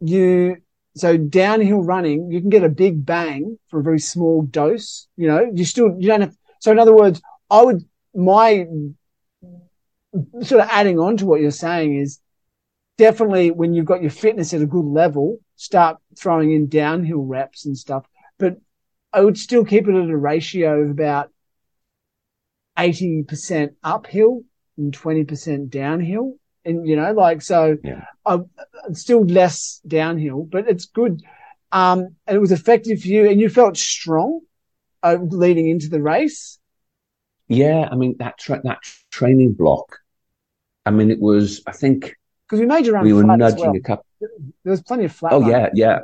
you 0.00 0.56
so 0.96 1.16
downhill 1.16 1.82
running, 1.82 2.30
you 2.30 2.40
can 2.40 2.50
get 2.50 2.64
a 2.64 2.68
big 2.68 3.04
bang 3.04 3.58
for 3.68 3.80
a 3.80 3.82
very 3.82 4.00
small 4.00 4.42
dose. 4.42 5.06
You 5.16 5.28
know, 5.28 5.50
you 5.54 5.64
still, 5.64 5.96
you 5.98 6.08
don't 6.08 6.22
have, 6.22 6.36
so 6.60 6.72
in 6.72 6.78
other 6.78 6.94
words, 6.94 7.22
I 7.48 7.62
would, 7.62 7.84
my 8.14 8.66
sort 10.42 10.60
of 10.60 10.68
adding 10.70 10.98
on 10.98 11.16
to 11.18 11.26
what 11.26 11.40
you're 11.40 11.50
saying 11.52 11.96
is 11.96 12.20
definitely 12.98 13.50
when 13.50 13.72
you've 13.72 13.86
got 13.86 14.02
your 14.02 14.10
fitness 14.10 14.52
at 14.52 14.62
a 14.62 14.66
good 14.66 14.84
level, 14.84 15.38
start 15.56 15.98
throwing 16.18 16.52
in 16.52 16.68
downhill 16.68 17.22
reps 17.22 17.66
and 17.66 17.78
stuff. 17.78 18.06
But 18.38 18.56
I 19.12 19.20
would 19.20 19.38
still 19.38 19.64
keep 19.64 19.88
it 19.88 19.94
at 19.94 20.10
a 20.10 20.16
ratio 20.16 20.82
of 20.82 20.90
about 20.90 21.30
80% 22.76 23.74
uphill 23.82 24.42
and 24.76 24.96
20% 24.96 25.70
downhill. 25.70 26.34
And, 26.64 26.86
you 26.86 26.96
know, 26.96 27.12
like, 27.12 27.42
so 27.42 27.78
Yeah. 27.82 28.04
I, 28.26 28.34
am 28.34 28.94
still 28.94 29.24
less 29.24 29.80
downhill, 29.86 30.44
but 30.44 30.68
it's 30.68 30.86
good. 30.86 31.22
Um, 31.72 32.16
and 32.26 32.36
it 32.36 32.40
was 32.40 32.52
effective 32.52 33.00
for 33.00 33.08
you 33.08 33.28
and 33.28 33.40
you 33.40 33.48
felt 33.48 33.76
strong 33.76 34.40
uh, 35.02 35.16
leading 35.20 35.68
into 35.68 35.88
the 35.88 36.02
race. 36.02 36.58
Yeah, 37.48 37.88
I 37.90 37.96
mean 37.96 38.14
that 38.20 38.38
tra- 38.38 38.62
that 38.62 38.78
training 39.10 39.54
block. 39.54 39.98
I 40.86 40.90
mean, 40.90 41.10
it 41.10 41.18
was. 41.20 41.62
I 41.66 41.72
think 41.72 42.14
Because 42.46 42.60
we 42.60 42.66
made 42.66 42.86
you 42.86 42.92
run 42.92 43.04
we 43.04 43.12
were 43.12 43.24
nudging 43.24 43.58
well. 43.58 43.76
a 43.76 43.80
couple. 43.80 44.06
There 44.20 44.30
was 44.70 44.82
plenty 44.82 45.04
of 45.04 45.12
flat. 45.12 45.32
Oh 45.32 45.48
yeah, 45.48 45.68
yeah. 45.74 46.00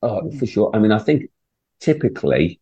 Oh, 0.00 0.30
for 0.32 0.46
sure. 0.46 0.70
I 0.74 0.78
mean, 0.78 0.90
I 0.90 0.98
think 0.98 1.30
typically, 1.78 2.58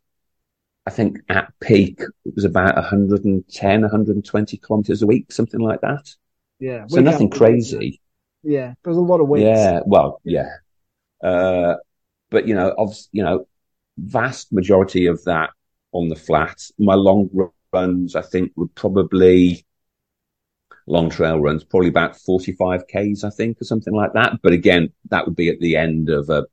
I 0.86 0.90
think 0.90 1.18
at 1.28 1.52
peak 1.60 2.00
it 2.24 2.34
was 2.34 2.44
about 2.44 2.74
110, 2.74 3.80
120 3.80 4.56
kilometers 4.56 5.02
a 5.02 5.06
week, 5.06 5.30
something 5.30 5.60
like 5.60 5.80
that. 5.82 6.14
Yeah. 6.60 6.84
So 6.88 7.00
nothing 7.00 7.30
crazy. 7.30 8.00
Yeah. 8.42 8.74
There's 8.84 8.96
a 8.96 9.00
lot 9.00 9.20
of 9.20 9.28
weeks. 9.28 9.44
Yeah. 9.44 9.80
Well, 9.84 10.20
yeah. 10.24 10.48
Uh, 11.22 11.74
but 12.30 12.46
you 12.46 12.54
know, 12.54 12.72
of 12.76 12.94
you 13.12 13.22
know, 13.22 13.46
vast 13.98 14.52
majority 14.52 15.06
of 15.06 15.24
that 15.24 15.50
on 15.92 16.08
the 16.08 16.16
flat. 16.16 16.60
My 16.78 16.94
long 16.94 17.28
runs, 17.72 18.14
I 18.14 18.22
think, 18.22 18.52
would 18.56 18.74
probably 18.74 19.66
long 20.86 21.10
trail 21.10 21.38
runs, 21.38 21.64
probably 21.64 21.88
about 21.88 22.16
45 22.16 22.84
Ks, 22.86 23.24
I 23.24 23.30
think, 23.30 23.60
or 23.60 23.64
something 23.64 23.94
like 23.94 24.12
that. 24.14 24.40
But 24.42 24.52
again, 24.52 24.92
that 25.10 25.26
would 25.26 25.36
be 25.36 25.48
at 25.48 25.60
the 25.60 25.76
end 25.76 26.08
of 26.08 26.28
a, 26.30 26.46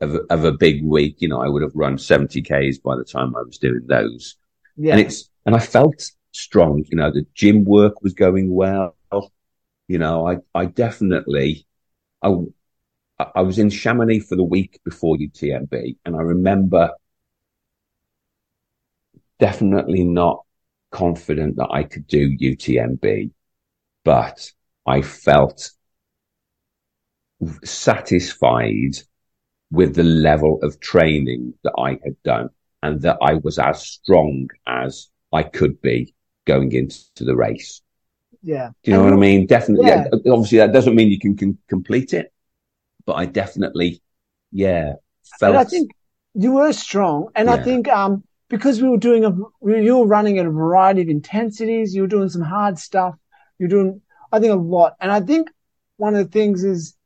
of 0.00 0.16
of 0.30 0.44
a 0.44 0.52
big 0.52 0.84
week. 0.84 1.16
You 1.20 1.28
know, 1.28 1.40
I 1.40 1.48
would 1.48 1.62
have 1.62 1.74
run 1.74 1.98
70 1.98 2.42
Ks 2.42 2.78
by 2.78 2.96
the 2.96 3.04
time 3.04 3.34
I 3.36 3.42
was 3.42 3.58
doing 3.58 3.86
those. 3.86 4.36
Yeah. 4.76 4.92
And 4.92 5.00
it's, 5.00 5.30
and 5.46 5.54
I 5.54 5.58
felt 5.58 6.10
strong, 6.32 6.84
you 6.88 6.96
know, 6.96 7.10
the 7.10 7.26
gym 7.34 7.64
work 7.64 8.02
was 8.02 8.14
going 8.14 8.52
well. 8.52 8.96
You 9.92 9.98
know, 9.98 10.26
I, 10.26 10.38
I 10.54 10.64
definitely, 10.64 11.66
I, 12.22 12.30
I 13.34 13.42
was 13.42 13.58
in 13.58 13.68
Chamonix 13.68 14.20
for 14.20 14.36
the 14.36 14.42
week 14.42 14.80
before 14.86 15.18
UTMB 15.18 15.98
and 16.06 16.16
I 16.16 16.20
remember 16.20 16.92
definitely 19.38 20.02
not 20.02 20.46
confident 20.90 21.56
that 21.56 21.68
I 21.70 21.82
could 21.82 22.06
do 22.06 22.34
UTMB, 22.38 23.32
but 24.02 24.50
I 24.86 25.02
felt 25.02 25.72
satisfied 27.62 28.96
with 29.70 29.94
the 29.94 30.04
level 30.04 30.58
of 30.62 30.80
training 30.80 31.52
that 31.64 31.74
I 31.78 31.98
had 32.02 32.16
done 32.24 32.48
and 32.82 33.02
that 33.02 33.18
I 33.20 33.34
was 33.34 33.58
as 33.58 33.86
strong 33.86 34.48
as 34.66 35.10
I 35.34 35.42
could 35.42 35.82
be 35.82 36.14
going 36.46 36.72
into 36.72 37.24
the 37.24 37.36
race. 37.36 37.82
Yeah. 38.42 38.70
Do 38.84 38.90
you 38.90 38.96
know 38.96 39.04
And 39.04 39.04
what 39.04 39.12
I 39.12 39.16
mean? 39.16 39.46
Definitely. 39.46 39.86
Yeah. 39.86 40.04
Yeah. 40.24 40.32
Obviously, 40.32 40.58
that 40.58 40.72
doesn't 40.72 40.94
mean 40.94 41.08
you 41.10 41.18
can, 41.18 41.36
can 41.36 41.58
complete 41.68 42.12
it, 42.12 42.32
but 43.06 43.14
I 43.14 43.26
definitely, 43.26 44.02
yeah, 44.52 44.94
felt. 45.40 45.52
And 45.52 45.58
I 45.58 45.64
think 45.64 45.92
you 46.34 46.52
were 46.52 46.72
strong. 46.72 47.28
And 47.34 47.48
I 47.50 47.56
think, 47.56 47.88
um, 47.88 48.24
because 48.48 48.82
we 48.82 48.88
were 48.88 48.96
doing 48.98 49.24
a, 49.24 49.32
we- 49.60 49.84
you 49.84 49.98
were 49.98 50.06
running 50.06 50.38
at 50.38 50.46
a 50.46 50.50
variety 50.50 51.02
of 51.02 51.08
intensities, 51.08 51.94
you 51.94 52.02
were 52.02 52.08
doing 52.08 52.28
some 52.28 52.42
hard 52.42 52.78
stuff, 52.78 53.14
you're 53.58 53.68
doing, 53.68 54.00
I 54.32 54.40
think 54.40 54.52
a 54.52 54.56
lot. 54.56 54.96
And 55.00 55.10
I 55.10 55.20
think 55.20 55.50
one 55.96 56.14
of 56.14 56.24
the 56.24 56.30
things 56.30 56.64
is 56.64 56.96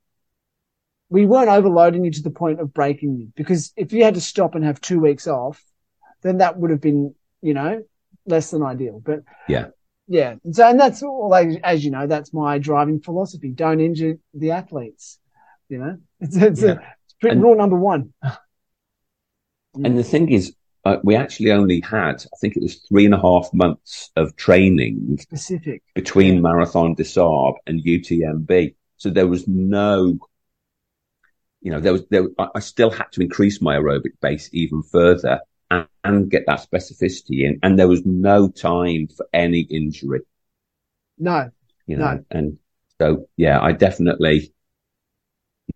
we 1.09 1.27
weren't 1.27 1.49
overloading 1.49 2.05
you 2.05 2.11
to 2.11 2.23
the 2.23 2.31
point 2.31 2.61
of 2.61 2.75
breaking 2.75 3.17
you 3.17 3.33
because 3.37 3.73
if 3.77 3.93
you 3.93 4.03
had 4.05 4.15
to 4.15 4.21
stop 4.21 4.55
and 4.55 4.65
have 4.65 4.81
two 4.81 5.01
weeks 5.01 5.27
off, 5.27 5.63
then 6.23 6.39
that 6.39 6.59
would 6.59 6.71
have 6.71 6.81
been, 6.81 7.15
you 7.43 7.55
know, 7.55 7.85
less 8.27 8.51
than 8.51 8.63
ideal. 8.63 9.01
But 9.05 9.23
Yeah. 9.49 9.71
Yeah. 10.09 10.37
So, 10.53 10.69
and 10.69 10.79
that's 10.79 11.03
all, 11.03 11.29
like, 11.29 11.61
as 11.65 11.85
you 11.85 11.91
know, 11.91 12.07
that's 12.07 12.33
my 12.33 12.59
driving 12.59 13.01
philosophy. 13.01 13.51
Don't 13.51 13.81
injure 13.81 14.19
the 14.35 14.53
athletes, 14.53 15.19
you 15.69 15.79
know, 15.79 15.99
it's, 16.21 16.37
it's, 16.37 16.63
Yeah. 16.63 16.69
a, 16.71 16.73
it's 17.05 17.15
pretty 17.21 17.35
And- 17.35 17.43
rule 17.43 17.57
number 17.57 17.77
one. 17.77 18.13
And 19.85 19.99
the 19.99 20.03
thing 20.05 20.33
is, 20.33 20.55
uh, 20.87 20.97
we 21.05 21.17
actually 21.17 21.53
only 21.53 21.81
had, 21.81 22.25
I 22.33 22.37
think 22.41 22.57
it 22.57 22.63
was 22.63 22.77
three 22.89 23.05
and 23.05 23.13
a 23.13 23.21
half 23.21 23.53
months 23.53 24.11
of 24.17 24.35
training 24.37 25.19
specific. 25.21 25.83
between 25.95 26.41
Marathon 26.41 26.95
des 26.95 27.05
Sables 27.05 27.57
and 27.67 27.85
UTMB. 27.85 28.75
So 28.97 29.11
there 29.11 29.27
was 29.27 29.47
no, 29.47 30.19
you 31.61 31.71
know, 31.73 31.81
there 31.81 31.93
was, 31.93 32.07
there, 32.09 32.27
I 32.55 32.61
still 32.61 32.89
had 32.91 33.13
to 33.13 33.21
increase 33.21 33.61
my 33.61 33.77
aerobic 33.77 34.13
base 34.23 34.49
even 34.53 34.83
further 34.83 35.41
and, 35.71 35.89
and 36.05 36.31
get 36.31 36.45
that 36.47 36.67
specificity 36.71 37.45
in. 37.45 37.59
And 37.63 37.79
there 37.79 37.89
was 37.89 38.05
no 38.05 38.49
time 38.49 39.09
for 39.09 39.27
any 39.33 39.61
injury, 39.61 40.21
No, 41.19 41.51
you 41.87 41.97
know, 41.97 42.15
No. 42.15 42.25
and 42.31 42.59
so, 43.01 43.29
yeah, 43.37 43.61
I 43.61 43.73
definitely, 43.73 44.53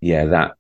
yeah, 0.01 0.27
that, 0.27 0.53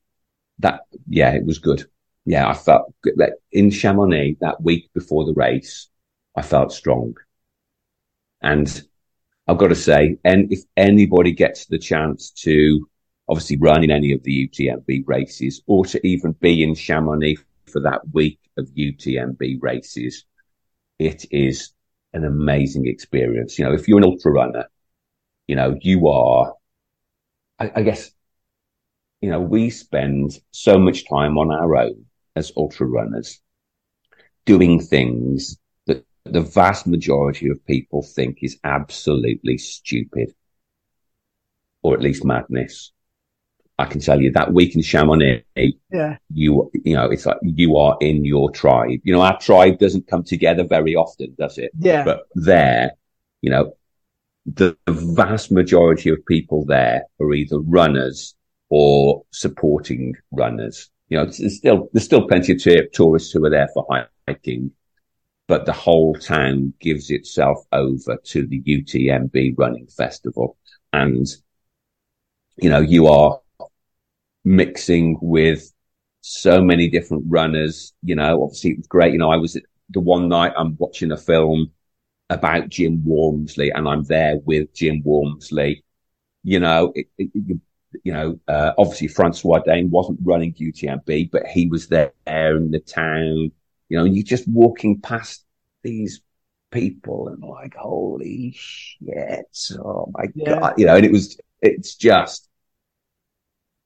that, 0.59 0.83
yeah, 1.09 1.31
it 1.33 1.45
was 1.45 1.59
good. 1.59 1.85
Yeah, 2.27 2.49
I 2.49 2.55
felt 2.55 2.93
good. 3.03 3.15
Like, 3.17 3.35
in 3.51 3.71
Chamonix 3.71 4.37
that 4.41 4.63
week 4.63 4.91
before 4.93 5.25
the 5.25 5.33
race, 5.35 5.89
I 6.37 6.43
felt 6.43 6.73
strong. 6.73 7.15
And 8.43 8.83
I've 9.47 9.59
got 9.59 9.69
to 9.69 9.75
say, 9.75 10.19
and 10.25 10.53
if 10.53 10.61
anybody 10.77 11.33
gets 11.33 11.67
the 11.67 11.79
chance 11.79 12.31
to 12.43 12.89
obviously 13.29 13.57
run 13.59 13.85
in 13.85 13.91
any 13.91 14.13
of 14.13 14.23
the 14.23 14.49
UTMB 14.49 15.05
races 15.07 15.63
or 15.67 15.85
to 15.87 16.07
even 16.07 16.33
be 16.33 16.63
in 16.63 16.75
Chamonix 16.75 17.39
for 17.67 17.81
that 17.81 18.01
week 18.13 18.40
of 18.57 18.69
UTMB 18.75 19.59
races, 19.61 20.25
it 20.99 21.27
is 21.31 21.73
an 22.13 22.25
amazing 22.25 22.87
experience. 22.87 23.59
You 23.59 23.65
know, 23.65 23.73
if 23.73 23.89
you're 23.89 23.99
an 23.99 24.05
ultra 24.05 24.33
runner, 24.33 24.67
you 25.47 25.57
know, 25.57 25.77
you 25.81 26.09
are, 26.09 26.55
I, 27.59 27.73
I 27.77 27.83
guess, 27.83 28.11
you 29.21 29.31
know, 29.31 29.41
we 29.41 29.71
spend 29.71 30.39
so 30.51 30.79
much 30.79 31.09
time 31.09 31.39
on 31.39 31.51
our 31.51 31.77
own 31.77 32.07
as 32.37 32.53
ultra 32.57 32.87
runners 32.87 33.41
doing 34.47 34.81
things 34.81 35.59
that 35.87 36.05
the 36.25 36.41
vast 36.41 36.87
majority 36.87 37.49
of 37.49 37.65
people 37.67 38.03
think 38.03 38.39
is 38.43 38.59
absolutely 38.65 39.59
stupid, 39.59 40.33
or 41.83 41.95
at 41.95 42.03
least 42.03 42.25
madness. 42.25 42.93
I 43.81 43.87
can 43.87 44.01
tell 44.01 44.21
you 44.21 44.31
that 44.33 44.53
week 44.53 44.75
in 44.77 44.83
Chamonix, 44.83 45.43
Yeah. 45.91 46.19
you 46.35 46.71
you 46.85 46.95
know 46.95 47.11
it's 47.11 47.25
like 47.25 47.39
you 47.43 47.79
are 47.79 47.97
in 48.03 48.27
your 48.27 48.51
tribe. 48.51 49.01
You 49.05 49.15
know 49.15 49.23
our 49.23 49.39
tribe 49.39 49.79
doesn't 49.79 50.07
come 50.07 50.23
together 50.23 50.65
very 50.65 50.95
often, 50.95 51.35
does 51.39 51.57
it? 51.57 51.71
Yeah. 51.79 52.05
But 52.05 52.25
there, 52.35 52.93
you 53.41 53.51
know, 53.51 53.73
the, 54.45 54.77
vast 54.89 55.51
majority 55.51 56.11
of 56.11 56.19
people 56.27 56.67
there 56.67 57.05
are 57.21 57.33
either 57.33 57.59
runners 57.61 58.35
or 58.69 59.25
supporting 59.31 60.15
runners. 60.31 60.91
You 61.09 61.17
know, 61.17 61.25
there's 61.25 61.57
still 61.57 61.89
there's 61.95 62.05
still 62.05 62.29
plenty 62.29 62.53
of 62.53 62.93
tourists 62.93 63.33
who 63.33 63.43
are 63.47 63.51
there 63.51 63.71
for 63.73 63.87
hiking, 64.29 64.73
but 65.49 65.65
the 65.65 65.73
whole 65.73 66.15
town 66.17 66.75
gives 66.81 67.11
itself 67.11 67.65
over 67.73 68.19
to 68.25 68.47
the 68.47 68.61
UTMB 68.61 69.55
running 69.57 69.87
festival, 69.87 70.59
and 70.93 71.27
you 72.59 72.69
know 72.69 72.81
you 72.81 73.07
are 73.07 73.41
mixing 74.51 75.17
with 75.23 75.73
so 76.23 76.63
many 76.63 76.89
different 76.89 77.25
runners. 77.29 77.93
You 78.03 78.17
know, 78.17 78.43
obviously 78.43 78.73
it 78.73 78.79
was 78.79 78.87
great. 78.87 79.13
You 79.13 79.19
know, 79.19 79.31
I 79.31 79.37
was 79.37 79.59
the 79.91 80.01
one 80.01 80.29
night 80.29 80.53
I'm 80.57 80.77
watching 80.79 81.13
a 81.13 81.17
film 81.17 81.73
about 82.31 82.69
Jim 82.69 83.05
Walmsley 83.05 83.71
and 83.71 83.89
I'm 83.89 84.05
there 84.05 84.37
with 84.45 84.75
Jim 84.75 85.03
Walmsley. 85.05 85.85
You 86.45 86.61
know, 86.61 86.93
it, 86.95 87.07
it, 87.19 87.31
you, 87.35 87.61
you 88.05 88.13
know, 88.13 88.41
uh, 88.49 88.73
obviously 88.79 89.09
Francois 89.09 89.61
D'Haene 89.61 89.91
wasn't 89.91 90.21
running 90.23 90.55
UTMB, 90.55 91.27
but 91.33 91.47
he 91.47 91.69
was 91.69 91.89
there 91.89 92.13
in 92.27 92.71
the 92.71 92.81
town. 92.81 93.53
You 93.89 93.99
know, 93.99 94.05
and 94.05 94.17
you're 94.17 94.25
just 94.25 94.49
walking 94.49 95.01
past 95.01 95.45
these 95.83 96.23
people 96.71 97.29
and 97.29 97.43
like, 97.43 97.75
holy 97.75 98.55
shit. 98.57 99.47
Oh 99.79 100.11
my 100.15 100.27
Yeah. 100.35 100.61
God. 100.61 100.75
You 100.79 100.87
know, 100.87 100.97
and 100.97 101.05
it 101.07 101.13
was, 101.13 101.39
it's 101.63 101.97
just 101.97 102.50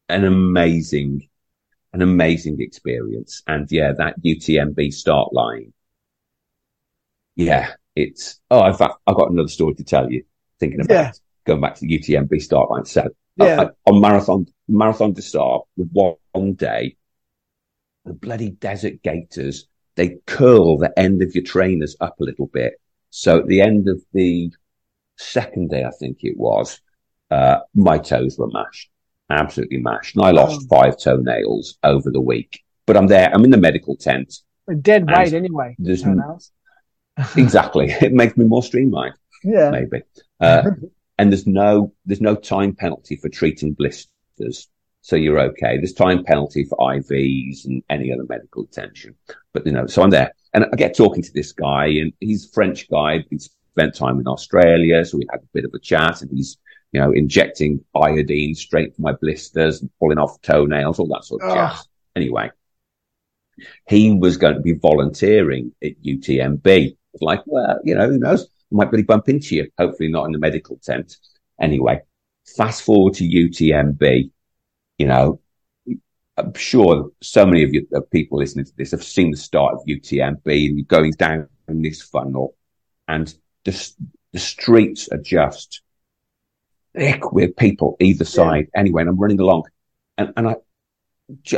an 0.09 0.25
amazing, 0.25 1.29
an 1.93 2.03
amazing 2.03 2.61
experience. 2.61 3.43
And 3.47 3.71
yeah, 3.71 3.93
that 3.93 4.21
UTMB 4.23 4.93
start 4.93 5.33
line. 5.33 5.73
Yeah, 7.37 7.73
it's, 7.97 8.41
oh, 8.51 8.65
in 8.67 8.75
fact, 8.75 8.95
I've 9.07 9.17
got 9.17 9.31
another 9.31 9.49
story 9.49 9.75
to 9.75 9.85
tell 9.85 10.11
you 10.11 10.25
thinking 10.61 10.81
about 10.81 10.95
Yeah. 10.95 11.13
going 11.45 11.61
back 11.61 11.75
to 11.77 11.81
the 11.81 11.99
UTMB 11.99 12.41
start 12.41 12.71
line. 12.71 12.85
So 12.85 13.09
Yeah. 13.37 13.61
uh, 13.61 13.71
on 13.87 14.01
marathon, 14.01 14.47
marathon 14.69 15.15
to 15.15 15.23
start 15.23 15.67
with 15.77 15.91
one, 15.93 16.15
one 16.33 16.55
day, 16.55 16.97
the 18.05 18.13
bloody 18.13 18.51
desert 18.51 19.03
gaiters, 19.03 19.67
they 19.97 20.17
curl 20.27 20.77
the 20.77 20.97
end 20.99 21.23
of 21.23 21.35
your 21.35 21.45
trainers 21.45 21.97
up 22.01 22.21
a 22.21 22.25
little 22.25 22.47
bit. 22.49 22.75
So 23.11 23.39
at 23.39 23.47
the 23.47 23.61
end 23.61 23.89
of 23.89 24.05
the 24.13 24.53
second 25.17 25.71
day, 25.71 25.85
I 25.85 25.91
think 25.91 26.19
it 26.23 26.37
was, 26.37 26.81
uh, 27.31 27.61
my 27.75 27.99
toes 27.99 28.37
were 28.39 28.51
mashed, 28.51 28.91
absolutely 29.31 29.79
mashed. 29.79 30.17
And 30.17 30.25
I 30.25 30.31
lost 30.31 30.67
Oh. 30.71 30.77
five 30.77 30.99
toenails 30.99 31.79
over 31.83 32.11
the 32.11 32.21
week, 32.21 32.61
but 32.87 32.97
I'm 32.97 33.07
there. 33.07 33.31
I'm 33.33 33.45
in 33.45 33.51
the 33.51 33.57
medical 33.59 33.97
tent. 33.97 34.35
Dead 34.81 35.07
weight 35.11 35.33
anyway. 35.35 35.75
there's- 35.79 36.03
toenails. 36.03 36.51
Exactly. 37.37 37.91
it 38.01 38.13
makes 38.13 38.37
me 38.37 38.45
more 38.45 38.63
streamlined, 38.63 39.15
Yeah. 39.45 39.71
maybe. 39.71 40.03
Uh, 40.41 40.71
and 41.19 41.31
there's 41.33 41.47
no, 41.47 41.93
there's 42.07 42.21
no 42.21 42.35
time 42.35 42.75
penalty 42.75 43.17
for 43.17 43.29
treating 43.29 43.73
blisters. 43.75 44.69
So 45.03 45.17
you're 45.17 45.39
okay. 45.39 45.77
There's 45.77 45.93
time 45.93 46.25
penalty 46.25 46.65
for 46.65 46.79
IVs 46.79 47.67
and 47.67 47.83
any 47.91 48.11
other 48.13 48.25
medical 48.29 48.65
attention. 48.65 49.15
But 49.53 49.67
you 49.67 49.73
know, 49.73 49.87
so 49.87 50.03
I'm 50.03 50.11
there 50.11 50.33
and 50.55 50.65
I 50.65 50.77
get 50.77 50.97
talking 50.97 51.23
to 51.23 51.33
this 51.33 51.53
guy 51.53 51.87
and 51.87 52.13
he's 52.21 52.47
a 52.47 52.53
French 52.53 52.89
guy. 52.89 53.23
He 53.29 53.39
spent 53.39 53.95
time 53.95 54.19
in 54.19 54.27
Australia. 54.27 55.05
So 55.05 55.19
we 55.19 55.27
had 55.31 55.41
a 55.41 55.49
bit 55.53 55.67
of 55.67 55.73
a 55.75 55.79
chat 55.79 56.23
and 56.23 56.31
he's, 56.31 56.57
you 56.95 57.01
know, 57.01 57.11
injecting 57.11 57.85
iodine 57.93 58.55
straight 58.55 58.95
for 58.95 59.03
my 59.03 59.13
blisters 59.13 59.83
and 59.83 59.91
pulling 59.99 60.17
off 60.17 60.41
toenails, 60.43 61.01
all 61.01 61.09
that 61.09 61.25
sort 61.25 61.43
of 61.43 61.51
Ugh. 61.51 61.57
jazz. 61.57 61.89
Anyway, 62.15 62.51
he 63.89 64.13
was 64.15 64.37
going 64.37 64.55
to 64.55 64.61
be 64.61 64.75
volunteering 64.75 65.73
at 65.83 66.01
UTMB. 66.05 66.97
It's 67.13 67.23
like, 67.23 67.43
well, 67.47 67.81
you 67.83 67.97
know, 67.97 68.09
who 68.09 68.19
knows? 68.19 68.45
I 68.45 68.77
might 68.77 68.93
really 68.93 69.03
bump 69.03 69.29
into 69.29 69.57
you. 69.57 69.69
Hopefully 69.77 70.09
not 70.09 70.27
in 70.27 70.33
the 70.33 70.39
medical 70.39 70.79
tent. 70.85 71.17
Anyway, 71.61 72.01
fast 72.57 72.83
forward 72.83 73.15
to 73.15 73.25
UTMB, 73.25 74.31
you 74.99 75.07
know, 75.09 75.41
I'm 76.37 76.55
sure 76.55 77.11
so 77.21 77.45
many 77.45 77.65
of 77.65 77.75
you 77.75 77.89
of 77.93 78.09
people 78.13 78.39
listening 78.39 78.67
to 78.67 78.77
this 78.77 78.93
have 78.93 79.03
seen 79.03 79.33
the 79.33 79.37
start 79.37 79.75
of 79.75 79.85
UTMB 79.89 80.47
and 80.47 80.79
you're 80.79 80.87
going 80.87 81.13
down 81.13 81.49
this 81.67 82.03
funnel 82.03 82.55
and 83.09 83.35
the, 83.65 83.93
the 84.33 84.39
streets 84.39 85.09
are 85.11 85.19
just 85.19 85.81
thick 86.95 87.33
with 87.33 87.57
people 87.57 87.97
either 88.01 88.25
side. 88.25 88.69
Anyway, 88.75 89.03
and 89.03 89.09
I'm 89.11 89.19
running 89.19 89.41
along 89.41 89.65
and, 90.19 90.33
and 90.37 90.49
I 90.49 90.57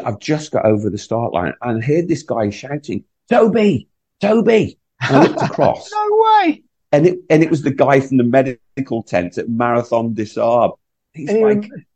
I've 0.04 0.20
just 0.20 0.52
got 0.52 0.64
over 0.64 0.90
the 0.90 0.98
start 0.98 1.32
line 1.32 1.52
and 1.60 1.82
I 1.82 1.86
heard 1.86 2.06
this 2.08 2.22
guy 2.22 2.50
shouting, 2.50 3.04
Toby, 3.28 3.88
Toby. 4.20 4.78
And 5.00 5.16
I 5.16 5.22
looked 5.26 5.42
across 5.42 5.90
No 5.92 6.08
way. 6.44 6.62
and 6.92 7.06
it, 7.06 7.18
and 7.28 7.42
it 7.42 7.50
was 7.50 7.62
the 7.62 7.70
guy 7.72 8.00
from 8.00 8.16
the 8.18 8.24
medical 8.24 9.02
tent 9.02 9.36
at 9.38 9.48
Marathon 9.48 10.14
des 10.14 10.26
Sables. 10.26 10.78
He's 11.12 11.28
And 11.30 11.40
like, 11.42 11.56
rem- 11.70 11.86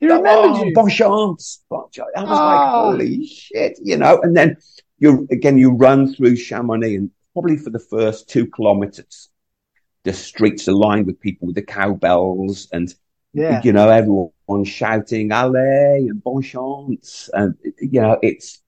he 0.00 0.06
remembered 0.06 0.30
oh, 0.32 0.64
you. 0.64 0.72
bon 0.74 0.88
chance. 0.88 1.64
Bon 1.68 1.84
chance. 1.90 2.08
I 2.16 2.20
was 2.22 2.30
like, 2.30 2.38
Ah. 2.38 2.82
holy 2.84 3.26
shit, 3.26 3.78
you 3.82 3.96
know, 3.96 4.20
and 4.22 4.36
then 4.36 4.56
you, 4.98 5.26
again, 5.30 5.58
you 5.58 5.72
run 5.72 6.14
through 6.14 6.36
Chamonix 6.36 6.94
and 6.94 7.10
probably 7.32 7.56
for 7.56 7.70
the 7.70 7.78
first 7.80 8.28
two 8.28 8.46
kilometers, 8.46 9.28
the 10.08 10.14
streets 10.14 10.66
are 10.68 10.72
lined 10.72 11.04
with 11.06 11.20
people 11.20 11.46
with 11.46 11.54
the 11.54 11.62
cowbells 11.62 12.66
and, 12.72 12.94
Yeah. 13.34 13.60
you 13.62 13.72
know, 13.74 13.90
everyone 13.90 14.64
shouting, 14.64 15.30
allez 15.32 16.08
and 16.08 16.24
bon 16.24 16.40
chance. 16.42 17.28
And, 17.34 17.54
you 17.78 18.00
know, 18.00 18.18
it's, 18.22 18.62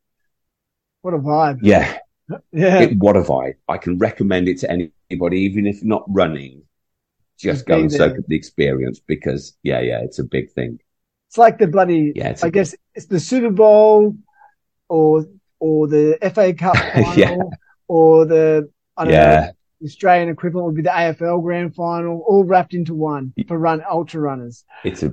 What 1.01 1.15
a 1.15 1.19
vibe. 1.19 1.61
yeah, 1.63 1.99
Yeah. 2.53 2.81
it, 2.83 2.99
what 2.99 3.17
a 3.17 3.23
vibe. 3.23 3.55
I 3.69 3.79
can 3.79 3.97
recommend 3.97 4.49
it 4.49 4.59
to 4.59 4.71
anybody, 4.71 5.39
even 5.49 5.67
if 5.67 5.83
not 5.83 6.05
running. 6.09 6.63
Just 7.39 7.65
go 7.65 7.81
and 7.81 7.91
soak 7.91 8.19
up 8.19 8.27
the 8.29 8.37
experience 8.37 9.01
because, 9.01 9.57
yeah, 9.63 9.81
yeah, 9.81 10.01
it's 10.03 10.19
a 10.19 10.25
big 10.25 10.51
thing. 10.51 10.79
It's 11.29 11.39
like 11.39 11.57
the 11.59 11.69
bloody, 11.69 12.13
Yeah, 12.15 12.37
I 12.43 12.51
guess 12.51 12.75
it's 12.95 13.07
the 13.07 13.19
Super 13.19 13.49
Bowl 13.51 14.15
or, 14.91 15.25
or 15.59 15.89
the 15.89 16.19
FA 16.35 16.53
Cup 16.53 16.77
final 16.95 17.17
Yeah. 17.17 17.37
or 17.89 18.27
the, 18.27 18.69
I 18.99 19.05
don't 19.05 19.15
know, 19.15 19.19
Yeah, 19.19 19.51
the 19.81 19.87
Australian 19.87 20.29
equivalent 20.29 20.67
would 20.67 20.77
be 20.77 20.83
the 20.83 20.91
AFL 20.91 21.43
grand 21.43 21.75
final, 21.75 22.23
all 22.27 22.45
wrapped 22.45 22.75
into 22.75 22.95
one 22.95 23.33
for 23.49 23.59
run, 23.59 23.83
ultra 23.91 24.21
runners. 24.21 24.65
it's 24.85 25.03
a, 25.03 25.13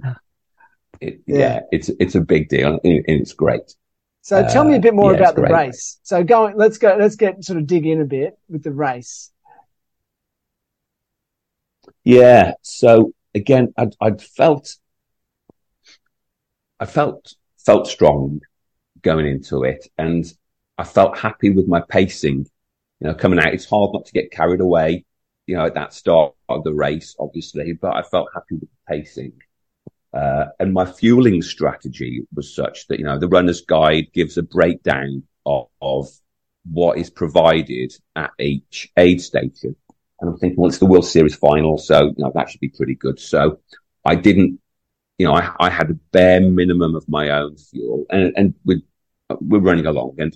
it, 1.00 1.22
Yeah. 1.26 1.38
yeah. 1.38 1.60
it's 1.72 1.90
it's 2.00 2.16
a 2.16 2.22
big 2.22 2.50
deal 2.50 2.74
and, 2.84 3.04
it's 3.08 3.34
great. 3.34 3.76
So 4.22 4.46
tell 4.46 4.66
me 4.66 4.76
a 4.76 4.80
bit 4.80 4.94
more 4.94 5.12
Uh, 5.12 5.14
yeah, 5.14 5.20
about 5.22 5.36
the 5.36 5.42
great. 5.42 5.54
race. 5.54 6.00
So 6.04 6.22
going, 6.24 6.58
let's 6.58 6.78
go, 6.78 6.98
let's 7.00 7.16
get 7.16 7.44
sort 7.46 7.60
of 7.60 7.66
dig 7.66 7.86
in 7.86 8.02
a 8.02 8.06
bit 8.06 8.38
with 8.50 8.62
the 8.64 8.72
race. 8.72 9.32
Yeah. 12.04 12.54
So 12.62 13.14
again, 13.34 13.74
I'd, 13.78 13.96
I'd 14.02 14.22
felt, 14.22 14.76
I 16.80 16.86
felt, 16.86 17.34
felt 17.66 17.88
strong 17.88 18.42
going 19.02 19.26
into 19.26 19.64
it 19.64 19.88
and 19.98 20.26
I 20.78 20.84
felt 20.84 21.18
happy 21.18 21.50
with 21.50 21.68
my 21.68 21.82
pacing, 21.88 22.48
you 23.00 23.08
know, 23.08 23.14
coming 23.14 23.40
out. 23.40 23.54
It's 23.54 23.70
hard 23.70 23.92
not 23.94 24.06
to 24.06 24.12
get 24.14 24.32
carried 24.32 24.62
away, 24.62 25.06
you 25.46 25.56
know, 25.56 25.66
at 25.66 25.76
that 25.76 25.94
start 25.94 26.34
of 26.50 26.64
the 26.64 26.74
race, 26.74 27.16
obviously, 27.20 27.74
but 27.74 27.96
I 27.96 28.02
felt 28.04 28.30
happy 28.34 28.56
with 28.56 28.70
the 28.70 28.96
pacing. 28.96 29.34
Uh, 30.14 30.46
and 30.60 30.74
my 30.74 30.86
fueling 30.86 31.42
strategy 31.42 32.26
was 32.34 32.56
such 32.56 32.88
that, 32.88 33.00
you 33.00 33.06
know, 33.06 33.20
the 33.20 33.28
runner's 33.28 33.62
guide 33.62 34.08
gives 34.14 34.38
a 34.38 34.44
breakdown 34.44 35.24
of, 35.46 35.68
of 35.82 36.08
what 36.72 36.98
is 36.98 37.10
provided 37.10 37.94
at 38.16 38.32
each 38.40 38.92
aid 38.98 39.22
station. 39.22 39.76
And 40.20 40.32
I'm 40.32 40.38
thinking, 40.38 40.60
well, 40.60 40.70
it's 40.70 40.80
the 40.80 40.86
World 40.86 41.06
Series 41.06 41.36
final, 41.36 41.78
so 41.78 42.06
you 42.06 42.16
know 42.18 42.32
that 42.34 42.50
should 42.50 42.60
be 42.60 42.70
pretty 42.70 42.96
good. 42.96 43.20
So 43.20 43.60
I 44.04 44.16
didn't, 44.16 44.60
you 45.18 45.28
know, 45.28 45.34
I, 45.34 45.54
I 45.60 45.70
had 45.70 45.92
a 45.92 45.94
bare 46.12 46.42
minimum 46.42 46.96
of 46.96 47.08
my 47.08 47.30
own 47.30 47.56
fuel, 47.56 48.06
and 48.10 48.34
and 48.36 48.54
we're 48.66 48.82
we're 49.40 49.60
running 49.60 49.86
along, 49.86 50.16
and 50.18 50.36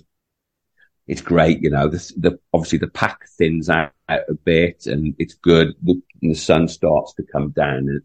it's 1.06 1.20
great. 1.20 1.60
You 1.62 1.70
know, 1.70 1.88
this, 1.88 2.12
the 2.16 2.38
obviously 2.52 2.78
the 2.78 2.88
pack 2.88 3.28
thins 3.38 3.68
out, 3.68 3.92
out 4.08 4.22
a 4.28 4.34
bit, 4.34 4.86
and 4.86 5.14
it's 5.18 5.34
good. 5.34 5.74
The, 5.82 6.00
and 6.22 6.30
the 6.30 6.38
sun 6.38 6.68
starts 6.68 7.14
to 7.14 7.24
come 7.24 7.50
down, 7.50 7.88
and 7.88 8.02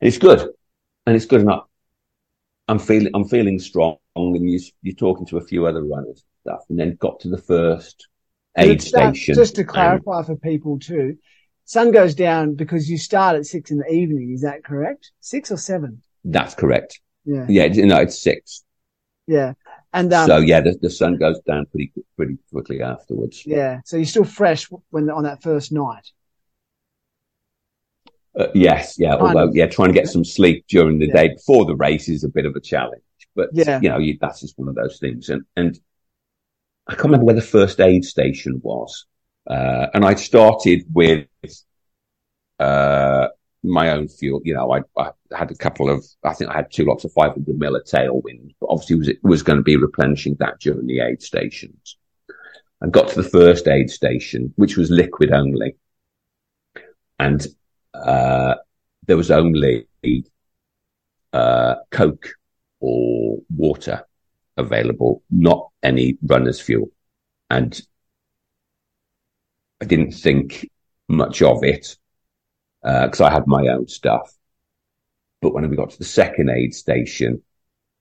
it's 0.00 0.18
good, 0.18 0.40
and 1.06 1.16
it's 1.16 1.26
good 1.26 1.42
enough. 1.42 1.64
I'm 2.66 2.78
feeling 2.78 3.12
I'm 3.14 3.28
feeling 3.28 3.58
strong, 3.58 3.96
and 4.16 4.50
you, 4.50 4.60
you're 4.82 4.94
talking 4.94 5.26
to 5.26 5.38
a 5.38 5.44
few 5.44 5.66
other 5.66 5.84
runners 5.84 6.24
and 6.24 6.52
stuff, 6.52 6.64
and 6.68 6.78
then 6.78 6.96
got 6.96 7.20
to 7.20 7.28
the 7.28 7.38
first 7.38 8.08
aid 8.56 8.82
station. 8.82 9.34
Just 9.34 9.54
to 9.56 9.62
and- 9.62 9.70
clarify 9.70 10.22
for 10.22 10.36
people 10.36 10.78
too, 10.78 11.18
sun 11.64 11.92
goes 11.92 12.14
down 12.14 12.54
because 12.54 12.90
you 12.90 12.98
start 12.98 13.36
at 13.36 13.46
six 13.46 13.70
in 13.70 13.78
the 13.78 13.90
evening. 13.90 14.32
Is 14.32 14.42
that 14.42 14.64
correct? 14.64 15.12
Six 15.20 15.50
or 15.52 15.56
seven? 15.56 16.02
That's 16.24 16.54
correct. 16.54 17.00
Yeah. 17.24 17.46
Yeah, 17.48 17.68
no, 17.86 17.98
it's 17.98 18.20
six. 18.20 18.64
Yeah. 19.26 19.52
And 19.92 20.12
um, 20.12 20.26
so 20.26 20.36
yeah, 20.38 20.60
the, 20.60 20.76
the 20.80 20.90
sun 20.90 21.16
goes 21.16 21.40
down 21.40 21.66
pretty 21.66 21.92
pretty 22.16 22.36
quickly 22.52 22.82
afterwards. 22.82 23.42
yeah, 23.46 23.80
so 23.84 23.96
you're 23.96 24.06
still 24.06 24.24
fresh 24.24 24.68
when 24.90 25.08
on 25.10 25.24
that 25.24 25.42
first 25.42 25.72
night. 25.72 26.12
Uh, 28.38 28.48
yes, 28.54 28.96
yeah. 28.98 29.16
Although 29.16 29.50
yeah, 29.52 29.66
trying 29.66 29.88
to 29.88 29.94
get 29.94 30.08
some 30.08 30.24
sleep 30.24 30.64
during 30.68 30.98
the 30.98 31.06
Yeah. 31.06 31.14
day 31.14 31.28
before 31.28 31.64
the 31.64 31.74
race 31.74 32.08
is 32.08 32.22
a 32.22 32.28
bit 32.28 32.44
of 32.46 32.54
a 32.54 32.60
challenge. 32.60 33.02
But 33.34 33.48
Yeah. 33.52 33.80
you 33.80 33.88
know, 33.88 33.98
you, 33.98 34.18
that's 34.20 34.40
just 34.40 34.58
one 34.58 34.68
of 34.68 34.74
those 34.74 34.98
things. 34.98 35.28
And 35.30 35.42
and 35.56 35.78
I 36.86 36.92
can't 36.92 37.04
remember 37.06 37.26
where 37.26 37.34
the 37.34 37.40
first 37.42 37.80
aid 37.80 38.04
station 38.04 38.60
was. 38.62 39.06
Uh, 39.48 39.86
and 39.94 40.04
I 40.04 40.14
started 40.14 40.84
with 40.92 41.26
uh, 42.58 43.28
my 43.62 43.90
own 43.90 44.08
fuel. 44.08 44.40
You 44.44 44.54
know, 44.54 44.72
I, 44.72 44.80
I 45.00 45.10
had 45.36 45.50
a 45.50 45.56
couple 45.56 45.90
of, 45.90 46.04
I 46.24 46.34
think 46.34 46.50
I 46.50 46.56
had 46.56 46.70
two 46.72 46.84
lots 46.84 47.04
of 47.04 47.12
500 47.12 47.58
mil 47.58 47.76
of 47.76 47.84
tailwind, 47.84 48.54
but 48.60 48.68
obviously 48.70 48.96
was, 48.96 49.08
it 49.08 49.18
was 49.22 49.42
going 49.42 49.58
to 49.58 49.62
be 49.62 49.76
replenishing 49.76 50.36
that 50.38 50.60
during 50.60 50.86
the 50.86 51.00
aid 51.00 51.22
stations. 51.22 51.96
I 52.82 52.88
got 52.88 53.08
to 53.08 53.22
the 53.22 53.28
first 53.28 53.66
aid 53.66 53.90
station, 53.90 54.52
which 54.56 54.76
was 54.76 54.90
liquid 54.90 55.32
only. 55.32 55.76
And, 57.18 57.44
uh, 57.94 58.54
there 59.06 59.16
was 59.16 59.30
only, 59.30 59.88
uh, 61.32 61.76
Coke 61.90 62.28
or 62.80 63.38
water 63.54 64.04
available, 64.56 65.22
not 65.30 65.70
any 65.82 66.18
runner's 66.22 66.60
fuel. 66.60 66.90
And 67.50 67.80
I 69.80 69.86
didn't 69.86 70.12
think 70.12 70.70
much 71.08 71.42
of 71.42 71.64
it 71.64 71.96
Uh, 72.82 73.06
because 73.06 73.20
I 73.20 73.30
had 73.32 73.46
my 73.46 73.66
own 73.68 73.88
stuff. 73.88 74.32
But 75.42 75.52
when 75.54 75.68
we 75.68 75.76
got 75.76 75.90
to 75.90 75.98
the 75.98 76.04
second 76.04 76.48
aid 76.50 76.74
station 76.74 77.42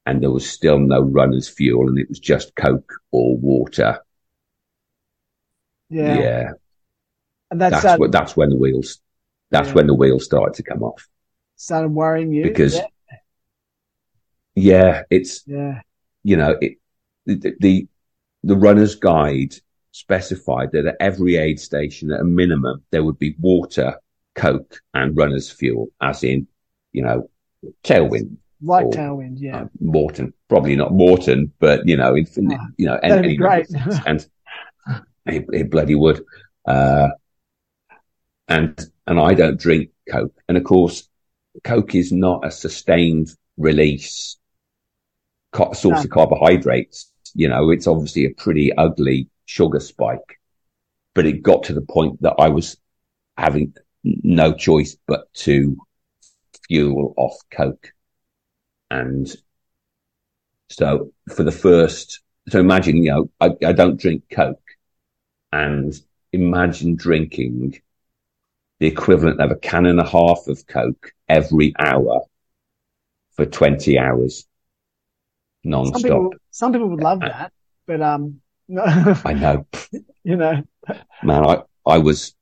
and 0.05 0.21
there 0.21 0.31
was 0.31 0.49
still 0.49 0.79
no 0.79 1.01
runner's 1.01 1.49
fuel 1.49 1.87
and 1.87 1.97
it 1.99 2.09
was 2.09 2.19
just 2.19 2.55
Coke 2.55 2.93
or 3.11 3.37
water, 3.37 3.99
Yeah, 5.89 6.19
yeah, 6.19 6.51
and 7.51 7.61
that 7.61 7.69
that's 7.69 7.81
started, 7.81 7.99
what 8.01 8.11
that's 8.11 8.35
when 8.37 8.49
the 8.49 8.55
wheels 8.57 8.99
that's 9.49 9.69
Yeah. 9.69 9.75
when 9.75 9.87
the 9.87 9.93
wheels 9.93 10.25
started 10.25 10.53
to 10.55 10.63
come 10.63 10.83
off. 10.83 11.07
started 11.55 11.89
worrying 11.89 12.31
you 12.33 12.43
Because- 12.43 12.75
yeah, 12.75 12.87
Yeah, 14.55 15.03
it's 15.09 15.43
yeah, 15.47 15.81
you 16.23 16.35
know 16.37 16.57
it 16.61 16.77
the 17.25 17.55
the, 17.59 17.87
the 18.43 18.55
runner's 18.55 18.95
guide 18.95 19.53
specified 19.91 20.71
that 20.73 20.85
at 20.85 20.97
every 20.99 21.35
aid 21.37 21.59
station 21.59 22.11
at 22.11 22.19
a 22.19 22.23
minimum 22.23 22.83
there 22.91 23.03
would 23.03 23.19
be 23.19 23.35
water, 23.39 23.95
Coke, 24.37 24.79
and 24.93 25.17
runner's 25.17 25.49
fuel, 25.51 25.89
as 26.01 26.23
in 26.23 26.47
you 26.93 27.01
know 27.01 27.29
tailwind. 27.83 28.37
like 28.61 28.85
Or- 28.85 28.91
tailwind. 28.91 29.35
Yeah, 29.39 29.63
uh, 29.63 29.67
Maurten, 29.83 30.31
probably 30.47 30.75
not 30.75 30.91
Maurten, 30.91 31.51
but 31.59 31.85
you 31.87 31.97
know, 31.97 32.15
in, 32.15 32.25
Ah, 32.53 32.67
you 32.77 32.85
know, 32.85 32.99
that'd 33.01 33.25
any 33.25 33.35
great. 33.35 33.67
and 34.05 34.25
it, 35.25 35.45
it 35.51 35.69
bloody 35.71 35.95
would. 35.95 36.23
Uh, 36.65 37.09
and 38.47 38.79
and 39.07 39.19
I 39.19 39.33
don't 39.33 39.59
drink 39.59 39.89
Coke, 40.09 40.33
and 40.47 40.57
of 40.57 40.63
course, 40.63 41.09
Coke 41.63 41.95
is 41.95 42.11
not 42.11 42.45
a 42.45 42.51
sustained 42.51 43.29
release 43.57 44.37
source 45.55 45.83
No. 45.83 45.93
of 46.01 46.09
carbohydrates. 46.09 47.11
You 47.33 47.49
know, 47.49 47.71
it's 47.71 47.87
obviously 47.87 48.25
a 48.25 48.29
pretty 48.33 48.71
ugly 48.73 49.29
sugar 49.45 49.79
spike, 49.79 50.39
but 51.15 51.25
it 51.25 51.41
got 51.43 51.63
to 51.63 51.73
the 51.73 51.81
point 51.81 52.21
that 52.21 52.35
I 52.39 52.49
was 52.49 52.77
having 53.37 53.73
no 54.23 54.53
choice 54.53 54.97
but 55.07 55.31
to 55.33 55.77
fuel 56.67 57.13
off 57.17 57.37
Coke. 57.51 57.93
And 58.89 59.27
so 60.69 61.11
for 61.35 61.43
the 61.43 61.51
first, 61.51 62.21
so 62.49 62.59
imagine, 62.59 63.03
you 63.03 63.11
know, 63.11 63.29
I, 63.39 63.51
I 63.65 63.73
don't 63.73 63.99
drink 63.99 64.23
Coke 64.31 64.61
and 65.51 65.93
imagine 66.31 66.95
drinking 66.95 67.81
the 68.79 68.87
equivalent 68.87 69.41
of 69.41 69.51
a 69.51 69.55
can 69.55 69.85
and 69.85 69.99
a 69.99 70.07
half 70.07 70.47
of 70.47 70.65
Coke 70.67 71.11
every 71.27 71.73
hour 71.79 72.21
for 73.35 73.45
20 73.45 73.97
hours 73.97 74.45
some 75.63 75.71
non-stop. 75.71 76.03
people 76.03 76.33
some 76.51 76.71
people 76.71 76.89
would 76.89 77.01
love 77.01 77.19
Uh, 77.21 77.29
that, 77.29 77.51
but 77.85 78.01
um, 78.01 78.41
no, 78.67 78.83
I 79.25 79.33
know, 79.33 79.65
you 80.23 80.35
know, 80.35 80.63
man, 81.23 81.45
I, 81.45 81.61
I 81.85 81.97
was 81.99 82.35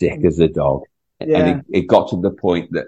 sick 0.00 0.24
as 0.24 0.38
a 0.38 0.48
dog. 0.48 0.82
Yeah. 1.20 1.38
And 1.38 1.60
it, 1.60 1.78
it 1.80 1.86
got 1.86 2.10
to 2.10 2.20
the 2.20 2.30
point 2.30 2.72
that, 2.72 2.86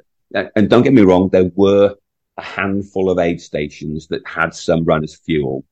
and 0.57 0.69
don't 0.69 0.83
get 0.83 0.93
me 0.93 1.03
wrong, 1.03 1.29
there 1.31 1.51
were 1.55 1.95
a 2.37 2.43
handful 2.43 3.11
of 3.11 3.19
aid 3.19 3.41
stations 3.41 4.09
that 4.09 4.27
had 4.27 4.55
some 4.55 4.85
runners 4.85 5.17
fuel, 5.17 5.65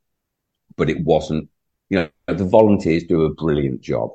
but 0.77 0.89
it 0.89 1.01
wasn't, 1.05 1.49
you 1.91 1.99
know, 1.99 2.09
the 2.35 2.45
volunteers 2.45 3.05
do 3.05 3.25
a 3.25 3.35
brilliant 3.35 3.81
job, 3.81 4.11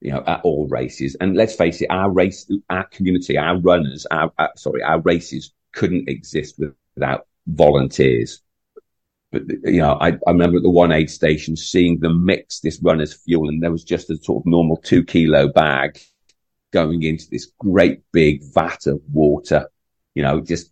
you 0.00 0.12
know, 0.12 0.22
at 0.26 0.40
all 0.42 0.66
races. 0.68 1.16
And 1.20 1.36
let's 1.36 1.54
face 1.54 1.80
it, 1.82 1.90
our 1.90 2.10
race, 2.10 2.50
our 2.70 2.84
community, 2.84 3.36
our 3.36 3.58
runners, 3.58 4.06
our, 4.10 4.32
our 4.38 4.50
sorry, 4.56 4.82
our 4.82 5.00
races 5.00 5.52
couldn't 5.72 6.08
exist 6.08 6.60
without 6.94 7.26
volunteers. 7.46 8.40
But, 9.32 9.42
you 9.64 9.80
know, 9.80 9.98
I, 10.00 10.08
I 10.26 10.30
remember 10.30 10.56
at 10.56 10.62
the 10.62 10.70
one 10.70 10.92
aid 10.92 11.10
station 11.10 11.56
seeing 11.56 12.00
them 12.00 12.24
mix 12.24 12.60
this 12.60 12.80
runner's 12.82 13.14
fuel 13.14 13.48
and 13.48 13.62
there 13.62 13.70
was 13.70 13.84
just 13.84 14.10
a 14.10 14.16
sort 14.16 14.42
of 14.42 14.46
normal 14.46 14.76
two 14.78 15.04
kilo 15.04 15.48
bag 15.48 16.00
going 16.72 17.02
into 17.02 17.28
this 17.30 17.52
great 17.58 18.00
big 18.12 18.42
vat 18.54 18.86
of 18.86 19.00
water, 19.12 19.68
you 20.14 20.22
know, 20.22 20.40
just, 20.40 20.70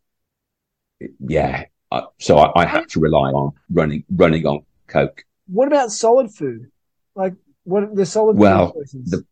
yeah. 1.21 1.65
Uh, 1.91 2.03
so 2.19 2.39
I, 2.39 2.63
I 2.63 2.67
had 2.67 2.89
to 2.91 3.01
rely 3.01 3.31
on 3.31 3.53
running, 3.71 4.05
running 4.11 4.47
on 4.47 4.65
Coke. 4.89 5.25
what 5.47 5.69
about 5.69 5.91
solid 5.91 6.33
food? 6.33 6.71
Like 7.15 7.35
what 7.65 7.95
the 7.95 8.07
solid 8.07 8.37
Well, 8.37 8.73
food 8.73 8.87
the- 9.07 9.27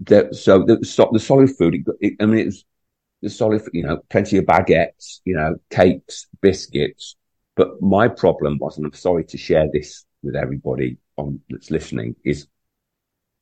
The, 0.00 0.32
so 0.32 0.62
the, 0.64 0.84
so 0.84 1.08
the 1.12 1.18
solid 1.18 1.50
food, 1.56 1.74
it, 1.74 1.84
it, 2.00 2.14
I 2.20 2.26
mean, 2.26 2.38
it 2.38 2.46
was 2.46 2.64
the 3.22 3.30
solid, 3.30 3.62
you 3.72 3.82
know, 3.82 3.98
plenty 4.10 4.36
of 4.38 4.44
baguettes, 4.44 5.20
you 5.24 5.34
know, 5.34 5.56
cakes, 5.70 6.26
biscuits. 6.40 7.16
But 7.56 7.82
my 7.82 8.06
problem 8.06 8.58
was, 8.60 8.76
and 8.76 8.86
I'm 8.86 8.92
sorry 8.92 9.24
to 9.24 9.36
share 9.36 9.66
this 9.72 10.04
with 10.22 10.36
everybody 10.36 10.98
on 11.16 11.40
that's 11.50 11.70
listening, 11.72 12.14
is 12.24 12.46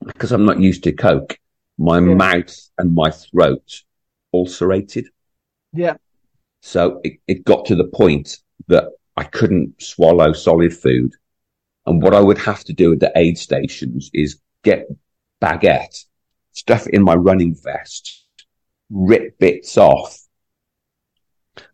because 0.06 0.32
I'm 0.32 0.46
not 0.46 0.60
used 0.60 0.82
to 0.84 0.92
Coke, 0.92 1.38
my 1.78 2.00
Yeah. 2.00 2.14
mouth 2.14 2.70
and 2.78 2.94
my 2.94 3.10
throat 3.10 3.82
ulcerated. 4.32 5.08
yeah, 5.72 5.96
So 6.62 7.00
it, 7.04 7.20
it 7.26 7.44
got 7.44 7.66
to 7.66 7.76
the 7.76 7.84
point 7.88 8.38
that 8.68 8.84
I 9.16 9.24
couldn't 9.24 9.80
swallow 9.80 10.32
solid 10.32 10.74
food. 10.76 11.12
And 11.86 12.02
what 12.02 12.14
I 12.14 12.20
would 12.20 12.38
have 12.38 12.64
to 12.64 12.72
do 12.72 12.92
at 12.92 13.00
the 13.00 13.12
aid 13.14 13.38
stations 13.38 14.10
is 14.12 14.40
get 14.64 14.88
baguette, 15.40 16.04
stuff 16.52 16.86
it 16.86 16.94
in 16.94 17.02
my 17.04 17.14
running 17.14 17.54
vest, 17.54 18.24
rip 18.90 19.38
bits 19.38 19.76
off 19.78 20.18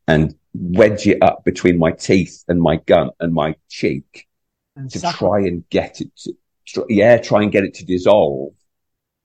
and 0.06 0.34
wedge 0.52 1.06
it 1.06 1.22
up 1.22 1.44
between 1.44 1.78
my 1.78 1.92
teeth 1.92 2.44
and 2.48 2.60
my 2.60 2.76
gum 2.76 3.10
and 3.20 3.32
my 3.32 3.54
cheek 3.68 4.26
and 4.76 4.90
to 4.90 4.98
suck 4.98 5.16
try 5.16 5.38
and 5.38 5.68
get 5.70 6.00
it 6.00 6.10
to, 6.16 6.84
yeah, 6.88 7.16
try 7.18 7.42
and 7.42 7.52
get 7.52 7.64
it 7.64 7.74
to 7.74 7.84
dissolve 7.84 8.52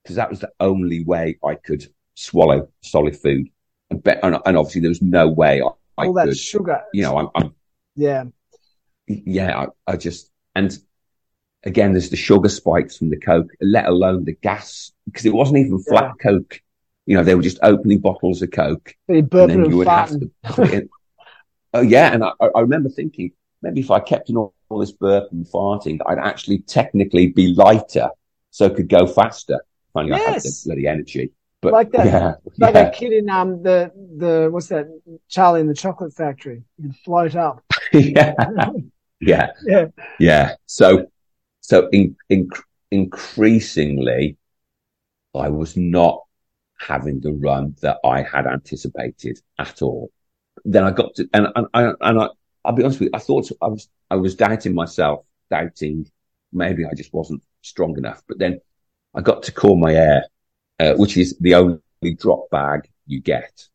because 0.07 0.15
that 0.15 0.29
was 0.29 0.39
the 0.39 0.51
only 0.61 1.03
way 1.03 1.37
I 1.43 1.55
could 1.55 1.85
swallow 2.15 2.69
solid 2.81 3.17
food. 3.17 3.49
And, 3.89 4.01
be- 4.01 4.11
and, 4.23 4.37
and 4.45 4.57
obviously 4.57 4.79
there 4.79 4.89
was 4.89 5.01
no 5.01 5.27
way 5.27 5.61
I, 5.61 5.67
I 6.01 6.07
all 6.07 6.13
that 6.13 6.27
could, 6.27 6.37
sugar. 6.37 6.81
you 6.93 7.01
know, 7.01 7.17
I'm, 7.17 7.27
I'm 7.35 7.53
yeah, 7.93 8.23
yeah, 9.05 9.65
I, 9.85 9.91
I 9.91 9.97
just, 9.97 10.31
and 10.55 10.77
again, 11.65 11.91
there's 11.91 12.09
the 12.09 12.15
sugar 12.15 12.47
spikes 12.47 12.95
from 12.95 13.09
the 13.09 13.19
Coke, 13.19 13.49
let 13.59 13.85
alone 13.85 14.23
the 14.23 14.31
gas, 14.31 14.93
because 15.03 15.25
it 15.25 15.33
wasn't 15.33 15.57
even 15.57 15.79
flat 15.79 16.13
Coke. 16.21 16.61
You 17.05 17.17
know, 17.17 17.23
they 17.23 17.35
were 17.35 17.41
just 17.41 17.59
opening 17.61 17.99
bottles 17.99 18.41
of 18.41 18.51
Coke 18.51 18.95
and 19.09 19.29
then 19.29 19.65
you 19.65 19.77
would 19.77 19.87
have 19.87 20.11
to 20.11 20.31
put 20.43 20.73
it. 20.73 20.89
Oh 21.73 21.81
yeah, 21.81 22.13
and 22.13 22.23
I, 22.23 22.31
I 22.39 22.61
remember 22.61 22.87
thinking 22.87 23.31
maybe 23.61 23.81
if 23.81 23.91
I 23.91 23.99
kept 23.99 24.29
in 24.29 24.37
all, 24.37 24.53
all 24.69 24.79
this 24.79 24.93
burp 24.93 25.31
and 25.33 25.45
farting, 25.45 25.99
I'd 26.05 26.17
actually 26.17 26.59
technically 26.59 27.27
be 27.27 27.53
lighter, 27.53 28.09
so 28.51 28.69
could 28.69 28.87
go 28.87 29.05
faster. 29.05 29.59
Funny, 29.97 30.11
I 30.11 30.17
had 30.19 30.41
the 30.41 30.61
bloody 30.65 30.87
energy, 30.87 31.31
but 31.61 31.73
Like 31.73 31.91
that- 31.93 32.05
yeah, 32.05 32.33
Like 32.59 32.75
yeah, 32.75 32.83
that 32.83 32.93
kid 32.93 33.13
in 33.13 33.29
um 33.29 33.63
the 33.63 33.91
the 34.17 34.47
what's 34.51 34.67
that 34.67 34.85
Charlie 35.27 35.61
in 35.61 35.67
the 35.67 35.73
Chocolate 35.73 36.13
Factory? 36.13 36.61
You'd 36.77 36.95
float 36.97 37.35
up. 37.35 37.63
yeah, 37.93 38.35
yeah, 39.19 39.47
Yeah. 39.65 39.85
yeah. 40.19 40.55
So, 40.67 41.07
so 41.61 41.89
in, 41.89 42.15
in, 42.29 42.47
increasingly, 42.91 44.37
I 45.33 45.49
was 45.49 45.75
not 45.75 46.21
having 46.79 47.19
the 47.21 47.33
run 47.33 47.75
that 47.81 47.97
I 48.05 48.21
had 48.21 48.45
anticipated 48.45 49.39
at 49.57 49.81
all. 49.81 50.11
Then 50.63 50.83
I 50.83 50.91
got 50.91 51.15
to, 51.15 51.27
and, 51.33 51.47
and, 51.55 51.67
I 51.73 51.91
and 52.01 52.19
I, 52.21 52.27
I'll 52.63 52.73
be 52.73 52.83
honest 52.83 52.99
with 52.99 53.07
you, 53.07 53.11
I 53.15 53.19
thought 53.19 53.49
I 53.63 53.67
was, 53.67 53.89
I 54.11 54.15
was 54.15 54.35
doubting 54.35 54.75
myself, 54.75 55.25
doubting 55.49 56.07
maybe 56.53 56.85
I 56.85 56.93
just 56.93 57.13
wasn't 57.13 57.41
strong 57.63 57.97
enough. 57.97 58.21
But 58.27 58.37
then 58.37 58.61
I 59.17 59.21
got 59.21 59.41
to 59.43 59.51
Courmayeur, 59.51 60.21
uh, 60.79 60.93
which 60.93 61.17
is 61.17 61.35
the 61.39 61.55
only 61.55 61.81
drop 62.17 62.51
bag 62.51 62.87
you 63.07 63.19
get. 63.19 63.67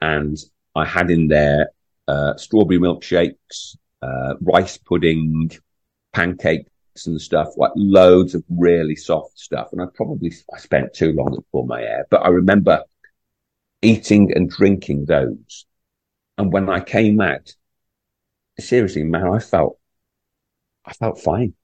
And 0.00 0.38
I 0.76 0.84
had 0.84 1.10
in 1.10 1.26
there, 1.26 1.70
uh, 2.06 2.36
strawberry 2.36 2.78
milkshakes, 2.78 3.76
uh, 4.02 4.34
rice 4.40 4.78
pudding, 4.78 5.50
pancakes 6.12 7.06
and 7.06 7.20
stuff, 7.20 7.48
like 7.56 7.72
loads 7.74 8.36
of 8.36 8.44
really 8.48 8.94
soft 8.94 9.36
stuff. 9.36 9.70
And 9.72 9.82
I 9.82 9.86
probably 9.92 10.32
I 10.54 10.58
spent 10.58 10.94
too 10.94 11.12
long 11.12 11.34
to 11.34 11.44
Courmayeur, 11.52 12.04
but 12.08 12.24
I 12.24 12.28
remember 12.28 12.84
eating 13.82 14.32
and 14.32 14.48
drinking 14.48 15.06
those. 15.06 15.66
And 16.38 16.52
when 16.52 16.68
I 16.68 16.78
came 16.78 17.20
out, 17.20 17.52
seriously, 18.60 19.02
man, 19.02 19.26
I 19.26 19.40
felt, 19.40 19.76
I 20.84 20.92
felt 20.92 21.18
fine. 21.18 21.54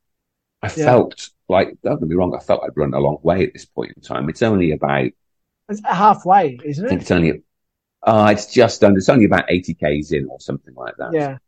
I 0.65 0.69
Yeah. 0.77 0.85
felt 0.85 1.31
like, 1.49 1.77
don't 1.83 2.01
get 2.01 2.09
me 2.09 2.15
wrong, 2.17 2.35
I 2.35 2.43
felt 2.43 2.63
I'd 2.65 2.77
run 2.77 2.95
a 2.95 2.99
long 3.01 3.19
way 3.23 3.45
at 3.47 3.53
this 3.53 3.67
point 3.67 3.93
in 3.97 4.03
time. 4.03 4.29
It's 4.29 4.43
only 4.43 4.73
about, 4.73 5.11
It's 5.69 5.81
halfway, 5.85 6.59
isn't 6.65 6.85
I 6.85 6.89
think 6.89 7.01
it? 7.01 7.03
it's 7.03 7.11
only, 7.11 7.43
uh, 8.03 8.31
it's 8.33 8.53
just 8.53 8.85
under, 8.85 8.99
it's 8.99 9.09
only 9.09 9.25
about 9.27 9.47
80 9.49 9.75
Ks 9.75 10.13
in 10.13 10.27
or 10.29 10.41
something 10.41 10.75
like 10.75 10.97
that. 10.99 11.15
Yeah. 11.15 11.39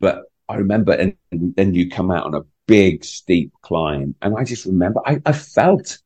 But 0.00 0.24
I 0.48 0.56
remember, 0.56 0.92
and 0.92 1.16
then 1.30 1.74
you 1.74 1.90
come 1.90 2.10
out 2.10 2.26
on 2.26 2.34
a 2.34 2.42
big 2.66 3.04
steep 3.04 3.52
climb, 3.62 4.14
and 4.22 4.36
I 4.36 4.44
just 4.44 4.66
remember, 4.66 5.00
I, 5.06 5.20
I 5.26 5.32
felt 5.32 5.98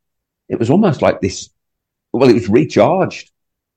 it 0.49 0.59
was 0.59 0.71
almost 0.71 1.03
like 1.03 1.21
this. 1.21 1.51
Well, 2.13 2.31
it 2.31 2.35
was 2.35 2.49
recharged. 2.49 3.31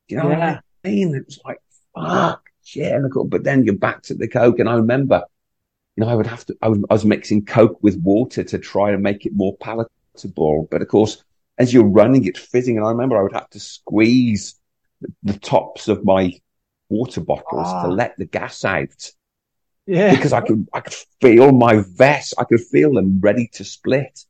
You 0.08 0.18
know 0.18 0.30
Yeah. 0.30 0.56
what 0.56 0.64
I 0.86 0.90
mean? 0.90 1.16
It 1.16 1.26
was 1.26 1.40
like, 1.46 1.60
fuck, 1.96 2.44
yeah. 2.74 3.00
Go, 3.12 3.24
but 3.26 3.44
then 3.44 3.64
you're 3.66 3.76
back 3.78 4.04
to 4.04 4.16
the 4.16 4.28
coke, 4.28 4.60
and 4.60 4.70
I 4.70 4.76
remember, 4.76 5.24
you 5.96 6.04
know, 6.04 6.10
I 6.10 6.16
would 6.16 6.28
have 6.28 6.46
to. 6.46 6.58
I 6.62 6.70
was, 6.70 6.80
I 6.90 6.94
was 6.94 7.06
mixing 7.06 7.46
coke 7.46 7.80
with 7.82 7.98
water 7.98 8.44
to 8.44 8.58
try 8.58 8.92
and 8.92 9.04
make 9.04 9.26
it 9.26 9.34
more 9.36 9.56
palatable, 9.58 10.68
but 10.72 10.82
of 10.82 10.88
course, 10.88 11.24
as 11.58 11.74
you're 11.74 11.84
running, 11.86 12.26
it's 12.26 12.40
fizzing, 12.40 12.78
and 12.78 12.86
I 12.86 12.90
remember 12.90 13.18
I 13.18 13.24
would 13.24 13.34
have 13.34 13.50
to 13.52 13.60
squeeze 13.60 14.56
the, 15.24 15.34
tops 15.40 15.88
of 15.88 16.04
my 16.06 16.34
water 16.90 17.22
bottles 17.22 17.68
Ah. 17.68 17.84
to 17.84 17.90
let 17.90 18.18
the 18.18 18.26
gas 18.26 18.64
out 18.66 19.12
Yeah. 19.86 20.12
because 20.16 20.34
I 20.34 20.42
could, 20.42 20.68
I 20.74 20.80
could 20.82 20.96
feel 21.22 21.52
my 21.52 21.84
vest. 21.96 22.34
I 22.38 22.44
could 22.44 22.62
feel 22.62 22.94
them 22.94 23.20
ready 23.20 23.50
to 23.54 23.64
split. 23.64 24.26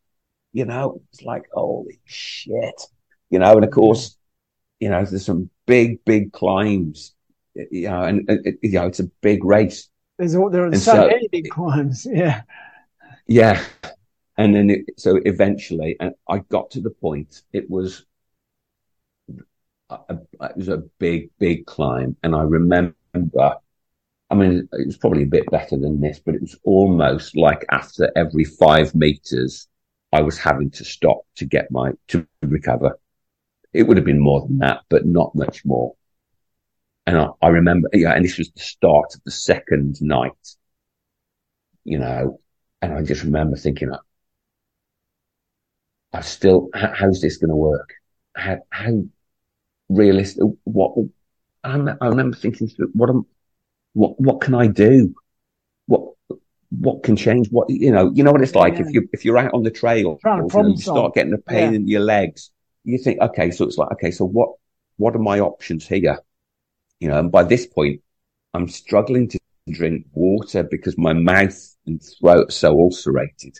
You 0.53 0.65
know, 0.65 1.01
it's 1.11 1.21
like, 1.21 1.43
holy 1.53 1.99
shit. 2.05 2.81
You 3.29 3.39
know, 3.39 3.55
and 3.55 3.63
of 3.63 3.71
course, 3.71 4.17
you 4.79 4.89
know, 4.89 5.03
there's 5.05 5.25
some 5.25 5.49
big, 5.65 6.03
big 6.05 6.33
climbs, 6.33 7.13
you 7.55 7.89
know, 7.89 8.01
and, 8.03 8.29
and 8.29 8.57
you 8.61 8.71
know, 8.73 8.87
it's 8.87 8.99
a 8.99 9.09
big 9.21 9.43
race. 9.45 9.89
There's 10.21 10.35
all, 10.35 10.51
there 10.51 10.61
are 10.63 10.67
And 10.67 10.77
so, 10.79 10.93
so- 10.93 11.07
many 11.07 11.27
big 11.31 11.49
climbs. 11.49 12.05
Yeah. 12.11 12.43
Yeah. 13.27 13.63
And 14.37 14.55
then 14.55 14.69
it, 14.69 14.85
so 14.97 15.19
eventually, 15.25 15.95
and 15.99 16.13
I 16.29 16.39
got 16.39 16.69
to 16.71 16.79
the 16.79 16.91
point, 16.91 17.41
it 17.53 17.69
was, 17.69 18.05
a- 19.89 20.17
it 20.41 20.57
was 20.57 20.67
a 20.67 20.83
big, 20.99 21.31
big 21.39 21.65
climb. 21.65 22.15
And 22.21 22.35
I 22.35 22.43
remember, 22.43 22.93
I 24.29 24.35
mean, 24.35 24.69
it 24.71 24.85
was 24.85 24.97
probably 24.97 25.23
a 25.23 25.27
bit 25.37 25.49
better 25.49 25.75
than 25.77 26.01
this, 26.01 26.19
but 26.23 26.35
it 26.35 26.41
was 26.41 26.55
almost 26.63 27.35
like 27.35 27.65
after 27.71 28.11
every 28.15 28.43
five 28.43 28.93
meters, 28.93 29.67
I 30.13 30.21
was 30.21 30.37
having 30.37 30.69
to 30.71 30.85
stop 30.85 31.21
to 31.37 31.45
get 31.45 31.71
my, 31.71 31.93
to 32.09 32.27
recover. 32.43 32.99
It 33.73 33.83
would 33.83 33.97
have 33.97 34.05
been 34.05 34.19
more 34.19 34.41
than 34.45 34.59
that, 34.59 34.81
but 34.89 35.05
not 35.05 35.33
much 35.33 35.65
more. 35.65 35.95
And 37.07 37.17
I, 37.17 37.29
I 37.41 37.47
remember, 37.49 37.89
yeah, 37.93 38.13
and 38.13 38.23
this 38.23 38.37
was 38.37 38.51
the 38.51 38.61
start 38.61 39.15
of 39.15 39.21
the 39.25 39.31
second 39.31 40.01
night, 40.01 40.55
you 41.83 41.97
know, 41.97 42.39
and 42.81 42.93
I 42.93 43.01
just 43.01 43.23
remember 43.23 43.57
thinking, 43.57 43.91
I 46.13 46.21
still, 46.21 46.69
how, 46.73 46.93
how's 46.93 47.21
this 47.21 47.37
going 47.37 47.49
to 47.49 47.55
work? 47.55 47.93
How, 48.35 48.59
how 48.69 49.03
realistic, 49.89 50.43
what, 50.63 50.95
I, 51.63 51.79
I 52.01 52.07
remember 52.07 52.37
thinking, 52.37 52.69
what 52.93 53.09
am, 53.09 53.25
what, 53.93 54.19
what 54.19 54.41
can 54.41 54.53
I 54.53 54.67
do? 54.67 55.13
What, 55.87 56.13
what 56.69 57.03
can 57.03 57.15
change? 57.15 57.49
What, 57.49 57.69
you 57.69 57.91
know, 57.91 58.11
you 58.13 58.23
know 58.23 58.31
what 58.31 58.41
it's 58.41 58.55
like 58.55 58.73
Yeah. 58.75 58.81
if 58.81 58.93
you, 58.93 59.09
if 59.11 59.25
you're 59.25 59.37
out 59.37 59.53
on 59.53 59.63
the 59.63 59.71
trail, 59.71 60.19
you, 60.23 60.77
start 60.77 61.13
getting 61.15 61.33
a 61.33 61.37
pain 61.37 61.71
Yeah. 61.71 61.75
in 61.75 61.87
your 61.87 62.01
legs. 62.01 62.51
You 62.83 62.97
think, 62.97 63.19
okay, 63.21 63.51
so 63.51 63.65
it's 63.65 63.77
like, 63.77 63.91
okay, 63.93 64.11
so 64.11 64.25
what, 64.25 64.51
what 64.97 65.15
are 65.15 65.19
my 65.19 65.39
options 65.39 65.87
here? 65.87 66.19
You 67.01 67.07
know, 67.07 67.19
and 67.19 67.31
by 67.31 67.43
this 67.43 67.65
point, 67.65 68.01
I'm 68.53 68.67
struggling 68.67 69.27
to 69.29 69.39
drink 69.67 70.05
water 70.13 70.63
because 70.63 70.97
my 70.99 71.13
mouth 71.13 71.75
and 71.87 71.99
throat 72.01 72.49
are 72.49 72.51
so 72.51 72.79
ulcerated. 72.79 73.57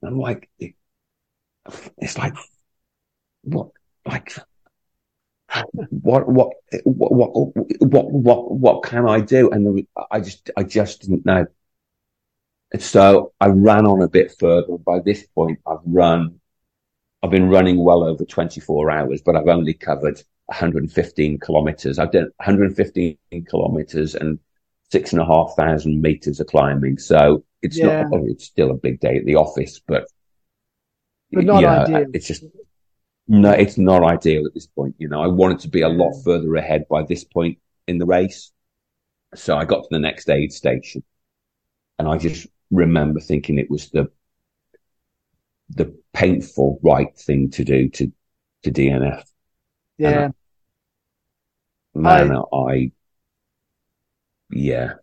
And 0.00 0.12
I'm 0.12 0.18
like, 0.18 0.48
it, 0.58 0.74
it's 1.98 2.16
like, 2.16 2.34
what, 3.42 3.68
like, 4.06 4.34
what, 5.90 6.26
what, 6.26 6.54
what, 6.84 7.32
what, 7.32 7.52
what, 7.80 8.10
what, 8.10 8.50
what 8.50 8.82
can 8.82 9.06
I 9.06 9.20
do? 9.20 9.50
And 9.50 9.86
I 10.10 10.20
just, 10.20 10.50
I 10.56 10.62
just 10.62 11.02
didn't 11.02 11.26
know. 11.26 11.44
And 12.72 12.82
so 12.82 13.34
I 13.42 13.48
ran 13.48 13.84
on 13.84 14.00
a 14.00 14.08
bit 14.08 14.34
further. 14.40 14.78
By 14.78 15.00
this 15.00 15.26
point, 15.26 15.58
I've 15.66 15.84
run, 15.84 16.40
I've 17.22 17.30
been 17.30 17.50
running 17.50 17.84
well 17.84 18.04
over 18.04 18.24
24 18.24 18.90
hours, 18.90 19.20
but 19.20 19.36
I've 19.36 19.48
only 19.48 19.74
covered 19.74 20.22
115 20.46 21.38
kilometers. 21.38 21.98
I've 21.98 22.12
done 22.12 22.30
115 22.36 23.16
kilometers 23.48 24.14
and 24.14 24.38
six 24.90 25.12
and 25.12 25.20
a 25.22 25.24
half 25.24 25.54
thousand 25.56 26.02
meters 26.02 26.40
of 26.40 26.46
climbing. 26.46 26.98
So 26.98 27.44
it's 27.62 27.78
Yeah. 27.78 28.02
not, 28.02 28.08
oh, 28.12 28.26
it's 28.26 28.44
still 28.44 28.70
a 28.70 28.74
big 28.74 29.00
day 29.00 29.16
at 29.18 29.24
the 29.24 29.36
office, 29.36 29.80
but, 29.86 30.06
But 31.32 31.44
not 31.44 31.60
you 31.60 31.66
know, 31.66 31.82
ideal. 31.82 32.06
It's 32.12 32.26
just, 32.26 32.44
no, 33.26 33.50
it's 33.50 33.78
not 33.78 34.04
ideal 34.04 34.46
at 34.46 34.54
this 34.54 34.66
point. 34.66 34.94
You 34.98 35.08
know, 35.08 35.22
I 35.22 35.26
wanted 35.26 35.60
to 35.60 35.68
be 35.68 35.80
a 35.82 35.88
lot 35.88 36.12
further 36.24 36.54
ahead 36.56 36.86
by 36.88 37.02
this 37.02 37.24
point 37.24 37.58
in 37.86 37.98
the 37.98 38.06
race. 38.06 38.52
So 39.34 39.56
I 39.56 39.64
got 39.64 39.82
to 39.82 39.88
the 39.90 39.98
next 39.98 40.28
aid 40.30 40.52
station 40.52 41.02
and 41.98 42.08
I 42.08 42.18
just 42.18 42.46
remember 42.70 43.20
thinking 43.20 43.58
it 43.58 43.70
was 43.70 43.90
the, 43.90 44.10
the 45.70 45.94
painful 46.12 46.78
right 46.82 47.16
thing 47.16 47.50
to 47.50 47.64
do 47.64 47.88
to, 47.90 48.12
to 48.62 48.70
DNF. 48.70 49.24
Yeah. 49.98 50.26
Uh, 51.94 51.98
man, 51.98 52.36
I, 52.52 52.90
yeah, 54.50 54.94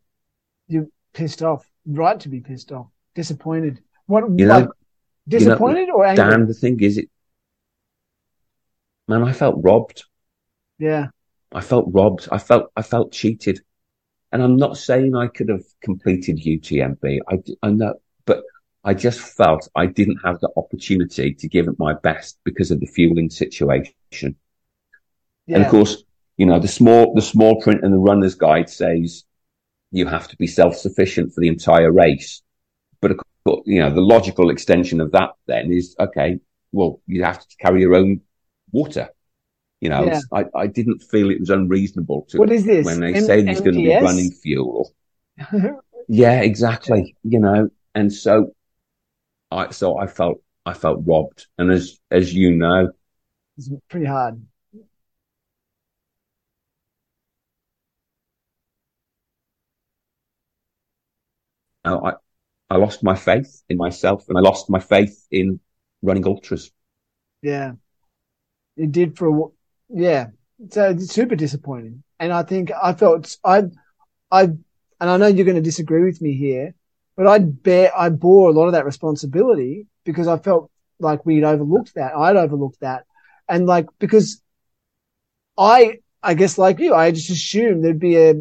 You 0.68 0.92
Pissed 1.14 1.44
off. 1.44 1.66
Right 1.86 2.20
to 2.22 2.30
be 2.30 2.40
pissed 2.42 2.72
off. 2.72 2.88
Disappointed. 3.16 3.82
What, 4.06 4.24
You 4.38 4.46
know- 4.46 4.60
like, 4.60 4.70
disappointed 5.28 5.90
or 5.90 6.06
angry? 6.06 6.24
Dan, 6.24 6.48
the 6.48 6.54
thing 6.54 6.80
is, 6.80 6.98
it, 6.98 7.10
man, 9.08 9.24
I 9.24 9.34
felt 9.34 9.56
robbed. 9.64 10.06
Yeah. 10.78 11.08
I 11.52 11.62
felt 11.62 11.86
robbed. 11.90 12.30
I 12.32 12.38
felt, 12.38 12.72
I 12.76 12.82
felt 12.82 13.12
cheated. 13.12 13.62
And 14.32 14.42
I'm 14.42 14.56
not 14.56 14.78
saying 14.78 15.16
I 15.16 15.28
could 15.28 15.50
have 15.50 15.64
completed 15.82 16.38
UTMB. 16.38 17.20
I, 17.28 17.40
I 17.62 17.72
know, 17.72 17.96
but 18.26 18.44
I 18.84 18.94
just 18.94 19.20
felt 19.20 19.68
I 19.76 19.86
didn't 19.88 20.20
have 20.24 20.40
the 20.40 20.50
opportunity 20.56 21.34
to 21.34 21.48
give 21.50 21.68
it 21.68 21.78
my 21.78 21.94
best 21.94 22.40
because 22.46 22.72
of 22.72 22.80
the 22.80 22.86
fueling 22.86 23.30
situation. 23.30 24.38
And 25.56 25.64
of 25.66 25.70
course, 25.72 26.04
you 26.38 26.46
know, 26.46 26.60
the 26.60 26.68
small, 26.68 27.14
the 27.14 27.22
small 27.22 27.62
print 27.62 27.84
in 27.84 27.92
the 27.92 27.98
runner's 27.98 28.36
guide 28.36 28.70
says 28.70 29.24
you 29.92 30.06
have 30.08 30.28
to 30.30 30.38
be 30.38 30.48
self-sufficient 30.48 31.34
for 31.34 31.42
the 31.42 31.48
entire 31.48 31.92
race. 31.92 32.42
But 33.02 33.12
of 33.12 33.20
course, 33.46 33.64
you 33.66 33.80
know, 33.80 33.94
the 33.94 34.02
logical 34.02 34.50
extension 34.50 35.02
of 35.02 35.12
that 35.12 35.32
then 35.48 35.72
is, 35.72 35.96
okay, 36.00 36.40
well, 36.72 37.02
you 37.08 37.24
have 37.24 37.40
to 37.40 37.56
carry 37.58 37.82
your 37.82 37.96
own 37.96 38.22
water. 38.72 39.10
You 39.82 39.90
know, 39.90 40.06
Yeah. 40.06 40.20
I, 40.32 40.46
I 40.56 40.68
didn't 40.68 41.00
feel 41.00 41.30
it 41.32 41.40
was 41.40 41.50
unreasonable 41.50 42.26
to, 42.30 42.38
What 42.38 42.52
is 42.52 42.66
this? 42.66 42.86
when 42.86 43.00
they 43.00 43.14
M- 43.16 43.24
say 43.24 43.42
there's 43.42 43.62
going 43.62 43.76
to 43.76 43.82
be 43.82 43.96
running 43.96 44.32
fuel. 44.32 44.94
Yeah, 46.08 46.42
exactly. 46.42 47.16
You 47.24 47.40
know, 47.40 47.70
and 47.96 48.12
so 48.12 48.54
I, 49.50 49.72
so 49.72 49.98
I 49.98 50.08
felt, 50.08 50.42
I 50.66 50.74
felt 50.74 51.04
robbed. 51.06 51.48
And 51.58 51.72
as, 51.72 52.00
as 52.10 52.34
you 52.34 52.52
know, 52.52 52.92
it's 53.58 53.70
pretty 53.90 54.08
hard. 54.08 54.42
I, 61.84 62.14
I- 62.70 62.78
lost 62.78 63.04
my 63.04 63.16
faith 63.16 63.64
in 63.70 63.78
myself 63.78 64.26
and 64.30 64.38
I 64.38 64.42
lost 64.42 64.70
my 64.70 64.80
faith 64.80 65.28
in 65.30 65.60
running 66.02 66.26
ultras. 66.26 66.72
Yeah. 67.42 67.74
It 68.78 68.92
did 68.92 69.18
for 69.18 69.28
a, 69.28 69.48
yeah. 69.90 70.28
So 70.70 70.92
it's 70.92 71.12
super 71.12 71.36
disappointing. 71.36 72.04
And 72.20 72.32
I 72.32 72.44
think 72.44 72.72
I 72.72 72.94
felt, 72.94 73.36
I, 73.44 73.64
I, 74.32 74.44
and 74.44 74.60
I 75.00 75.18
know 75.18 75.28
you're 75.28 75.46
going 75.46 75.56
to 75.56 75.62
disagree 75.62 76.04
with 76.06 76.22
me 76.22 76.38
here, 76.38 76.74
but 77.18 77.28
I 77.28 77.40
bear, 77.40 77.92
I 77.98 78.10
bore 78.10 78.50
a 78.50 78.54
lot 78.54 78.68
of 78.68 78.74
that 78.74 78.86
responsibility 78.86 79.88
because 80.06 80.28
I 80.28 80.38
felt 80.38 80.72
like 81.00 81.26
we'd 81.26 81.44
overlooked 81.44 81.96
that. 81.96 82.16
I'd 82.16 82.36
overlooked 82.38 82.80
that. 82.82 83.06
And 83.50 83.66
like, 83.66 83.88
because 84.00 84.42
I, 85.58 86.00
I 86.24 86.36
guess 86.36 86.58
like 86.58 86.80
you, 86.80 86.94
I 86.94 87.12
just 87.12 87.30
assumed 87.30 87.84
there'd 87.84 88.00
be 88.00 88.18
a, 88.18 88.36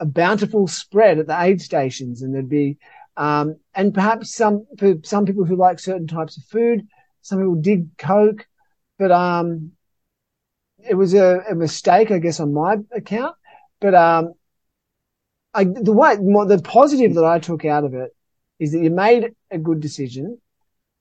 a 0.00 0.06
bountiful 0.06 0.66
spread 0.66 1.18
at 1.18 1.26
the 1.26 1.40
aid 1.40 1.60
stations 1.60 2.22
and 2.22 2.34
there'd 2.34 2.48
be, 2.48 2.76
um, 3.16 3.56
and 3.74 3.94
perhaps 3.94 4.34
some, 4.34 4.66
for 4.78 4.94
some 5.02 5.24
people 5.24 5.44
who 5.44 5.56
like 5.56 5.78
certain 5.78 6.06
types 6.06 6.36
of 6.36 6.44
food, 6.44 6.86
some 7.22 7.38
people 7.38 7.54
dig 7.56 7.96
Coke, 7.96 8.46
but, 8.98 9.10
um, 9.10 9.72
it 10.88 10.94
was 10.94 11.14
a, 11.14 11.42
a 11.50 11.54
mistake, 11.54 12.10
I 12.10 12.18
guess, 12.18 12.38
on 12.40 12.52
my 12.52 12.76
account. 12.92 13.34
But, 13.80 13.94
um, 13.94 14.34
I, 15.54 15.64
the 15.64 15.92
way, 15.92 16.16
the 16.16 16.60
positive 16.62 17.14
that 17.14 17.24
I 17.24 17.38
took 17.38 17.64
out 17.64 17.84
of 17.84 17.94
it 17.94 18.14
is 18.58 18.72
that 18.72 18.80
you 18.80 18.90
made 18.90 19.34
a 19.50 19.58
good 19.58 19.80
decision, 19.80 20.38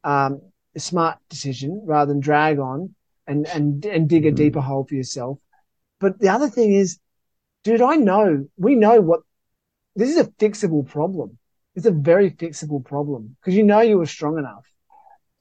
um, 0.04 0.41
a 0.76 0.80
smart 0.80 1.18
decision 1.30 1.84
rather 1.86 2.12
than 2.12 2.22
drag 2.22 2.60
on 2.60 2.96
and, 3.28 3.46
and, 3.48 3.86
and 3.86 4.10
dig 4.10 4.26
a 4.26 4.32
Mhm. 4.32 4.36
deeper 4.36 4.62
hole 4.62 4.86
for 4.86 4.96
yourself. 4.96 5.39
But 6.00 6.20
the 6.20 6.30
other 6.30 6.50
thing 6.50 6.74
is, 6.74 7.00
dude, 7.66 7.82
I 7.82 7.95
know, 7.95 8.47
we 8.57 8.76
know 8.76 9.01
what, 9.01 9.22
this 9.95 10.09
is 10.09 10.18
a 10.18 10.30
fixable 10.32 10.88
problem. 10.88 11.38
It's 11.74 11.88
a 11.88 11.91
very 11.91 12.32
fixable 12.32 12.86
problem 12.86 13.36
because 13.41 13.55
you 13.55 13.63
know 13.63 13.82
you 13.82 13.97
were 13.97 14.05
strong 14.05 14.38
enough. 14.38 14.66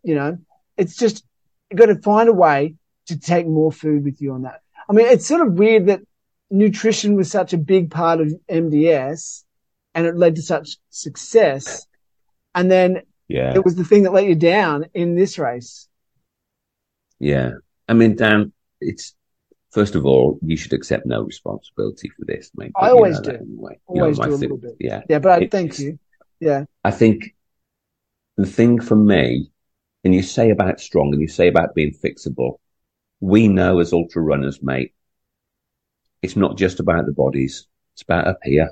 You 0.03 0.17
know, 0.17 0.39
it's 0.77 0.97
just, 0.97 1.25
you 1.71 1.77
got 1.77 1.87
to 1.87 2.01
find 2.01 2.29
a 2.29 2.33
way 2.33 2.75
to 3.07 3.19
take 3.21 3.47
more 3.47 3.71
food 3.71 4.05
with 4.05 4.21
you 4.21 4.33
on 4.33 4.43
that. 4.43 4.63
I 4.89 4.95
mean, 4.95 5.07
it's 5.07 5.27
sort 5.27 5.47
of 5.47 5.53
weird 5.53 5.87
that 5.87 6.01
nutrition 6.51 7.15
was 7.15 7.31
such 7.31 7.53
a 7.53 7.59
big 7.59 7.91
part 7.91 8.21
of 8.21 8.33
MDS 8.51 9.45
and 9.95 10.07
it 10.07 10.17
led 10.17 10.37
to 10.37 10.43
such 10.43 10.79
success. 10.91 11.87
And 12.55 12.71
then 12.71 13.03
Yeah. 13.29 13.55
it 13.55 13.65
was 13.65 13.77
the 13.77 13.85
thing 13.85 14.05
that 14.05 14.13
let 14.13 14.25
you 14.25 14.35
down 14.35 14.87
in 14.95 15.15
this 15.15 15.39
race. 15.39 15.89
Yeah. 17.19 17.53
I 17.87 17.93
mean, 17.93 18.17
Dan, 18.17 18.53
it's, 18.81 19.15
first 19.75 19.97
of 19.97 20.07
all, 20.07 20.39
you 20.41 20.57
should 20.57 20.73
accept 20.73 21.05
no 21.05 21.23
responsibility 21.23 22.09
for 22.09 22.25
this, 22.25 22.53
mate. 22.57 22.71
I 22.77 22.89
you 22.89 22.95
always 22.95 23.21
know 23.21 23.33
do. 23.33 23.37
Anyway. 23.39 23.79
Always 23.87 24.19
my 24.19 24.27
do 24.27 24.35
a 24.35 24.37
little 24.37 24.57
bit. 24.57 24.77
Yeah. 24.79 25.03
Yeah, 25.11 25.19
but 25.19 25.43
I 25.43 25.49
thank 25.49 25.81
you. 25.81 25.99
Yeah. 26.39 26.65
I 26.85 26.93
think 26.93 27.35
the 28.37 28.47
thing 28.47 28.81
for 28.81 28.95
me, 28.95 29.51
and 30.05 30.15
you 30.15 30.23
say 30.23 30.51
about 30.51 30.81
strong 30.81 31.13
and 31.13 31.21
you 31.21 31.29
say 31.29 31.49
about 31.49 31.75
being 31.75 31.93
fixable, 31.93 32.59
we 33.21 33.49
know 33.49 33.81
as 33.81 33.93
ultra 33.93 34.23
runners, 34.23 34.63
mate, 34.63 34.95
it's 36.23 36.37
not 36.37 36.57
just 36.57 36.79
about 36.79 37.07
the 37.07 37.13
bodies. 37.13 37.67
It's 37.95 38.03
about 38.03 38.29
up 38.29 38.39
here. 38.45 38.71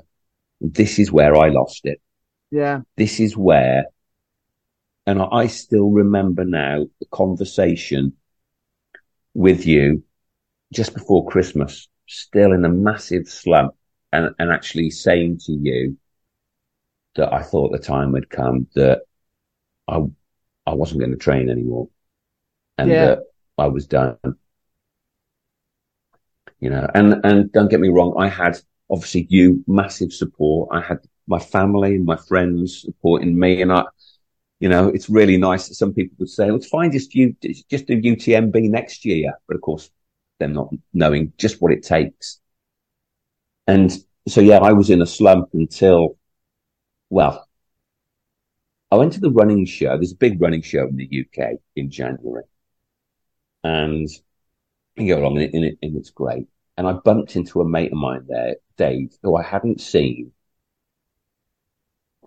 This 0.61 0.99
is 0.99 1.11
where 1.11 1.35
I 1.35 1.49
lost 1.49 1.85
it. 1.85 1.99
Yeah. 2.49 2.81
This 2.95 3.19
is 3.19 3.35
where, 3.35 3.85
and 5.05 5.21
I 5.21 5.47
still 5.47 5.89
remember 5.89 6.45
now 6.45 6.85
the 6.99 7.07
conversation 7.11 8.13
with 9.33 9.65
you 9.65 10.03
just 10.73 10.93
before 10.93 11.27
Christmas, 11.27 11.87
still 12.07 12.53
in 12.53 12.65
a 12.65 12.69
massive 12.69 13.27
slump 13.27 13.75
and, 14.11 14.33
and 14.39 14.51
actually 14.51 14.89
saying 14.91 15.39
to 15.45 15.53
you 15.53 15.97
that 17.15 17.33
I 17.33 17.41
thought 17.43 17.71
the 17.71 17.79
time 17.79 18.13
had 18.15 18.29
come 18.29 18.67
that 18.75 19.03
I, 19.87 20.01
I 20.67 20.73
wasn't 20.73 21.01
going 21.01 21.11
to 21.11 21.17
train 21.17 21.49
anymore 21.49 21.89
and 22.77 22.99
Yeah. 22.99 22.99
that 23.01 23.25
I 23.57 23.67
was 23.67 23.87
done. 23.87 24.17
You 26.59 26.69
know, 26.69 26.87
and, 26.95 27.19
and 27.25 27.51
don't 27.51 27.69
get 27.69 27.81
me 27.81 27.89
wrong. 27.89 28.15
I 28.17 28.27
had 28.29 28.57
obviously 28.89 29.27
you 29.29 29.63
massive 29.67 30.13
support. 30.13 30.69
I 30.71 30.81
had 30.81 30.99
my 31.27 31.39
family 31.39 31.95
and 31.95 32.05
my 32.05 32.15
friends 32.15 32.81
supporting 32.81 33.37
me 33.37 33.61
and 33.61 33.71
I, 33.71 33.85
you 34.59 34.69
know, 34.69 34.89
it's 34.89 35.09
really 35.09 35.37
nice 35.37 35.67
that 35.69 35.75
some 35.75 35.93
people 35.93 36.15
would 36.19 36.29
say, 36.29 36.47
well, 36.47 36.57
it's 36.57 36.69
fine. 36.69 36.91
Just 36.91 37.15
you, 37.15 37.35
just 37.69 37.87
do 37.87 37.95
UTMB 38.01 38.69
next 38.69 39.05
year. 39.05 39.33
But 39.47 39.55
of 39.55 39.61
course, 39.61 39.89
them 40.39 40.53
not 40.53 40.69
knowing 40.93 41.33
just 41.37 41.61
what 41.61 41.71
it 41.71 41.83
takes. 41.83 42.39
And 43.67 43.91
so, 44.27 44.41
yeah, 44.41 44.57
I 44.57 44.73
was 44.73 44.89
in 44.89 45.01
a 45.01 45.05
slump 45.05 45.49
until, 45.53 46.17
well, 47.09 47.47
I 48.91 48.95
went 48.95 49.13
to 49.13 49.19
the 49.19 49.31
running 49.31 49.65
show. 49.65 49.97
There's 49.97 50.11
a 50.11 50.15
big 50.15 50.41
running 50.41 50.61
show 50.61 50.87
in 50.87 50.97
the 50.97 51.25
UK 51.25 51.53
in 51.75 51.89
January 51.89 52.43
and 53.63 54.09
you 54.95 55.15
go 55.15 55.21
along 55.21 55.37
and, 55.37 55.45
it, 55.45 55.53
and, 55.53 55.65
it, 55.65 55.77
and 55.81 55.97
it's 55.97 56.11
great. 56.11 56.47
And 56.77 56.87
I 56.87 56.93
bumped 56.93 57.35
into 57.35 57.61
a 57.61 57.67
mate 57.67 57.91
of 57.91 57.97
mine 57.97 58.25
there, 58.27 58.55
Dave, 58.77 59.15
who 59.21 59.35
I 59.35 59.43
hadn't 59.43 59.81
seen 59.81 60.31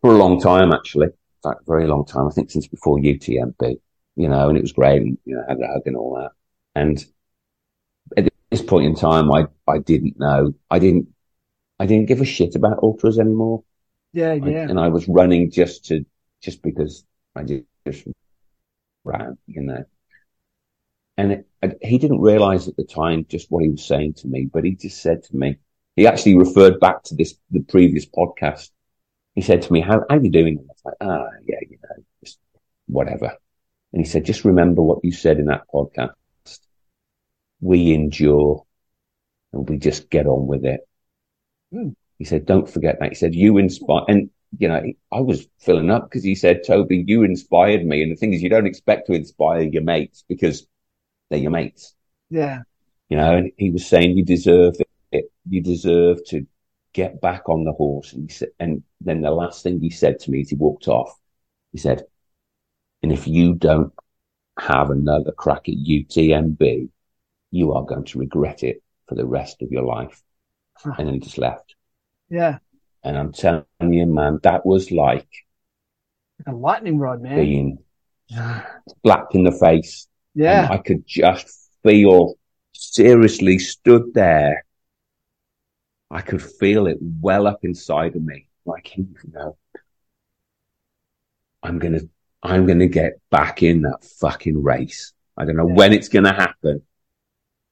for 0.00 0.10
a 0.10 0.18
long 0.18 0.40
time, 0.40 0.72
actually. 0.72 1.06
In 1.06 1.12
fact, 1.42 1.66
very 1.66 1.86
long 1.86 2.04
time. 2.04 2.26
I 2.26 2.30
think 2.30 2.50
since 2.50 2.66
before 2.66 2.98
UTMB, 2.98 3.80
you 4.16 4.28
know, 4.28 4.48
and 4.48 4.56
it 4.56 4.62
was 4.62 4.72
great. 4.72 5.02
And, 5.02 5.18
you 5.24 5.36
know, 5.36 5.44
had 5.48 5.60
a 5.60 5.66
hug 5.66 5.82
and 5.86 5.96
all 5.96 6.14
that. 6.16 6.30
And 6.74 7.04
this 8.50 8.62
point 8.62 8.86
in 8.86 8.94
time, 8.94 9.32
I, 9.32 9.46
I 9.68 9.78
didn't 9.78 10.18
know. 10.18 10.54
I 10.70 10.78
didn't, 10.78 11.08
I 11.78 11.86
didn't 11.86 12.06
give 12.06 12.20
a 12.20 12.24
shit 12.24 12.54
about 12.54 12.82
ultras 12.82 13.18
anymore. 13.18 13.64
Yeah. 14.12 14.30
I- 14.32 14.34
Yeah. 14.36 14.68
and 14.68 14.78
I 14.78 14.88
was 14.88 15.08
running 15.08 15.50
just 15.50 15.86
to, 15.86 16.04
just 16.42 16.62
because 16.62 17.04
I 17.34 17.42
just, 17.42 17.64
just 17.86 18.06
ran, 19.04 19.36
you 19.46 19.62
know. 19.62 19.84
And 21.18 21.32
it, 21.32 21.48
and 21.62 21.76
he 21.80 21.98
didn't 21.98 22.20
realize 22.20 22.68
at 22.68 22.76
the 22.76 22.84
time 22.84 23.24
just 23.28 23.50
what 23.50 23.62
he 23.62 23.70
was 23.70 23.84
saying 23.84 24.14
to 24.14 24.28
me, 24.28 24.48
but 24.52 24.64
he 24.64 24.72
just 24.72 25.00
said 25.00 25.22
to 25.24 25.36
me, 25.36 25.56
he 25.96 26.06
actually 26.06 26.36
referred 26.36 26.78
back 26.78 27.02
to 27.04 27.14
this, 27.14 27.34
the 27.50 27.60
previous 27.60 28.04
podcast. 28.06 28.70
He 29.34 29.40
said 29.40 29.62
to 29.62 29.72
me, 29.72 29.80
how, 29.80 30.02
how 30.10 30.18
you 30.20 30.30
doing? 30.30 30.58
And 30.58 30.68
I 30.68 30.72
was 30.72 30.82
like, 30.84 30.94
ah, 31.00 31.26
yeah, 31.46 31.56
you 31.68 31.78
know, 31.82 32.04
just 32.22 32.38
whatever. 32.86 33.32
And 33.92 34.04
he 34.04 34.10
said, 34.10 34.26
just 34.26 34.44
remember 34.44 34.82
what 34.82 35.04
you 35.04 35.12
said 35.12 35.38
in 35.38 35.46
that 35.46 35.62
podcast. 35.72 36.12
We 37.60 37.92
endure 37.92 38.64
and 39.52 39.68
we 39.68 39.78
just 39.78 40.10
get 40.10 40.26
on 40.26 40.46
with 40.46 40.64
it. 40.64 40.80
Hmm. 41.72 41.90
He 42.18 42.24
said, 42.24 42.46
don't 42.46 42.68
forget 42.68 42.98
that. 43.00 43.10
He 43.10 43.14
said, 43.14 43.34
you 43.34 43.58
inspire, 43.58 44.04
and 44.08 44.30
you 44.58 44.68
know, 44.68 44.82
I 45.12 45.20
was 45.20 45.46
filling 45.58 45.90
up 45.90 46.08
because 46.08 46.24
he 46.24 46.34
said, 46.34 46.62
Toby, 46.66 47.04
you 47.06 47.24
inspired 47.24 47.84
me. 47.84 48.02
And 48.02 48.12
the 48.12 48.16
thing 48.16 48.32
is, 48.32 48.42
you 48.42 48.48
don't 48.48 48.66
expect 48.66 49.06
to 49.06 49.12
inspire 49.12 49.62
your 49.62 49.82
mates 49.82 50.24
because 50.28 50.66
they're 51.28 51.38
your 51.40 51.50
mates, 51.50 51.94
Yeah. 52.30 52.62
you 53.08 53.16
know, 53.16 53.36
and 53.36 53.52
he 53.58 53.70
was 53.70 53.86
saying 53.86 54.16
you 54.16 54.24
deserve 54.24 54.76
it. 55.12 55.30
You 55.48 55.62
deserve 55.62 56.24
to 56.28 56.46
get 56.92 57.20
back 57.20 57.48
on 57.48 57.64
the 57.64 57.72
horse. 57.72 58.12
And 58.12 58.30
he 58.30 58.34
said, 58.34 58.48
and 58.58 58.82
then 59.00 59.20
the 59.20 59.30
last 59.30 59.62
thing 59.62 59.80
he 59.80 59.90
said 59.90 60.18
to 60.20 60.30
me 60.30 60.40
as 60.40 60.50
he 60.50 60.56
walked 60.56 60.88
off, 60.88 61.14
he 61.72 61.78
said, 61.78 62.04
and 63.02 63.12
if 63.12 63.26
you 63.28 63.54
don't 63.54 63.92
have 64.58 64.90
another 64.90 65.32
crack 65.32 65.68
at 65.68 65.74
UTMB, 65.74 66.88
you 67.56 67.72
are 67.74 67.84
going 67.84 68.04
to 68.04 68.18
regret 68.18 68.62
it 68.62 68.82
for 69.08 69.14
the 69.14 69.26
rest 69.26 69.62
of 69.62 69.70
your 69.72 69.84
life. 69.96 70.22
Ah. 70.84 70.94
And 70.98 71.06
then 71.06 71.14
he 71.14 71.20
just 71.20 71.38
left. 71.38 71.74
Yeah. 72.28 72.58
And 73.02 73.16
I'm 73.16 73.32
telling 73.32 73.64
you, 73.80 74.06
man, 74.06 74.40
that 74.42 74.66
was 74.66 74.90
like 74.90 75.28
Like 76.44 76.54
a 76.54 76.56
lightning 76.56 76.98
rod, 76.98 77.22
man. 77.22 77.36
being 77.36 77.78
slapped 79.02 79.34
in 79.34 79.44
the 79.44 79.52
face. 79.52 80.08
Yeah. 80.34 80.64
And 80.64 80.72
I 80.74 80.78
could 80.78 81.06
just 81.06 81.70
feel 81.82 82.34
seriously 82.72 83.58
stood 83.58 84.12
there. 84.12 84.64
I 86.10 86.20
could 86.20 86.42
feel 86.42 86.86
it 86.86 86.98
well 87.00 87.46
up 87.46 87.60
inside 87.62 88.16
of 88.16 88.22
me. 88.22 88.48
Like, 88.64 88.96
you 88.96 89.08
know, 89.32 89.56
I'm 91.62 91.78
going 91.78 91.94
to, 91.98 92.08
I'm 92.42 92.66
going 92.66 92.78
to 92.80 92.86
get 92.88 93.14
back 93.30 93.62
in 93.62 93.82
that 93.82 94.04
fucking 94.20 94.62
race. 94.62 95.12
I 95.36 95.44
don't 95.44 95.56
know 95.56 95.68
Yeah. 95.68 95.74
when 95.74 95.92
it's 95.92 96.08
going 96.08 96.24
to 96.24 96.32
happen, 96.32 96.82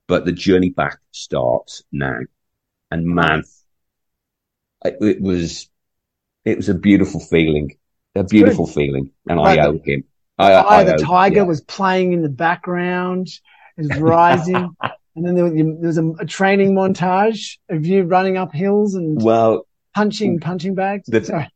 but 0.07 0.24
the 0.24 0.32
journey 0.32 0.70
back 0.70 0.98
starts 1.11 1.82
now. 1.92 2.18
And 2.90 3.07
man, 3.07 3.44
it, 4.84 4.96
it 5.00 5.20
was, 5.20 5.68
it 6.44 6.57
was 6.57 6.68
a 6.68 6.74
beautiful 6.74 7.20
feeling, 7.20 7.76
a 8.14 8.24
beautiful 8.24 8.66
feeling. 8.66 9.11
And 9.28 9.38
Like 9.40 9.59
I 9.59 9.62
the- 9.62 9.68
owe 9.68 9.80
him. 9.84 10.05
I, 10.36 10.52
I 10.52 10.80
of 10.82 10.86
the 10.88 10.94
owe- 10.94 10.98
Tiger 11.07 11.36
yeah. 11.36 11.42
was 11.42 11.61
playing 11.61 12.12
in 12.12 12.22
the 12.22 12.28
background. 12.28 13.28
It 13.76 13.88
was 13.88 13.98
rising. 14.00 14.76
and 15.16 15.24
then 15.26 15.34
there 15.36 15.44
was, 15.44 15.52
there 15.55 15.64
was 15.86 15.98
a, 15.98 16.09
a 16.20 16.26
training 16.26 16.74
montage 16.74 17.59
of 17.68 17.86
you 17.86 18.02
running 18.02 18.36
up 18.36 18.52
hills 18.52 18.94
and 18.96 19.22
Well, 19.22 19.66
punching 19.94 20.40
punching 20.40 20.74
bags. 20.74 21.07
The- 21.07 21.48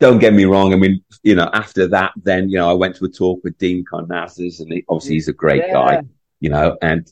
don't 0.00 0.18
get 0.18 0.32
me 0.32 0.46
wrong. 0.46 0.72
I 0.72 0.76
mean, 0.76 1.02
you 1.22 1.34
know, 1.34 1.50
after 1.52 1.86
that, 1.88 2.12
then, 2.16 2.48
you 2.48 2.56
know, 2.56 2.70
I 2.70 2.72
went 2.72 2.96
to 2.96 3.04
a 3.04 3.08
talk 3.10 3.40
with 3.44 3.58
Dean 3.58 3.84
Karnazes 3.84 4.60
and 4.60 4.72
he, 4.72 4.84
obviously 4.88 5.16
he's 5.16 5.28
a 5.28 5.34
great 5.34 5.62
Yeah. 5.66 5.72
guy, 5.74 6.02
you 6.40 6.48
know, 6.48 6.78
and, 6.80 7.10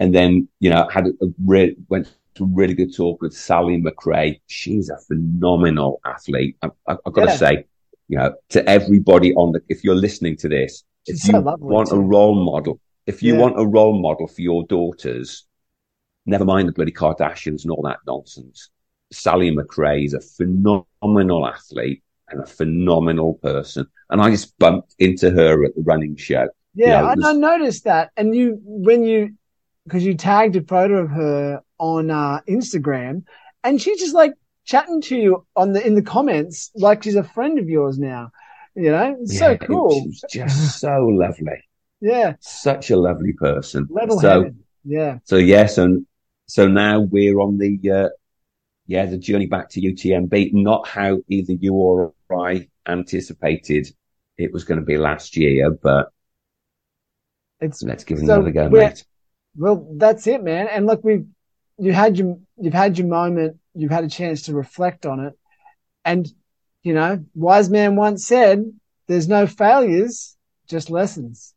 and 0.00 0.14
then, 0.14 0.48
you 0.60 0.70
know, 0.70 0.88
had 0.88 1.06
a, 1.06 1.12
re- 1.44 1.76
went 1.88 2.08
to 2.36 2.44
a 2.44 2.46
really 2.46 2.74
good 2.74 2.94
talk 2.94 3.20
with 3.20 3.34
Sally 3.34 3.80
McRae. 3.80 4.40
She's 4.46 4.88
a 4.90 4.98
phenomenal 4.98 6.00
athlete. 6.06 6.56
I, 6.62 6.68
I, 6.86 6.96
I've 7.06 7.12
got 7.12 7.24
to 7.24 7.30
Yeah. 7.32 7.36
say, 7.36 7.64
you 8.08 8.18
know, 8.18 8.34
to 8.50 8.68
everybody 8.68 9.34
on 9.34 9.52
the, 9.52 9.60
if 9.68 9.84
you're 9.84 9.94
listening 9.94 10.36
to 10.38 10.48
this, 10.48 10.84
She's 11.06 11.28
if 11.28 11.32
you 11.34 11.40
want 11.40 11.90
a 11.92 11.98
role 11.98 12.34
model, 12.44 12.80
if 13.06 13.22
you 13.22 13.34
Yeah. 13.34 13.40
want 13.40 13.60
a 13.60 13.66
role 13.66 14.00
model 14.00 14.28
for 14.28 14.40
your 14.40 14.64
daughters, 14.66 15.46
never 16.26 16.44
mind 16.44 16.68
the 16.68 16.72
bloody 16.72 16.92
Kardashians 16.92 17.62
and 17.64 17.70
all 17.70 17.82
that 17.82 17.98
nonsense. 18.06 18.70
Sally 19.12 19.50
McRae 19.50 20.04
is 20.04 20.14
a 20.14 20.20
phenomenal 20.20 21.46
athlete 21.46 22.02
and 22.30 22.42
a 22.42 22.46
phenomenal 22.46 23.34
person. 23.34 23.86
And 24.10 24.20
I 24.20 24.30
just 24.30 24.58
bumped 24.58 24.94
into 24.98 25.30
her 25.30 25.64
at 25.64 25.74
the 25.74 25.82
running 25.82 26.16
show. 26.16 26.48
Yeah, 26.74 26.88
Yeah, 26.88 27.08
it 27.08 27.12
and 27.12 27.26
I 27.26 27.32
noticed 27.32 27.84
that. 27.84 28.10
And 28.16 28.34
you, 28.36 28.60
when 28.64 29.04
you, 29.04 29.34
because 29.88 30.04
you 30.04 30.14
tagged 30.14 30.56
a 30.56 30.62
photo 30.62 30.98
of 30.98 31.10
her 31.10 31.62
on 31.78 32.10
uh, 32.10 32.40
Instagram, 32.48 33.24
and 33.64 33.80
she's 33.80 33.98
just 33.98 34.14
like 34.14 34.34
chatting 34.64 35.00
to 35.00 35.16
you 35.16 35.46
on 35.56 35.72
the 35.72 35.84
in 35.84 35.94
the 35.94 36.02
comments, 36.02 36.70
like 36.74 37.02
she's 37.02 37.16
a 37.16 37.24
friend 37.24 37.58
of 37.58 37.68
yours 37.68 37.98
now. 37.98 38.30
You 38.74 38.90
know, 38.90 39.16
Yeah, 39.24 39.38
so 39.38 39.56
cool. 39.56 39.90
She 39.90 40.08
was 40.08 40.24
just 40.30 40.80
so 40.80 41.06
lovely. 41.06 41.64
Yeah, 42.00 42.34
Such 42.40 42.90
a 42.90 42.96
lovely 42.96 43.32
person. 43.32 43.88
So. 44.20 44.50
Yeah, 44.84 45.18
so 45.24 45.36
yes. 45.36 45.78
And 45.78 46.06
so 46.46 46.68
now 46.68 47.00
we're 47.00 47.40
on 47.40 47.58
the, 47.58 47.78
uh, 47.90 48.08
yeah, 48.86 49.04
the 49.06 49.18
journey 49.18 49.46
back 49.46 49.68
to 49.70 49.80
UTMB, 49.80 50.54
not 50.54 50.86
how 50.86 51.18
either 51.28 51.52
you 51.52 51.74
or 51.74 52.14
I 52.30 52.68
anticipated 52.86 53.88
it 54.38 54.52
was 54.52 54.64
going 54.64 54.80
to 54.80 54.86
be 54.86 54.96
last 54.96 55.36
year, 55.36 55.70
but 55.70 56.10
It's 57.60 57.82
let's 57.82 58.04
give 58.04 58.18
it 58.18 58.26
So 58.26 58.34
another 58.34 58.52
go, 58.52 58.70
mate. 58.70 59.04
Well, 59.56 59.86
that's 59.96 60.26
it, 60.26 60.42
man. 60.42 60.68
And 60.68 60.86
look, 60.86 61.02
we've 61.04 61.26
you 61.78 61.92
had 61.92 62.16
your 62.18 62.38
you've 62.56 62.74
had 62.74 62.98
your 62.98 63.06
moment. 63.06 63.58
You've 63.74 63.90
had 63.90 64.04
a 64.04 64.08
chance 64.08 64.42
to 64.42 64.54
reflect 64.54 65.06
on 65.06 65.20
it, 65.20 65.34
and 66.04 66.28
you 66.82 66.94
know, 66.94 67.24
wise 67.34 67.70
man 67.70 67.96
once 67.96 68.26
said, 68.26 68.64
"There's 69.08 69.28
no 69.28 69.46
failures, 69.46 70.36
just 70.68 70.90
lessons." 70.90 71.54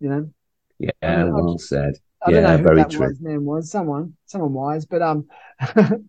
You 0.00 0.10
know, 0.10 0.30
Yeah, 0.78 1.24
well 1.26 1.58
said. 1.58 1.94
I 2.26 2.30
don't 2.30 2.42
Yeah, 2.42 2.46
know 2.46 2.58
who 2.58 2.68
very 2.68 2.74
that 2.74 2.90
true. 2.90 2.92
wise 2.92 3.20
man 3.20 3.44
was. 3.44 3.70
Someone, 3.70 4.16
someone 4.26 4.52
wise, 4.52 4.86
but 4.86 5.02
um, 5.02 5.26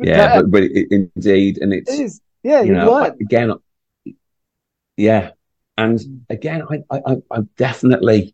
Yeah, 0.00 0.28
but, 0.28 0.44
but, 0.44 0.50
but 0.50 0.62
it, 0.64 0.88
indeed, 1.16 1.58
and 1.58 1.72
it's 1.72 1.84
it 1.86 2.00
is. 2.00 2.20
Yeah, 2.42 2.62
you 2.62 2.72
you 2.74 2.74
know 2.74 2.90
learn. 2.90 3.20
again, 3.20 3.52
yeah, 4.96 5.30
and 5.76 6.00
Mm. 6.00 6.24
again, 6.30 6.62
I, 6.70 6.78
I, 6.90 7.00
I, 7.06 7.16
I 7.30 7.40
definitely. 7.56 8.33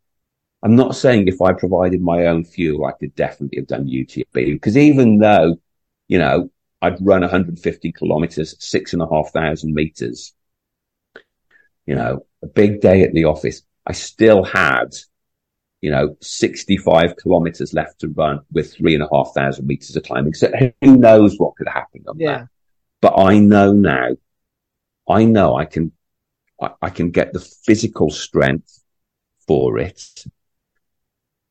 I'm 0.63 0.77
not 0.77 0.95
saying 0.95 1.27
if 1.27 1.41
I 1.41 1.53
provided 1.53 2.03
my 2.03 2.27
own 2.27 2.45
fuel, 2.45 2.85
I 2.85 2.93
could 2.93 3.15
definitely 3.15 3.59
have 3.59 3.67
done 3.67 3.87
UTMB 3.87 4.53
because 4.53 4.77
even 4.77 5.19
though, 5.19 5.57
you 6.09 6.19
know, 6.19 6.51
I'd 6.83 7.05
run 7.05 7.23
150 7.23 7.93
kilometers, 7.93 8.57
six 8.59 8.93
and 8.93 9.03
a 9.03 9.09
half 9.11 9.33
thousand 9.33 9.75
meters, 9.75 10.35
you 11.87 11.95
know, 11.95 12.27
a 12.43 12.47
big 12.47 12.81
day 12.81 13.03
at 13.03 13.13
the 13.13 13.25
office, 13.25 13.63
I 13.87 13.93
still 13.93 14.45
had, 14.45 14.95
you 15.81 15.91
know, 15.91 16.17
65 16.21 17.17
kilometers 17.17 17.73
left 17.75 18.01
to 18.01 18.09
run 18.09 18.41
with 18.53 18.75
three 18.75 18.95
and 18.95 19.03
a 19.03 19.09
half 19.13 19.33
thousand 19.35 19.67
meters 19.67 19.97
of 19.97 20.03
climbing. 20.03 20.35
So 20.35 20.51
who 20.83 20.97
knows 20.97 21.37
what 21.39 21.57
could 21.57 21.69
happen 21.69 22.05
on 22.07 22.21
that? 22.25 22.43
But 23.01 23.19
I 23.19 23.39
know 23.39 23.73
now, 23.73 24.11
I 25.09 25.25
know 25.25 25.57
I 25.57 25.65
can, 25.65 25.93
I, 26.61 26.71
I 26.83 26.91
can 26.91 27.11
get 27.11 27.33
the 27.33 27.41
physical 27.41 28.11
strength 28.11 28.83
for 29.47 29.79
it. 29.79 30.03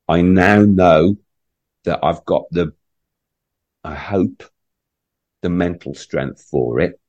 I 0.09 0.23
now 0.23 0.63
know 0.63 1.17
that 1.83 1.99
I've 2.03 2.25
got 2.25 2.45
the, 2.49 2.73
I 3.83 3.93
hope, 3.93 4.43
the 5.43 5.49
mental 5.49 5.93
strength 5.93 6.41
for 6.49 6.79
it. 6.79 6.99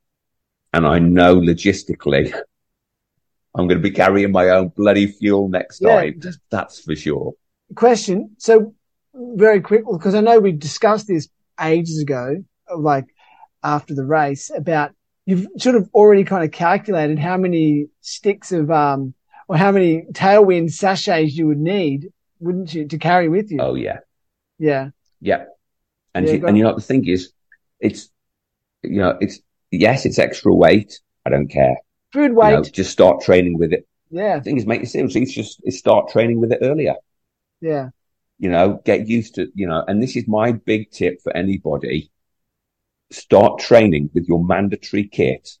And 0.71 0.85
I 0.85 0.99
know 0.99 1.35
logistically, 1.35 2.31
I'm 3.55 3.67
going 3.67 3.81
to 3.81 3.89
be 3.89 3.91
carrying 3.91 4.31
my 4.31 4.49
own 4.49 4.69
bloody 4.69 5.07
fuel 5.07 5.49
next 5.49 5.81
yeah. 5.81 5.95
time. 5.95 6.21
That's 6.51 6.79
for 6.79 6.95
sure. 6.95 7.33
question. 7.75 8.35
So 8.37 8.75
very 9.15 9.61
quick, 9.61 9.83
because 9.91 10.13
I 10.13 10.21
know 10.21 10.39
we 10.39 10.51
discussed 10.51 11.07
this 11.07 11.27
ages 11.59 11.99
ago, 11.99 12.43
like 12.73 13.07
after 13.63 13.95
the 13.95 14.05
race 14.05 14.51
about 14.55 14.91
you've 15.25 15.47
sort 15.57 15.75
of 15.75 15.89
already 15.93 16.23
kind 16.23 16.43
of 16.43 16.51
calculated 16.51 17.17
how 17.17 17.37
many 17.37 17.87
sticks 18.01 18.51
of, 18.51 18.69
um, 18.69 19.15
or 19.47 19.57
how 19.57 19.71
many 19.71 20.03
tailwind 20.13 20.71
sachets 20.71 21.35
you 21.35 21.47
would 21.47 21.59
need, 21.59 22.11
wouldn't 22.41 22.73
you, 22.73 22.87
to 22.87 22.97
carry 22.97 23.29
with 23.29 23.51
you? 23.51 23.59
Oh 23.61 23.75
yeah. 23.75 23.99
Yeah. 24.59 24.89
Yeah. 25.21 25.45
And 26.13 26.27
Yeah, 26.27 26.33
you, 26.35 26.47
and 26.47 26.57
you 26.57 26.63
know 26.63 26.75
the 26.75 26.81
thing 26.81 27.07
is, 27.07 27.31
it's 27.79 28.09
you 28.83 28.99
know, 29.01 29.17
it's 29.21 29.39
yes, 29.71 30.05
it's 30.05 30.19
extra 30.19 30.53
weight. 30.53 30.99
I 31.25 31.29
don't 31.29 31.47
care. 31.47 31.77
Food 32.13 32.31
You 32.31 32.35
weight. 32.35 32.51
know, 32.53 32.63
just 32.63 32.91
start 32.91 33.21
training 33.21 33.57
with 33.57 33.73
it. 33.73 33.87
yeah. 34.09 34.37
The 34.39 34.43
thing 34.43 34.57
is, 34.57 34.65
make 34.65 34.83
it 34.83 34.89
seriously. 34.89 35.23
It's 35.23 35.33
just 35.33 35.61
it's 35.63 35.77
start 35.79 36.09
training 36.09 36.39
with 36.41 36.51
it 36.51 36.59
earlier. 36.61 36.95
Yeah. 37.61 37.89
You 38.39 38.49
know, 38.49 38.81
get 38.85 39.07
used 39.07 39.35
to 39.35 39.47
you 39.55 39.67
know. 39.67 39.83
And 39.87 40.01
this 40.01 40.15
is 40.15 40.27
my 40.27 40.51
big 40.51 40.91
tip 40.91 41.21
for 41.21 41.35
anybody: 41.35 42.11
start 43.11 43.59
training 43.59 44.09
with 44.13 44.27
your 44.27 44.43
mandatory 44.43 45.07
kit 45.07 45.57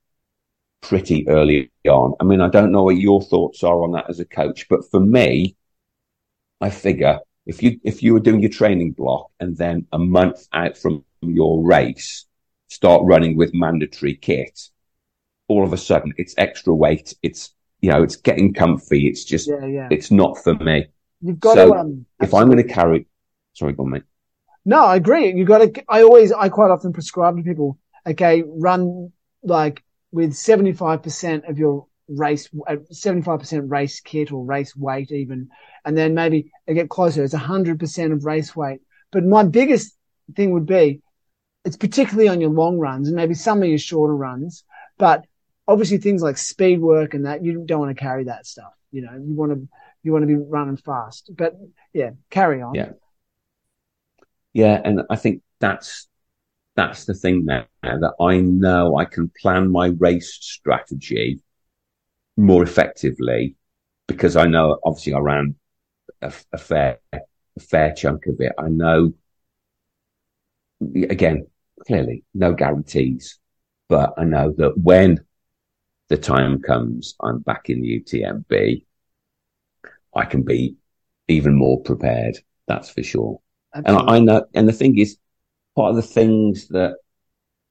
pretty 0.81 1.27
early 1.27 1.71
on. 1.87 2.15
I 2.19 2.23
mean, 2.23 2.41
I 2.41 2.49
don't 2.49 2.71
know 2.71 2.83
what 2.83 2.97
your 2.97 3.21
thoughts 3.21 3.63
are 3.63 3.83
on 3.83 3.91
that 3.93 4.09
as 4.09 4.19
a 4.19 4.25
coach, 4.25 4.67
but 4.69 4.89
for 4.89 4.99
me, 4.99 5.55
I 6.61 6.69
figure 6.69 7.19
if 7.45 7.63
you 7.63 7.79
if 7.83 8.03
you 8.03 8.13
were 8.13 8.19
doing 8.19 8.39
your 8.41 8.51
training 8.51 8.91
block 8.91 9.31
and 9.39 9.57
then 9.57 9.87
a 9.91 9.99
month 9.99 10.47
out 10.53 10.77
from 10.77 11.03
your 11.21 11.63
race, 11.63 12.25
start 12.69 13.03
running 13.03 13.35
with 13.35 13.53
mandatory 13.53 14.15
kit, 14.15 14.59
all 15.47 15.63
of 15.63 15.73
a 15.73 15.77
sudden 15.77 16.13
it's 16.17 16.35
extra 16.37 16.73
weight. 16.73 17.15
It's 17.21 17.53
you 17.81 17.91
know 17.91 18.03
it's 18.03 18.15
getting 18.15 18.53
comfy. 18.53 19.07
It's 19.07 19.23
just 19.23 19.49
Yeah. 19.49 19.65
Yeah. 19.65 19.87
it's 19.91 20.11
not 20.11 20.37
for 20.43 20.53
me. 20.55 20.87
You've 21.21 21.39
got 21.39 21.55
So, 21.55 21.73
to, 21.73 21.79
um, 21.79 22.05
If 22.19 22.33
I'm 22.33 22.47
going 22.47 22.57
to 22.65 22.73
carry, 22.73 23.07
sorry, 23.53 23.73
go 23.73 23.83
on, 23.83 23.91
mate. 23.91 24.03
No, 24.65 24.83
I 24.85 24.95
agree. 24.95 25.33
You 25.33 25.45
got 25.45 25.59
to, 25.59 25.83
I 25.87 26.01
always, 26.01 26.31
I 26.31 26.49
quite 26.49 26.71
often 26.71 26.93
prescribe 26.93 27.37
to 27.37 27.43
people, 27.43 27.77
okay, 28.07 28.43
run 28.43 29.11
like 29.43 29.83
with 30.11 30.31
75% 30.33 31.49
of 31.49 31.57
your 31.57 31.87
race, 32.15 32.49
uh, 32.67 32.77
75% 32.91 33.69
race 33.69 33.99
kit 33.99 34.31
or 34.31 34.43
race 34.43 34.75
weight 34.75 35.11
even. 35.11 35.49
And 35.85 35.97
then 35.97 36.13
maybe 36.13 36.51
I 36.67 36.73
get 36.73 36.89
closer. 36.89 37.23
It's 37.23 37.33
100% 37.33 38.13
of 38.13 38.25
race 38.25 38.55
weight. 38.55 38.81
But 39.11 39.23
my 39.23 39.43
biggest 39.43 39.95
thing 40.35 40.51
would 40.51 40.65
be, 40.65 41.01
it's 41.65 41.77
particularly 41.77 42.27
on 42.27 42.41
your 42.41 42.49
long 42.49 42.77
runs 42.77 43.07
and 43.07 43.15
maybe 43.15 43.33
some 43.33 43.61
of 43.61 43.69
your 43.69 43.77
shorter 43.77 44.15
runs, 44.15 44.63
but 44.97 45.25
obviously 45.67 45.97
things 45.97 46.21
like 46.21 46.37
speed 46.37 46.81
work 46.81 47.13
and 47.13 47.25
that, 47.25 47.43
you 47.43 47.63
don't 47.65 47.79
want 47.79 47.95
to 47.95 48.01
carry 48.01 48.25
that 48.25 48.45
stuff. 48.45 48.73
You 48.91 49.03
know, 49.03 49.13
you 49.13 49.35
want 49.35 49.51
to, 49.53 49.67
you 50.03 50.11
want 50.11 50.23
to 50.23 50.27
be 50.27 50.35
running 50.35 50.77
fast, 50.77 51.29
but 51.35 51.55
yeah, 51.93 52.11
carry 52.29 52.61
on. 52.61 52.73
Yeah. 52.73 52.91
Yeah, 54.53 54.81
and 54.83 55.01
I 55.09 55.15
think 55.15 55.43
that's 55.59 56.09
that's 56.75 57.05
the 57.05 57.13
thing 57.13 57.45
now 57.45 57.65
that 57.83 58.13
I 58.19 58.37
know 58.37 58.97
I 58.97 59.05
can 59.05 59.31
plan 59.41 59.71
my 59.71 59.87
race 59.87 60.37
strategy 60.39 61.39
more 62.37 62.63
effectively 62.63 63.55
because 64.07 64.35
I 64.35 64.45
know 64.47 64.79
obviously 64.83 65.13
I 65.13 65.19
ran 65.19 65.55
a, 66.21 66.33
a 66.53 66.57
fair 66.57 66.99
a 67.13 67.19
fair 67.59 67.93
chunk 67.93 68.27
of 68.27 68.39
it. 68.39 68.53
I 68.57 68.69
know 68.69 69.13
again 71.09 71.47
clearly 71.85 72.23
no 72.33 72.53
guarantees, 72.53 73.39
but 73.89 74.13
I 74.17 74.23
know 74.23 74.53
that 74.57 74.77
when 74.77 75.25
the 76.09 76.17
time 76.17 76.61
comes, 76.61 77.15
I'm 77.21 77.39
back 77.39 77.69
in 77.69 77.81
the 77.81 77.87
UTMB. 77.87 78.85
I 80.13 80.25
can 80.25 80.43
be 80.43 80.75
even 81.27 81.55
more 81.55 81.81
prepared. 81.81 82.37
That's 82.67 82.89
for 82.89 83.03
sure. 83.03 83.39
And 83.73 83.87
I, 83.87 84.15
I 84.15 84.19
know, 84.19 84.45
and 84.53 84.67
the 84.67 84.73
thing 84.73 84.97
is, 84.97 85.17
part 85.75 85.91
of 85.91 85.95
the 85.95 86.01
things 86.01 86.67
that 86.69 86.97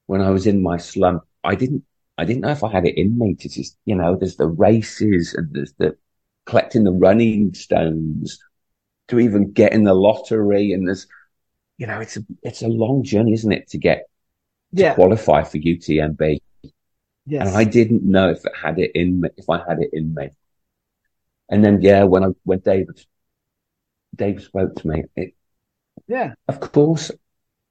when 0.06 0.22
I 0.22 0.30
was 0.30 0.46
in 0.46 0.62
my 0.62 0.78
slump, 0.78 1.24
I 1.44 1.54
didn't, 1.54 1.84
I 2.20 2.24
didn't 2.24 2.42
know 2.42 2.50
if 2.50 2.62
I 2.62 2.70
had 2.70 2.86
it 2.86 2.98
in 2.98 3.18
me 3.18 3.34
to 3.36 3.48
just, 3.48 3.78
you 3.86 3.94
know, 3.94 4.14
there's 4.14 4.36
the 4.36 4.46
races 4.46 5.32
and 5.32 5.48
there's 5.52 5.72
the 5.78 5.96
collecting 6.44 6.84
the 6.84 6.92
running 6.92 7.54
stones 7.54 8.38
to 9.08 9.18
even 9.18 9.52
get 9.52 9.72
in 9.72 9.84
the 9.84 9.94
lottery. 9.94 10.72
And 10.72 10.86
there's, 10.86 11.06
you 11.78 11.86
know, 11.86 11.98
it's 11.98 12.18
a, 12.18 12.20
it's 12.42 12.60
a 12.60 12.68
long 12.68 13.04
journey, 13.04 13.32
isn't 13.32 13.52
it, 13.52 13.70
to 13.70 13.78
get 13.78 14.08
to 14.76 14.82
yeah. 14.82 14.94
qualify 14.94 15.44
for 15.44 15.56
UTMB. 15.56 16.40
Yes. 17.24 17.48
And 17.48 17.56
I 17.56 17.64
didn't 17.64 18.02
know 18.02 18.28
if 18.28 18.44
it 18.44 18.52
had 18.54 18.78
it 18.78 18.90
in 18.94 19.22
me, 19.22 19.30
if 19.38 19.48
I 19.48 19.64
had 19.66 19.80
it 19.80 19.90
in 19.94 20.12
me. 20.14 20.28
And 21.48 21.64
then, 21.64 21.80
yeah, 21.80 22.04
when 22.04 22.22
I, 22.22 22.28
when 22.44 22.58
David, 22.58 23.02
Dave 24.14 24.42
spoke 24.42 24.76
to 24.76 24.86
me, 24.86 25.04
it, 25.16 25.34
yeah. 26.06 26.34
of 26.48 26.60
course, 26.60 27.10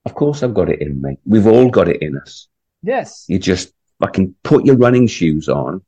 of 0.05 0.15
course 0.15 0.41
I've 0.41 0.55
got 0.55 0.69
it 0.69 0.81
in 0.81 1.01
me. 1.03 1.19
We've 1.23 1.45
all 1.45 1.69
got 1.69 1.87
it 1.87 2.01
in 2.01 2.17
us. 2.17 2.47
Yes. 2.81 3.25
You 3.27 3.37
just 3.37 3.73
fucking 3.99 4.35
put 4.43 4.65
your 4.65 4.77
running 4.77 5.07
shoes 5.07 5.49
on, 5.49 5.81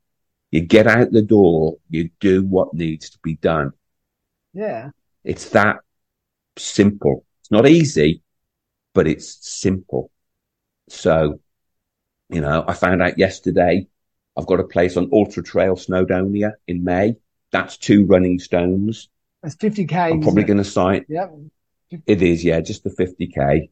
you 0.51 0.61
get 0.61 0.87
out 0.87 1.11
the 1.11 1.21
door, 1.21 1.77
you 1.89 2.09
do 2.19 2.43
what 2.43 2.73
needs 2.73 3.09
to 3.11 3.19
be 3.23 3.35
done. 3.35 3.71
Yeah. 4.53 4.89
It's 5.23 5.49
that 5.49 5.77
simple. 6.57 7.25
It's 7.41 7.51
not 7.51 7.67
easy, 7.67 8.21
but 8.93 9.07
it's 9.07 9.37
simple. 9.41 10.11
So, 10.89 11.39
you 12.29 12.41
know, 12.41 12.65
I 12.67 12.73
found 12.73 13.01
out 13.01 13.17
yesterday 13.17 13.87
I've 14.37 14.47
got 14.47 14.59
a 14.59 14.65
place 14.65 14.97
on 14.97 15.09
Ultra 15.13 15.43
Trail 15.43 15.75
Snowdonia 15.75 16.53
in 16.67 16.83
May. 16.83 17.15
That's 17.51 17.77
two 17.77 18.05
running 18.05 18.39
stones. 18.39 19.09
That's 19.41 19.55
50k. 19.55 19.93
I'm 19.93 20.21
probably 20.21 20.43
going 20.43 20.57
to 20.57 20.63
sign. 20.63 21.05
Yep. 21.09 21.33
It 22.05 22.21
is, 22.21 22.43
yeah, 22.43 22.61
just 22.61 22.83
the 22.83 22.89
50k. 22.89 23.69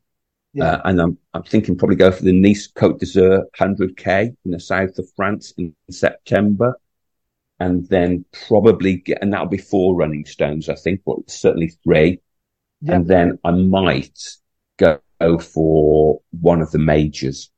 Yeah. 0.54 0.74
Uh, 0.74 0.82
and 0.86 1.02
I'm, 1.02 1.18
I'm 1.34 1.44
thinking 1.44 1.78
probably 1.78 1.96
go 1.96 2.12
for 2.12 2.24
the 2.24 2.34
Nice 2.34 2.72
Côte 2.72 3.00
d'Azur 3.00 3.44
100k 3.58 4.36
in 4.46 4.52
the 4.52 4.60
south 4.60 4.98
of 4.98 5.08
France 5.16 5.54
in 5.58 5.76
September. 5.90 6.80
And 7.60 7.88
then 7.90 8.24
probably 8.48 8.98
get, 8.98 9.22
and 9.22 9.34
that'll 9.34 9.48
be 9.48 9.58
four 9.58 9.94
running 9.94 10.26
stones, 10.26 10.70
I 10.70 10.76
think, 10.76 11.02
but 11.06 11.30
certainly 11.30 11.74
three. 11.84 12.22
Yep. 12.82 12.96
And 12.96 13.08
then 13.08 13.40
I 13.44 13.52
might 13.52 14.18
go 14.78 15.00
for 15.40 16.22
one 16.32 16.62
of 16.62 16.72
the 16.72 16.80
majors 16.80 17.52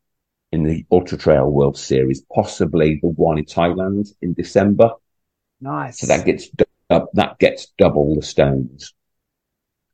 in 0.51 0.63
the 0.63 0.85
Ultra 0.91 1.19
Trail 1.19 1.47
World 1.49 1.77
Series, 1.77 2.23
possibly 2.33 2.99
the 3.01 3.09
one 3.09 3.37
in 3.37 3.45
Thailand 3.45 4.09
in 4.23 4.33
December. 4.33 4.91
nice. 5.61 5.99
So 5.99 6.07
that 6.07 6.25
gets, 6.25 6.49
du- 6.49 7.07
that 7.13 7.37
gets 7.37 7.67
double 7.77 8.15
the 8.15 8.23
stones. 8.23 8.93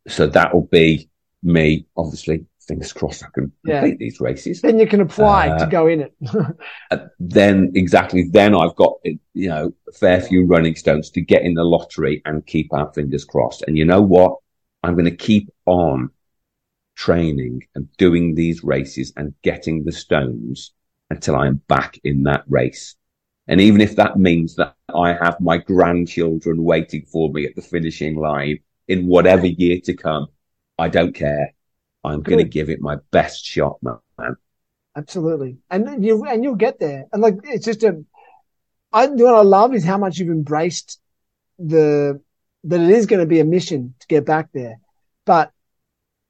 So 0.08 0.26
that'll 0.26 0.68
be 0.68 1.10
me, 1.44 1.86
obviously 1.98 2.46
fingers 2.68 2.94
crossed 2.94 3.24
I 3.24 3.28
can 3.34 3.52
Yeah. 3.64 3.80
complete 3.82 4.00
these 4.00 4.20
races. 4.20 4.62
Then 4.62 4.80
you 4.80 4.88
can 4.88 5.02
apply 5.02 5.50
Uh, 5.50 5.60
to 5.60 5.66
go 5.66 5.88
in 5.88 6.02
it. 6.02 6.14
Then 7.20 7.72
exactly 7.76 8.30
then 8.32 8.56
I've 8.56 8.76
got 8.76 8.94
you 9.04 9.50
know 9.50 9.74
a 9.88 9.92
fair 9.92 10.22
few 10.22 10.46
running 10.46 10.76
stones 10.76 11.10
to 11.12 11.22
get 11.22 11.42
in 11.44 11.54
the 11.54 11.64
lottery 11.64 12.22
and 12.26 12.46
keep 12.46 12.74
our 12.74 12.92
fingers 12.94 13.26
crossed. 13.26 13.64
And 13.68 13.78
you 13.78 13.86
know 13.86 14.02
what? 14.02 14.38
I'm 14.84 14.94
going 14.94 15.06
to 15.06 15.16
keep 15.16 15.50
on 15.66 16.12
training 16.96 17.64
and 17.76 17.88
doing 17.98 18.36
these 18.36 18.64
races 18.64 19.14
and 19.18 19.34
getting 19.44 19.84
the 19.84 19.92
stones 19.92 20.74
until 21.10 21.36
I'm 21.36 21.62
back 21.68 22.00
in 22.04 22.24
that 22.24 22.44
race. 22.48 22.96
And 23.48 23.62
even 23.62 23.82
if 23.82 23.96
that 23.96 24.18
means 24.18 24.56
that 24.56 24.76
I 24.94 25.14
have 25.14 25.40
my 25.40 25.58
grandchildren 25.58 26.64
waiting 26.64 27.04
for 27.12 27.30
me 27.32 27.46
at 27.46 27.56
the 27.56 27.62
finishing 27.62 28.16
line 28.16 28.60
in 28.88 29.08
whatever 29.08 29.48
year 29.48 29.80
to 29.86 29.94
come, 29.94 30.28
I 30.78 30.90
don't 30.90 31.14
care. 31.16 31.54
I'm 32.04 32.22
going 32.22 32.40
to 32.40 32.46
give 32.46 32.70
it 32.70 32.82
my 32.82 32.98
best 33.12 33.44
shot, 33.46 33.78
man. 33.82 34.36
Absolutely. 34.96 35.58
And 35.70 36.04
you 36.04 36.26
and 36.26 36.44
you'll 36.44 36.56
get 36.56 36.80
there. 36.80 37.06
And 37.12 37.22
like 37.22 37.36
it's 37.44 37.66
just 37.66 37.84
a 37.84 38.04
I 38.92 39.08
what 39.08 39.36
I 39.36 39.42
love 39.42 39.76
is 39.76 39.86
how 39.86 39.98
much 39.98 40.18
you've 40.18 40.30
embraced 40.30 41.00
the 41.60 42.22
that 42.64 42.82
it 42.82 42.90
is 42.90 43.06
going 43.06 43.20
to 43.20 43.26
be 43.26 43.40
a 43.40 43.46
mission 43.46 43.94
to 44.00 44.08
get 44.08 44.26
back 44.26 44.50
there. 44.54 44.80
But 45.26 45.52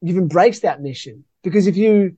you've 0.01 0.18
embraced 0.18 0.63
that 0.63 0.82
mission 0.82 1.24
because 1.43 1.68
if 1.68 1.78
you 1.78 2.18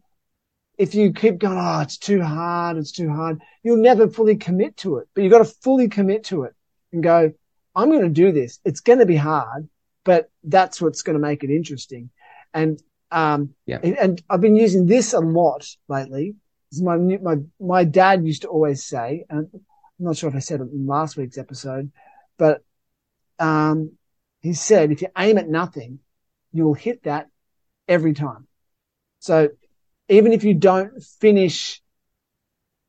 if 0.78 0.96
you 0.96 1.12
keep 1.12 1.40
going, 1.40 1.58
oh, 1.60 1.82
it's 1.82 1.98
too 1.98 2.22
hard, 2.22 2.78
it's 2.78 2.94
too 2.94 3.10
hard, 3.10 3.42
you'll 3.64 3.84
never 3.84 4.08
fully 4.08 4.38
commit 4.38 4.78
to 4.78 4.98
it. 4.98 5.10
But 5.14 5.24
you've 5.24 5.32
got 5.32 5.40
to 5.40 5.46
fully 5.62 5.90
commit 5.90 6.24
to 6.26 6.44
it 6.44 6.56
and 6.94 7.04
go, 7.04 7.34
I'm 7.76 7.90
going 7.90 8.02
to 8.04 8.10
do 8.10 8.32
this. 8.32 8.60
It's 8.64 8.80
going 8.80 9.00
to 9.00 9.06
be 9.06 9.18
hard, 9.18 9.68
but 10.06 10.32
that's 10.44 10.82
what's 10.82 11.02
going 11.02 11.18
to 11.18 11.22
make 11.22 11.44
it 11.44 11.50
interesting. 11.50 12.10
And 12.54 12.82
um, 13.12 13.56
Yeah. 13.66 13.80
and, 13.84 13.98
and 13.98 14.24
I've 14.30 14.42
been 14.42 14.56
using 14.56 14.86
this 14.86 15.14
a 15.14 15.20
lot 15.20 15.66
lately. 15.88 16.36
My 16.80 16.98
my 16.98 17.38
my 17.60 17.84
dad 17.84 18.26
used 18.26 18.44
to 18.44 18.48
always 18.48 18.84
say, 18.86 19.26
and 19.30 19.48
I'm 19.54 19.62
not 19.98 20.18
sure 20.18 20.30
if 20.30 20.36
I 20.36 20.40
said 20.40 20.62
it 20.62 20.72
in 20.72 20.86
last 20.86 21.18
week's 21.18 21.38
episode, 21.38 21.92
but 22.38 22.64
um, 23.40 23.94
he 24.42 24.54
said 24.54 24.92
if 24.92 25.02
you 25.02 25.08
aim 25.18 25.38
at 25.40 25.50
nothing, 25.50 26.00
you 26.52 26.66
will 26.66 26.76
hit 26.76 27.04
that 27.04 27.28
every 27.88 28.14
time. 28.14 28.48
So 29.20 29.50
even 30.10 30.32
if 30.32 30.44
you 30.44 30.54
don't 30.54 31.04
finish, 31.20 31.82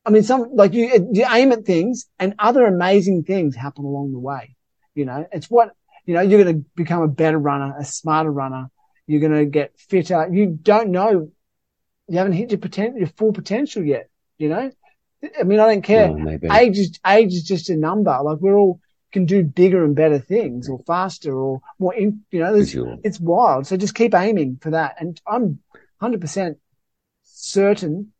I 0.05 0.11
mean, 0.11 0.25
some 0.25 0.55
like 0.55 0.75
you 0.75 1.09
you 1.13 1.27
aim 1.31 1.53
at 1.53 1.65
things, 1.65 2.07
and 2.19 2.35
other 2.39 2.67
amazing 2.67 3.25
things 3.25 3.57
happen 3.57 3.85
along 3.85 4.13
the 4.13 4.19
way. 4.19 4.57
You 4.95 5.07
know, 5.07 5.27
it's 5.33 5.49
what 5.51 5.73
you 6.05 6.15
know. 6.15 6.21
You're 6.21 6.43
going 6.43 6.63
to 6.63 6.69
become 6.75 7.03
a 7.03 7.09
better 7.09 7.39
runner, 7.39 7.75
a 7.79 7.85
smarter 7.85 8.31
runner. 8.31 8.71
You're 9.07 9.21
going 9.21 9.33
to 9.33 9.45
get 9.45 9.79
fitter. 9.79 10.29
You 10.31 10.47
don't 10.47 10.91
know. 10.91 11.31
You 12.09 12.19
haven't 12.19 12.33
hit 12.33 12.51
your 12.51 12.59
potential, 12.59 12.99
your 12.99 13.09
full 13.09 13.33
potential 13.33 13.85
yet. 13.85 14.09
You 14.39 14.49
know, 14.49 14.71
I 15.39 15.43
mean, 15.43 15.61
I 15.61 15.67
don't 15.67 15.83
care. 15.83 16.15
Age 16.53 16.79
is 16.79 16.99
age 17.07 17.35
is 17.35 17.43
just 17.43 17.71
a 17.71 17.77
number. 17.77 18.19
Like 18.23 18.39
we're 18.39 18.57
all 18.57 18.81
can 19.13 19.25
do 19.25 19.43
bigger 19.43 19.85
and 19.85 19.95
better 19.95 20.19
things, 20.19 20.69
or 20.69 20.79
faster, 20.87 21.35
or 21.35 21.61
more. 21.79 21.95
In, 21.95 22.23
you 22.31 22.41
know, 22.41 22.55
there's, 22.55 22.71
sure. 22.71 22.97
it's 23.03 23.21
wild. 23.21 23.67
So 23.67 23.77
just 23.77 23.95
keep 23.95 24.15
aiming 24.15 24.59
for 24.61 24.71
that. 24.71 24.97
And 25.01 25.21
I'm 25.27 25.61
100% 26.01 26.57
certain 27.25 28.13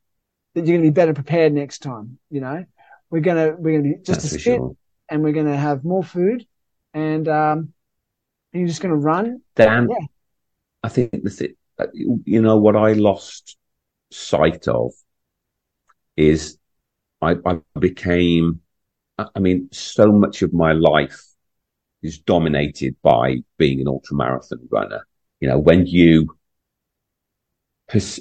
that 0.55 0.67
you're 0.67 0.77
going 0.77 0.85
to 0.85 0.91
be 0.91 0.95
better 0.95 1.15
prepared 1.15 1.53
next 1.53 1.81
time. 1.81 2.19
You 2.31 2.41
know, 2.41 2.65
we're 3.11 3.21
going 3.21 3.37
to, 3.37 3.57
we're 3.57 3.73
going 3.73 3.85
to 3.85 3.89
be 3.91 4.05
just 4.05 4.23
That's 4.23 4.25
as 4.35 4.43
fit 4.43 4.57
sure. 4.57 4.77
and 5.09 5.23
we're 5.23 5.33
going 5.33 5.47
to 5.47 5.57
have 5.57 5.85
more 5.85 6.03
food 6.03 6.47
and, 6.93 7.29
um, 7.29 7.73
and 8.53 8.61
you're 8.61 8.69
just 8.69 8.83
going 8.83 8.91
to 8.91 8.97
run. 8.97 9.43
Damn. 9.55 9.89
Yeah. 9.89 9.97
I 10.83 10.89
think 10.89 11.23
the 11.23 11.31
thi- 11.31 11.57
uh, 11.79 11.87
you 12.25 12.43
know 12.43 12.57
what 12.59 12.77
I 12.77 12.93
lost 12.93 13.57
sight 14.11 14.69
of 14.69 14.93
is 16.17 16.59
I, 17.23 17.37
I 17.47 17.61
became, 17.81 18.61
I 19.19 19.27
I 19.37 19.41
mean, 19.41 19.69
so 19.73 20.13
much 20.13 20.43
of 20.43 20.53
my 20.55 20.73
life 20.73 21.23
is 22.03 22.19
dominated 22.21 22.97
by 23.03 23.39
being 23.59 23.81
an 23.81 23.87
ultramarathon 23.87 24.69
runner. 24.71 25.07
You 25.41 25.49
know, 25.49 25.59
when 25.59 25.87
you, 25.87 26.37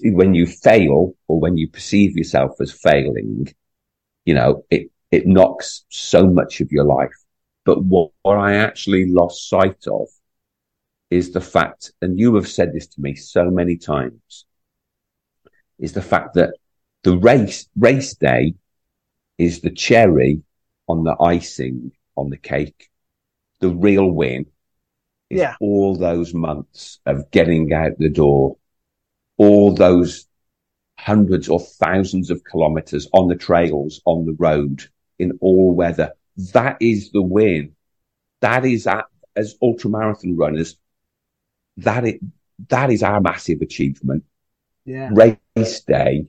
when 0.03 0.33
you 0.33 0.45
fail 0.47 1.13
or 1.27 1.39
when 1.39 1.57
you 1.57 1.67
perceive 1.69 2.17
yourself 2.17 2.51
as 2.61 2.71
failing, 2.71 3.47
you 4.25 4.35
know, 4.35 4.65
it, 4.71 4.91
it 5.11 5.27
knocks 5.27 5.85
so 5.89 6.27
much 6.27 6.61
of 6.61 6.71
your 6.71 6.85
life. 6.85 7.13
But 7.65 7.83
what, 7.83 8.11
what 8.23 8.37
I 8.37 8.55
actually 8.55 9.07
lost 9.11 9.49
sight 9.49 9.87
of 9.87 10.07
is 11.09 11.31
the 11.31 11.41
fact, 11.41 11.91
and 12.01 12.19
you 12.19 12.35
have 12.35 12.47
said 12.47 12.73
this 12.73 12.87
to 12.87 13.01
me 13.01 13.15
so 13.15 13.49
many 13.49 13.77
times, 13.77 14.45
is 15.79 15.93
the 15.93 16.01
fact 16.01 16.35
that 16.35 16.53
the 17.03 17.17
race, 17.17 17.67
race 17.77 18.13
day 18.15 18.53
is 19.37 19.61
the 19.61 19.71
cherry 19.71 20.43
on 20.87 21.03
the 21.03 21.15
icing 21.19 21.91
on 22.15 22.29
the 22.29 22.37
cake. 22.37 22.89
The 23.59 23.69
real 23.69 24.11
win 24.11 24.45
is 25.29 25.39
Yeah. 25.39 25.55
all 25.59 25.95
those 25.95 26.33
months 26.33 26.99
of 27.05 27.31
getting 27.31 27.73
out 27.73 27.97
the 27.97 28.09
door, 28.09 28.57
all 29.37 29.73
those 29.73 30.27
hundreds 30.97 31.47
or 31.47 31.59
thousands 31.59 32.29
of 32.29 32.43
kilometers 32.43 33.07
on 33.13 33.27
the 33.29 33.35
trails, 33.35 34.01
on 34.05 34.25
the 34.25 34.33
road, 34.33 34.83
in 35.17 35.37
all 35.41 35.73
weather. 35.73 36.13
That 36.53 36.77
is 36.81 37.11
the 37.11 37.21
win. 37.21 37.75
That 38.41 38.65
is 38.65 38.85
at, 38.87 39.05
as 39.35 39.55
ultramarathon 39.63 40.37
runners, 40.37 40.77
that 41.83 42.05
is, 42.05 42.15
that 42.69 42.89
is 42.91 43.03
our 43.03 43.21
massive 43.21 43.61
achievement. 43.61 44.23
Yeah. 44.85 45.09
Race 45.11 45.81
day 45.81 46.25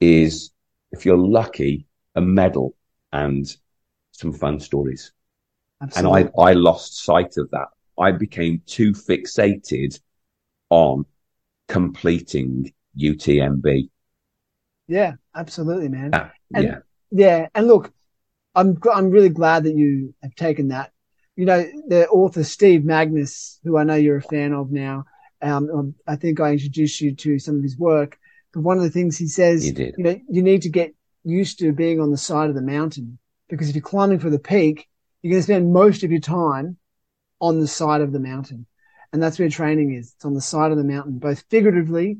is, 0.00 0.50
if 0.92 1.04
you're 1.04 1.16
lucky, 1.18 1.86
a 2.14 2.20
medal 2.20 2.76
and 3.12 3.46
some 4.12 4.32
fun 4.32 4.60
stories. 4.60 5.12
Absolutely. 5.80 6.22
And 6.22 6.30
I, 6.36 6.42
I 6.42 6.52
lost 6.52 7.04
sight 7.04 7.36
of 7.36 7.50
that. 7.50 7.68
I 7.98 8.12
became 8.12 8.62
too 8.66 8.92
fixated 8.92 9.98
on 10.70 11.04
completing 11.68 12.72
UTMB. 12.98 13.88
yeah, 14.88 15.14
absolutely, 15.34 15.88
man. 15.88 16.14
Uh, 16.14 16.28
And- 16.54 16.64
yeah. 16.64 16.78
Yeah, 17.10 17.48
and 17.54 17.66
look, 17.66 17.90
I'm, 18.54 18.78
I'm 18.92 19.10
really 19.10 19.30
glad 19.30 19.64
that 19.64 19.74
you 19.74 20.14
have 20.22 20.34
taken 20.34 20.68
that. 20.68 20.92
You 21.38 21.46
know, 21.46 21.64
the 21.86 22.08
author 22.08 22.42
Steve 22.42 22.80
Magness, 22.80 23.60
who 23.62 23.78
I 23.78 23.84
know 23.84 23.94
you're 23.94 24.16
a 24.16 24.22
fan 24.22 24.52
of 24.52 24.72
now. 24.72 25.04
Um, 25.40 25.94
I 26.04 26.16
think 26.16 26.40
I 26.40 26.50
introduced 26.50 27.00
you 27.00 27.14
to 27.14 27.38
some 27.38 27.56
of 27.58 27.62
his 27.62 27.78
work. 27.78 28.18
But 28.52 28.64
one 28.64 28.76
of 28.76 28.82
the 28.82 28.90
things 28.90 29.16
he 29.16 29.28
says, 29.28 29.64
You 29.64 29.72
did. 29.72 29.94
you 29.96 30.02
know, 30.02 30.20
you 30.28 30.42
need 30.42 30.62
to 30.62 30.68
get 30.68 30.96
used 31.22 31.60
to 31.60 31.70
being 31.72 32.00
on 32.00 32.10
the 32.10 32.16
side 32.16 32.48
of 32.48 32.56
the 32.56 32.60
mountain 32.60 33.20
because 33.48 33.68
if 33.68 33.76
you're 33.76 33.82
climbing 33.82 34.18
for 34.18 34.30
the 34.30 34.40
peak, 34.40 34.88
you're 35.22 35.30
going 35.30 35.38
to 35.38 35.44
spend 35.44 35.72
most 35.72 36.02
of 36.02 36.10
your 36.10 36.20
time 36.20 36.76
on 37.40 37.60
the 37.60 37.68
side 37.68 38.00
of 38.00 38.10
the 38.10 38.18
mountain, 38.18 38.66
and 39.12 39.22
that's 39.22 39.38
where 39.38 39.48
training 39.48 39.94
is. 39.94 40.14
It's 40.16 40.24
on 40.24 40.34
the 40.34 40.40
side 40.40 40.72
of 40.72 40.76
the 40.76 40.82
mountain, 40.82 41.18
both 41.20 41.44
figuratively 41.50 42.18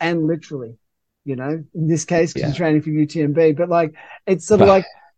and 0.00 0.26
literally. 0.26 0.78
You 1.26 1.36
know, 1.36 1.62
in 1.74 1.88
this 1.88 2.06
case, 2.06 2.32
because 2.32 2.42
Yeah. 2.42 2.48
you're 2.48 2.56
training 2.56 2.82
for 2.82 2.90
UTMB, 2.90 3.56
but 3.56 3.68
like 3.68 3.92
it's 4.26 4.46
sort 4.46 4.62
of 4.62 4.68
Bah, 4.68 4.74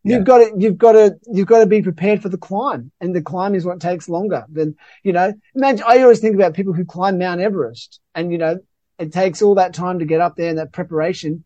yeah. 0.08 0.16
you've 0.16 0.26
got 0.26 0.38
to, 0.38 0.52
you've 0.56 0.78
got 0.78 0.92
to, 0.92 1.18
you've 1.32 1.46
got 1.46 1.60
to 1.60 1.66
be 1.66 1.82
prepared 1.82 2.22
for 2.22 2.28
the 2.28 2.38
climb, 2.38 2.90
and 3.00 3.14
the 3.14 3.22
climb 3.22 3.54
is 3.54 3.64
what 3.64 3.80
takes 3.80 4.08
longer 4.08 4.44
than 4.50 4.76
you 5.02 5.12
know. 5.12 5.32
Imagine, 5.54 5.84
I 5.86 6.02
always 6.02 6.20
think 6.20 6.34
about 6.34 6.54
people 6.54 6.72
who 6.72 6.84
climb 6.84 7.18
Mount 7.18 7.40
Everest, 7.40 8.00
and 8.14 8.32
you 8.32 8.38
know, 8.38 8.58
it 8.98 9.12
takes 9.12 9.42
all 9.42 9.56
that 9.56 9.74
time 9.74 9.98
to 9.98 10.04
get 10.04 10.20
up 10.20 10.36
there 10.36 10.50
and 10.50 10.58
that 10.58 10.72
preparation. 10.72 11.44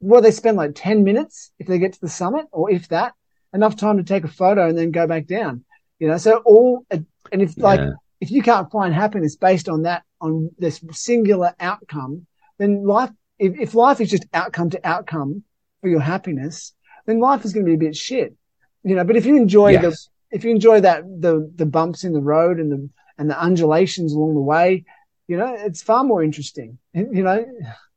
Well, 0.00 0.20
they 0.20 0.30
spend 0.30 0.56
like 0.56 0.72
ten 0.74 1.04
minutes 1.04 1.52
if 1.58 1.66
they 1.66 1.78
get 1.78 1.94
to 1.94 2.00
the 2.00 2.08
summit, 2.08 2.46
or 2.52 2.70
if 2.70 2.88
that, 2.88 3.14
enough 3.52 3.76
time 3.76 3.96
to 3.96 4.04
take 4.04 4.24
a 4.24 4.28
photo 4.28 4.68
and 4.68 4.76
then 4.76 4.90
go 4.90 5.06
back 5.06 5.26
down. 5.26 5.64
You 5.98 6.08
know, 6.08 6.18
so 6.18 6.38
all 6.44 6.84
and 6.90 7.06
if 7.30 7.56
like 7.56 7.80
if 8.20 8.30
you 8.30 8.42
can't 8.42 8.70
find 8.70 8.94
happiness 8.94 9.36
based 9.36 9.68
on 9.68 9.82
that 9.82 10.02
on 10.20 10.50
this 10.58 10.82
singular 10.92 11.54
outcome, 11.60 12.26
then 12.58 12.84
life 12.86 13.10
if, 13.38 13.58
if 13.58 13.74
life 13.74 14.00
is 14.00 14.10
just 14.10 14.26
outcome 14.32 14.70
to 14.70 14.80
outcome 14.86 15.42
for 15.80 15.88
your 15.88 16.00
happiness, 16.00 16.72
then 17.06 17.20
life 17.20 17.44
is 17.44 17.52
going 17.52 17.66
to 17.66 17.70
be 17.70 17.74
a 17.74 17.88
bit 17.88 17.96
shit. 17.96 18.34
You 18.82 18.96
know, 18.96 19.04
but 19.04 19.16
if 19.16 19.26
you 19.26 19.36
enjoy 19.36 19.78
the 19.78 19.96
if 20.30 20.44
you 20.44 20.50
enjoy 20.50 20.80
that 20.80 21.04
the 21.04 21.50
the 21.54 21.66
bumps 21.66 22.04
in 22.04 22.12
the 22.12 22.20
road 22.20 22.58
and 22.58 22.70
the 22.70 22.88
and 23.18 23.30
the 23.30 23.40
undulations 23.40 24.12
along 24.12 24.34
the 24.34 24.40
way, 24.40 24.84
you 25.28 25.36
know, 25.36 25.54
it's 25.54 25.82
far 25.82 26.04
more 26.04 26.22
interesting. 26.22 26.78
You 26.92 27.22
know, 27.22 27.44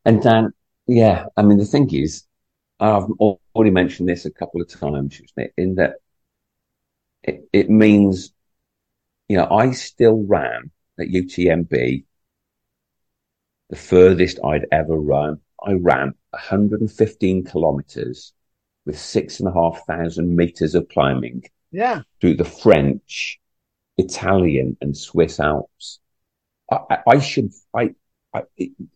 And 0.06 0.22
Dan, 0.22 0.54
yeah, 0.86 1.26
I 1.36 1.42
mean, 1.42 1.58
the 1.58 1.66
thing 1.66 1.94
is, 1.94 2.24
I've 2.80 3.10
already 3.20 3.72
mentioned 3.72 4.08
this 4.08 4.26
a 4.26 4.32
couple 4.32 4.62
of 4.62 4.70
times, 4.70 5.20
in 5.58 5.76
that 5.76 5.96
it, 7.24 7.48
it 7.52 7.70
means, 7.70 8.32
you 9.28 9.38
know, 9.38 9.48
I 9.50 9.72
still 9.72 10.24
ran 10.28 10.72
at 11.00 11.08
UTMB 11.08 12.06
the 13.70 13.76
furthest 13.76 14.40
I'd 14.44 14.68
ever 14.72 14.96
run. 14.96 15.40
I 15.66 15.74
ran 15.74 16.14
115 16.30 17.44
kilometers 17.44 18.34
with 18.88 18.98
six 18.98 19.40
and 19.40 19.50
a 19.50 19.54
half 19.54 19.86
thousand 19.86 20.36
meters 20.36 20.74
of 20.74 20.88
climbing 20.88 21.44
yeah, 21.72 22.02
through 22.22 22.36
the 22.36 22.46
French, 22.46 23.38
Italian, 23.98 24.78
and 24.82 24.98
Swiss 24.98 25.40
Alps. 25.40 26.00
I, 26.72 27.00
I- 27.06 27.20
should, 27.20 27.52
I, 27.76 27.94
I, 28.34 28.44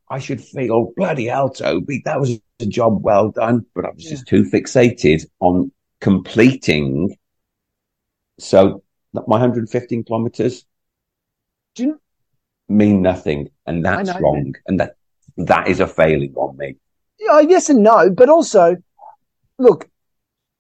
I 0.09 0.19
should 0.19 0.41
feel 0.41 0.73
oh, 0.73 0.93
bloody 0.95 1.25
hell, 1.25 1.49
Toby. 1.49 2.01
That 2.05 2.19
was 2.19 2.39
a 2.61 2.65
job 2.65 3.03
well 3.03 3.31
done, 3.31 3.65
but 3.75 3.85
I 3.85 3.89
was 3.91 4.03
just 4.03 4.27
too 4.27 4.43
fixated 4.43 5.25
on 5.41 5.71
completing. 5.99 7.15
So 8.39 8.83
my 9.13 9.21
115 9.25 10.05
kilometers 10.05 10.65
Do 11.75 11.83
you, 11.83 12.01
mean 12.69 13.01
nothing, 13.01 13.49
and 13.65 13.83
that's 13.83 14.17
wrong, 14.19 14.55
and 14.67 14.79
that 14.79 14.95
that 15.37 15.67
is 15.67 15.81
a 15.81 15.87
failing 15.87 16.33
on 16.35 16.55
me. 16.55 16.77
Yeah, 17.19 17.41
yes 17.41 17.69
and 17.69 17.83
no, 17.83 18.09
but 18.09 18.29
also, 18.29 18.77
look, 19.61 19.89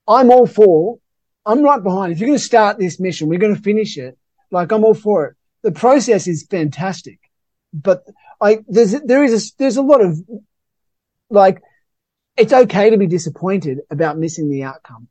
I'm 0.07 0.31
all 0.31 0.47
for. 0.47 0.99
I'm 1.45 1.63
right 1.63 1.81
behind. 1.81 2.13
If 2.13 2.19
you're 2.19 2.27
going 2.27 2.37
to 2.37 2.43
start 2.43 2.77
this 2.77 2.99
mission, 2.99 3.27
we're 3.27 3.39
going 3.39 3.55
to 3.55 3.61
finish 3.61 3.97
it. 3.97 4.17
Like 4.51 4.71
I'm 4.71 4.83
all 4.83 4.93
for 4.93 5.27
it. 5.27 5.35
The 5.63 5.71
process 5.71 6.27
is 6.27 6.45
fantastic, 6.49 7.19
but 7.73 8.03
I 8.41 8.59
there's 8.67 8.91
there 9.01 9.23
is 9.23 9.33
a, 9.33 9.53
there's 9.57 9.77
a 9.77 9.81
lot 9.81 10.01
of 10.01 10.19
like 11.29 11.61
it's 12.35 12.51
okay 12.51 12.89
to 12.89 12.97
be 12.97 13.07
disappointed 13.07 13.79
about 13.89 14.17
missing 14.17 14.49
the 14.49 14.63
outcome, 14.63 15.07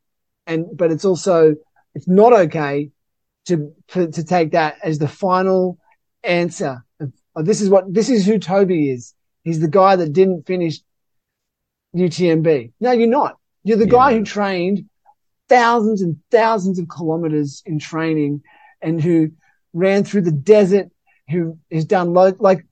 and 0.47 0.67
but 0.77 0.91
it's 0.91 1.05
also 1.05 1.55
it's 1.95 2.09
not 2.09 2.33
okay 2.33 2.91
to 3.47 3.73
to, 3.89 4.11
to 4.11 4.25
take 4.25 4.53
that 4.53 4.77
as 4.83 4.99
the 4.99 5.09
final 5.09 5.79
answer. 6.23 6.85
Of, 6.99 7.13
of 7.37 7.47
this 7.47 7.61
is 7.61 7.71
what 7.71 7.93
this 7.93 8.11
is 8.11 8.27
who 8.27 8.39
Toby 8.39 8.91
is. 8.91 9.15
He's 9.45 9.61
the 9.61 9.69
guy 9.69 9.97
that 9.97 10.13
didn't 10.13 10.47
finish 10.47 10.81
UTMB. 11.95 12.73
No, 12.81 12.93
you're 12.93 13.09
not. 13.09 13.40
You're 13.63 13.77
the 13.77 13.87
guy 13.87 14.15
who 14.15 14.25
trained 14.25 14.89
thousands 15.49 16.03
and 16.03 16.17
thousands 16.31 16.79
of 16.79 16.89
kilometers 16.89 17.63
in 17.67 17.79
training 17.79 18.43
and 18.81 19.01
who 19.01 19.33
ran 19.73 20.05
through 20.05 20.23
the 20.23 20.33
desert, 20.33 20.89
who 21.29 21.59
has 21.71 21.85
done 21.85 22.15
lo- 22.15 22.37
like 22.39 22.65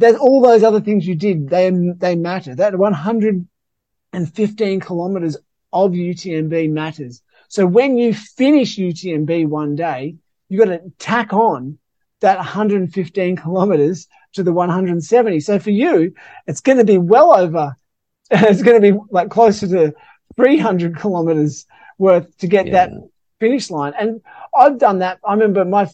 there's 0.00 0.16
all 0.16 0.40
those 0.40 0.62
other 0.62 0.80
things 0.80 1.06
you 1.06 1.14
did. 1.14 1.50
They, 1.50 1.70
they 1.70 2.16
matter. 2.16 2.54
That 2.54 2.78
115 2.78 4.80
kilometers 4.80 5.36
of 5.72 5.92
UTMB 5.92 6.70
matters. 6.70 7.22
So 7.48 7.66
when 7.66 7.98
you 7.98 8.14
finish 8.14 8.78
UTMB 8.78 9.48
one 9.48 9.76
day, 9.76 10.16
you've 10.48 10.64
got 10.64 10.72
to 10.72 10.90
tack 10.98 11.34
on 11.34 11.78
that 12.20 12.38
115 12.38 13.36
kilometers 13.36 14.08
to 14.34 14.42
the 14.42 14.52
170. 14.52 15.40
So 15.40 15.58
for 15.58 15.70
you, 15.70 16.14
it's 16.46 16.60
going 16.60 16.78
to 16.78 16.84
be 16.84 16.98
well 16.98 17.36
over, 17.36 17.76
it's 18.30 18.62
going 18.62 18.80
to 18.80 18.92
be 18.92 18.96
like 19.10 19.30
closer 19.30 19.66
to 19.68 19.92
300 20.36 20.96
kilometers 20.96 21.66
worth 21.98 22.36
to 22.38 22.46
get 22.46 22.66
Yeah. 22.66 22.72
that 22.72 22.90
finish 23.38 23.70
line. 23.70 23.92
And 23.98 24.20
I've 24.56 24.78
done 24.78 25.00
that. 25.00 25.18
I 25.24 25.32
remember 25.32 25.64
my, 25.64 25.88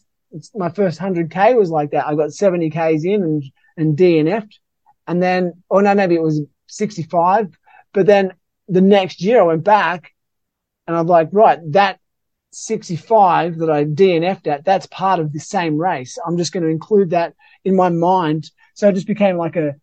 my 0.54 0.68
first 0.70 0.98
100k 0.98 1.56
was 1.56 1.70
like 1.70 1.90
that. 1.92 2.06
I 2.06 2.14
got 2.14 2.32
70 2.32 2.70
k's 2.70 3.04
in 3.04 3.22
and, 3.22 3.44
and 3.76 3.96
DNF'd. 3.96 4.58
And 5.06 5.22
then, 5.22 5.62
or 5.68 5.82
no, 5.82 5.94
maybe 5.94 6.14
it 6.16 6.22
was 6.22 6.42
65. 6.66 7.56
But 7.92 8.06
then 8.06 8.32
the 8.68 8.80
next 8.80 9.22
year 9.22 9.40
I 9.40 9.44
went 9.44 9.64
back 9.64 10.12
and 10.86 10.96
I'm 10.96 11.06
like, 11.06 11.28
right, 11.32 11.60
that 11.72 12.00
65 12.52 13.58
that 13.58 13.70
I 13.70 13.84
DNF'd 13.84 14.48
at, 14.48 14.64
that's 14.64 14.86
part 14.86 15.20
of 15.20 15.32
the 15.32 15.40
same 15.40 15.76
race. 15.76 16.18
I'm 16.26 16.36
just 16.36 16.52
going 16.52 16.64
to 16.64 16.70
include 16.70 17.10
that 17.10 17.34
in 17.64 17.76
my 17.76 17.88
mind. 17.88 18.50
So 18.74 18.88
it 18.88 18.94
just 18.94 19.06
became 19.06 19.36
like 19.36 19.56
a, 19.56 19.76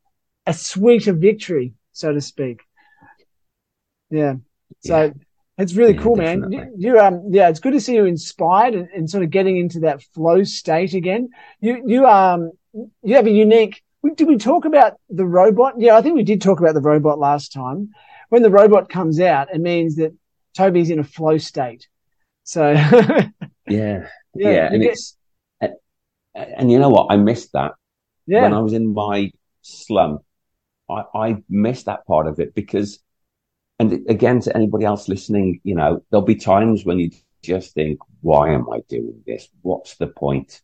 a 0.45 0.53
suite 0.53 1.07
of 1.07 1.17
victory, 1.17 1.73
so 1.91 2.11
to 2.13 2.21
speak. 2.21 2.61
Yeah. 4.13 4.35
So 4.81 5.05
Yeah. 5.05 5.13
it's 5.57 5.73
really 5.73 5.93
Yeah, 5.93 6.01
cool, 6.01 6.15
man. 6.15 6.51
You, 6.51 6.73
you, 6.77 6.99
um, 6.99 7.23
yeah, 7.29 7.49
it's 7.49 7.59
good 7.59 7.73
to 7.73 7.81
see 7.81 7.95
you 7.95 8.05
inspired 8.05 8.75
and, 8.75 8.87
and 8.95 9.09
sort 9.09 9.23
of 9.23 9.29
getting 9.31 9.57
into 9.57 9.79
that 9.81 10.01
flow 10.13 10.43
state 10.43 10.93
again. 10.93 11.29
You, 11.61 11.83
you, 11.85 12.05
um, 12.05 12.51
you 13.03 13.15
have 13.15 13.25
a 13.27 13.31
unique, 13.31 13.81
did 14.15 14.27
we 14.27 14.37
talk 14.37 14.65
about 14.65 14.97
the 15.09 15.25
robot? 15.25 15.75
Yeah, 15.77 15.95
I 15.95 16.01
think 16.01 16.15
we 16.15 16.23
did 16.23 16.41
talk 16.41 16.59
about 16.59 16.73
the 16.75 16.81
robot 16.81 17.19
last 17.19 17.51
time. 17.53 17.89
When 18.29 18.41
the 18.43 18.49
robot 18.49 18.89
comes 18.89 19.19
out, 19.19 19.53
it 19.53 19.61
means 19.61 19.95
that 19.95 20.13
Toby's 20.55 20.89
in 20.89 20.99
a 20.99 21.03
flow 21.03 21.37
state. 21.37 21.87
So, 22.43 22.71
yeah, 22.73 23.29
Yeah, 23.67 24.07
yeah, 24.35 24.69
and 24.71 24.81
get- 24.81 24.91
it's 24.93 25.17
and, 25.61 25.73
and 26.35 26.71
you 26.71 26.79
know 26.79 26.89
what? 26.89 27.07
I 27.11 27.17
missed 27.17 27.53
that 27.53 27.73
yeah, 28.27 28.41
when 28.43 28.53
I 28.53 28.59
was 28.59 28.73
in 28.73 28.93
my 28.93 29.31
slump. 29.61 30.21
I 30.89 31.03
I 31.15 31.37
missed 31.47 31.85
that 31.85 32.05
part 32.05 32.27
of 32.27 32.39
it 32.39 32.53
because, 32.55 32.99
and 33.79 33.93
again, 34.09 34.39
to 34.41 34.55
anybody 34.55 34.85
else 34.85 35.07
listening, 35.07 35.59
you 35.63 35.75
know, 35.75 36.03
there'll 36.09 36.25
be 36.25 36.35
times 36.35 36.85
when 36.85 36.99
you 36.99 37.11
just 37.41 37.73
think, 37.73 37.99
"Why 38.21 38.53
am 38.53 38.69
I 38.69 38.81
doing 38.87 39.21
this? 39.25 39.49
What's 39.61 39.97
the 39.97 40.07
point?" 40.07 40.61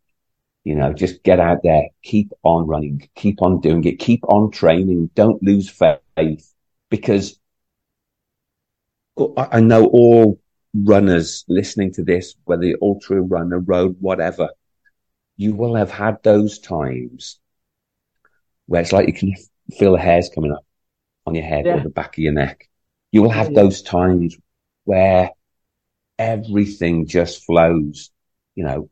You 0.63 0.75
know, 0.75 0.93
just 0.93 1.23
get 1.23 1.39
out 1.39 1.63
there, 1.63 1.87
keep 2.03 2.31
on 2.43 2.67
running, 2.67 3.09
keep 3.15 3.41
on 3.41 3.61
doing 3.61 3.83
it, 3.85 3.99
keep 3.99 4.23
on 4.25 4.51
training. 4.51 5.09
Don't 5.15 5.41
lose 5.41 5.69
faith 5.69 6.53
because 6.89 7.39
I 9.37 9.59
know 9.59 9.85
all 9.87 10.39
runners 10.73 11.43
listening 11.47 11.93
to 11.93 12.03
this, 12.03 12.35
whether 12.45 12.65
you're 12.65 12.77
ultra 12.81 13.21
runner, 13.21 13.59
road, 13.59 13.97
whatever, 13.99 14.49
you 15.37 15.55
will 15.55 15.75
have 15.75 15.91
had 15.91 16.21
those 16.23 16.59
times 16.59 17.39
where 18.67 18.81
it's 18.81 18.91
like 18.91 19.07
you 19.07 19.13
can 19.13 19.33
feel 19.77 19.93
the 19.93 19.99
hairs 19.99 20.29
coming 20.33 20.51
up 20.51 20.65
on 21.25 21.35
your 21.35 21.43
head 21.43 21.65
Yeah. 21.65 21.77
or 21.77 21.81
the 21.81 21.89
back 21.89 22.17
of 22.17 22.23
your 22.23 22.33
neck. 22.33 22.68
You 23.11 23.21
will 23.21 23.29
have 23.29 23.53
those 23.53 23.81
times 23.81 24.37
where 24.83 25.31
everything 26.17 27.07
just 27.07 27.45
flows. 27.45 28.11
You 28.55 28.65
know, 28.65 28.89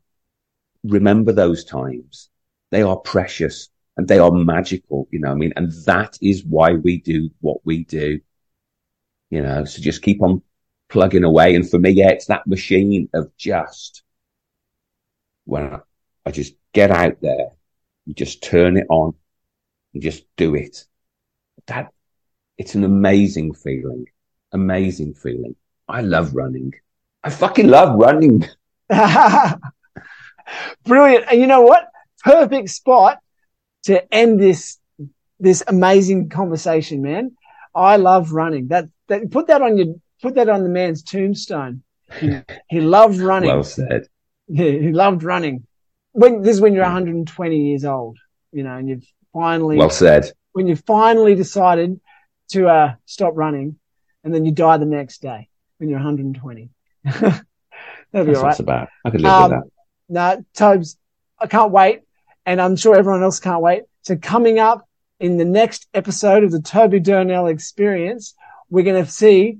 remember 0.84 1.32
those 1.32 1.64
times. 1.64 2.30
They 2.70 2.82
are 2.82 2.96
precious 2.96 3.68
and 3.96 4.06
they 4.06 4.18
are 4.18 4.30
magical, 4.30 5.08
you 5.10 5.20
know 5.20 5.30
I 5.30 5.34
mean? 5.34 5.52
And 5.56 5.72
that 5.86 6.18
is 6.20 6.44
why 6.44 6.72
we 6.74 7.00
do 7.00 7.30
what 7.40 7.58
we 7.64 7.84
do. 7.84 8.20
You 9.30 9.42
know, 9.42 9.64
so 9.64 9.82
just 9.82 10.02
keep 10.02 10.22
on 10.22 10.42
plugging 10.88 11.24
away. 11.24 11.54
And 11.54 11.68
for 11.68 11.78
me, 11.78 11.90
yeah, 11.90 12.10
it's 12.10 12.26
that 12.26 12.46
machine 12.46 13.08
of 13.14 13.36
just 13.36 14.02
when 15.44 15.64
I, 15.64 15.78
I 16.26 16.30
just 16.30 16.54
get 16.72 16.90
out 16.90 17.20
there, 17.20 17.50
and 18.06 18.16
just 18.16 18.42
turn 18.42 18.76
it 18.76 18.86
on 18.88 19.14
and 19.94 20.02
just 20.02 20.24
do 20.36 20.54
it. 20.54 20.86
That 21.66 21.92
it's 22.58 22.74
an 22.74 22.84
amazing 22.84 23.54
feeling. 23.54 24.04
Amazing 24.52 25.14
feeling. 25.14 25.54
I 25.88 26.02
love 26.02 26.34
running. 26.34 26.74
I 27.22 27.30
fucking 27.30 27.68
love 27.68 27.98
running. 27.98 28.44
brilliant. 30.84 31.24
And 31.30 31.40
you 31.40 31.46
know 31.46 31.62
what? 31.62 31.88
Perfect 32.24 32.68
spot 32.70 33.18
to 33.84 34.14
end 34.14 34.40
this 34.40 34.78
this 35.40 35.62
amazing 35.68 36.28
conversation, 36.30 37.00
man. 37.00 37.36
I 37.74 37.96
love 37.96 38.32
running. 38.32 38.68
That 38.68 38.86
that 39.06 39.30
put 39.30 39.46
that 39.46 39.62
on 39.62 39.78
your 39.78 39.94
put 40.20 40.34
that 40.34 40.48
on 40.48 40.64
the 40.64 40.68
man's 40.68 41.02
tombstone. 41.02 41.82
He, 42.18 42.40
he 42.68 42.80
loved 42.80 43.18
running. 43.18 43.50
Well 43.50 43.62
said. 43.62 44.08
Yeah, 44.48 44.70
he 44.70 44.92
loved 44.92 45.22
running. 45.22 45.66
When 46.12 46.42
this 46.42 46.56
is 46.56 46.60
when 46.60 46.72
you're 46.72 46.82
120 46.82 47.56
years 47.56 47.84
old, 47.84 48.18
you 48.50 48.64
know, 48.64 48.74
and 48.76 48.88
you've 48.88 49.06
finally 49.32 49.76
Well 49.76 49.90
said. 49.90 50.32
when 50.52 50.66
you 50.66 50.74
finally 50.74 51.34
decided 51.36 52.00
to 52.48 52.68
uh, 52.68 52.94
stop 53.06 53.32
running, 53.36 53.78
and 54.24 54.34
then 54.34 54.44
you 54.44 54.52
die 54.52 54.76
the 54.76 54.86
next 54.86 55.22
day 55.22 55.48
when 55.78 55.88
you're 55.88 55.98
120. 55.98 56.70
That'll 57.04 57.30
be 58.12 58.32
That's 58.32 58.60
all 58.60 58.66
right. 58.66 58.88
I 59.04 59.10
could 59.10 59.20
live 59.20 59.32
Um, 59.32 59.50
with 59.50 59.60
that. 59.60 59.70
No, 60.08 60.44
Tobes, 60.54 60.96
I 61.38 61.46
can't 61.46 61.70
wait, 61.72 62.02
and 62.46 62.60
I'm 62.60 62.76
sure 62.76 62.96
everyone 62.96 63.22
else 63.22 63.40
can't 63.40 63.60
wait. 63.60 63.82
So 64.02 64.16
coming 64.16 64.58
up 64.58 64.88
in 65.20 65.36
the 65.36 65.44
next 65.44 65.86
episode 65.92 66.44
of 66.44 66.50
the 66.50 66.60
Toby 66.62 67.00
Durnall 67.00 67.50
Experience, 67.50 68.34
we're 68.70 68.84
going 68.84 69.04
to 69.04 69.10
see 69.10 69.58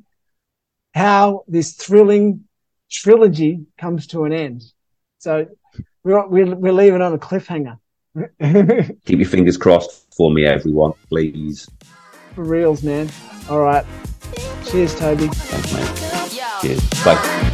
how 0.95 1.45
this 1.47 1.75
thrilling 1.75 2.45
trilogy 2.91 3.67
comes 3.77 4.07
to 4.09 4.25
an 4.25 4.33
end. 4.33 4.63
So 5.19 5.47
we're 6.03 6.27
we're, 6.27 6.55
we're 6.55 6.73
leaving 6.73 7.03
on 7.03 7.13
a 7.13 7.19
cliffhanger. 7.19 7.79
Keep 9.05 9.19
your 9.19 9.29
fingers 9.29 9.57
crossed 9.57 10.13
for 10.15 10.33
me, 10.33 10.47
everyone, 10.47 10.93
please. 11.09 11.69
For 12.39 12.45
reals, 12.45 12.85
man. 12.85 13.11
All 13.51 13.59
right. 13.59 13.85
Cheers, 14.71 14.95
Toby. 14.95 15.27
Thanks, 15.27 15.73
mate. 15.73 16.41
Cheers. 16.63 17.05
Bye. 17.05 17.45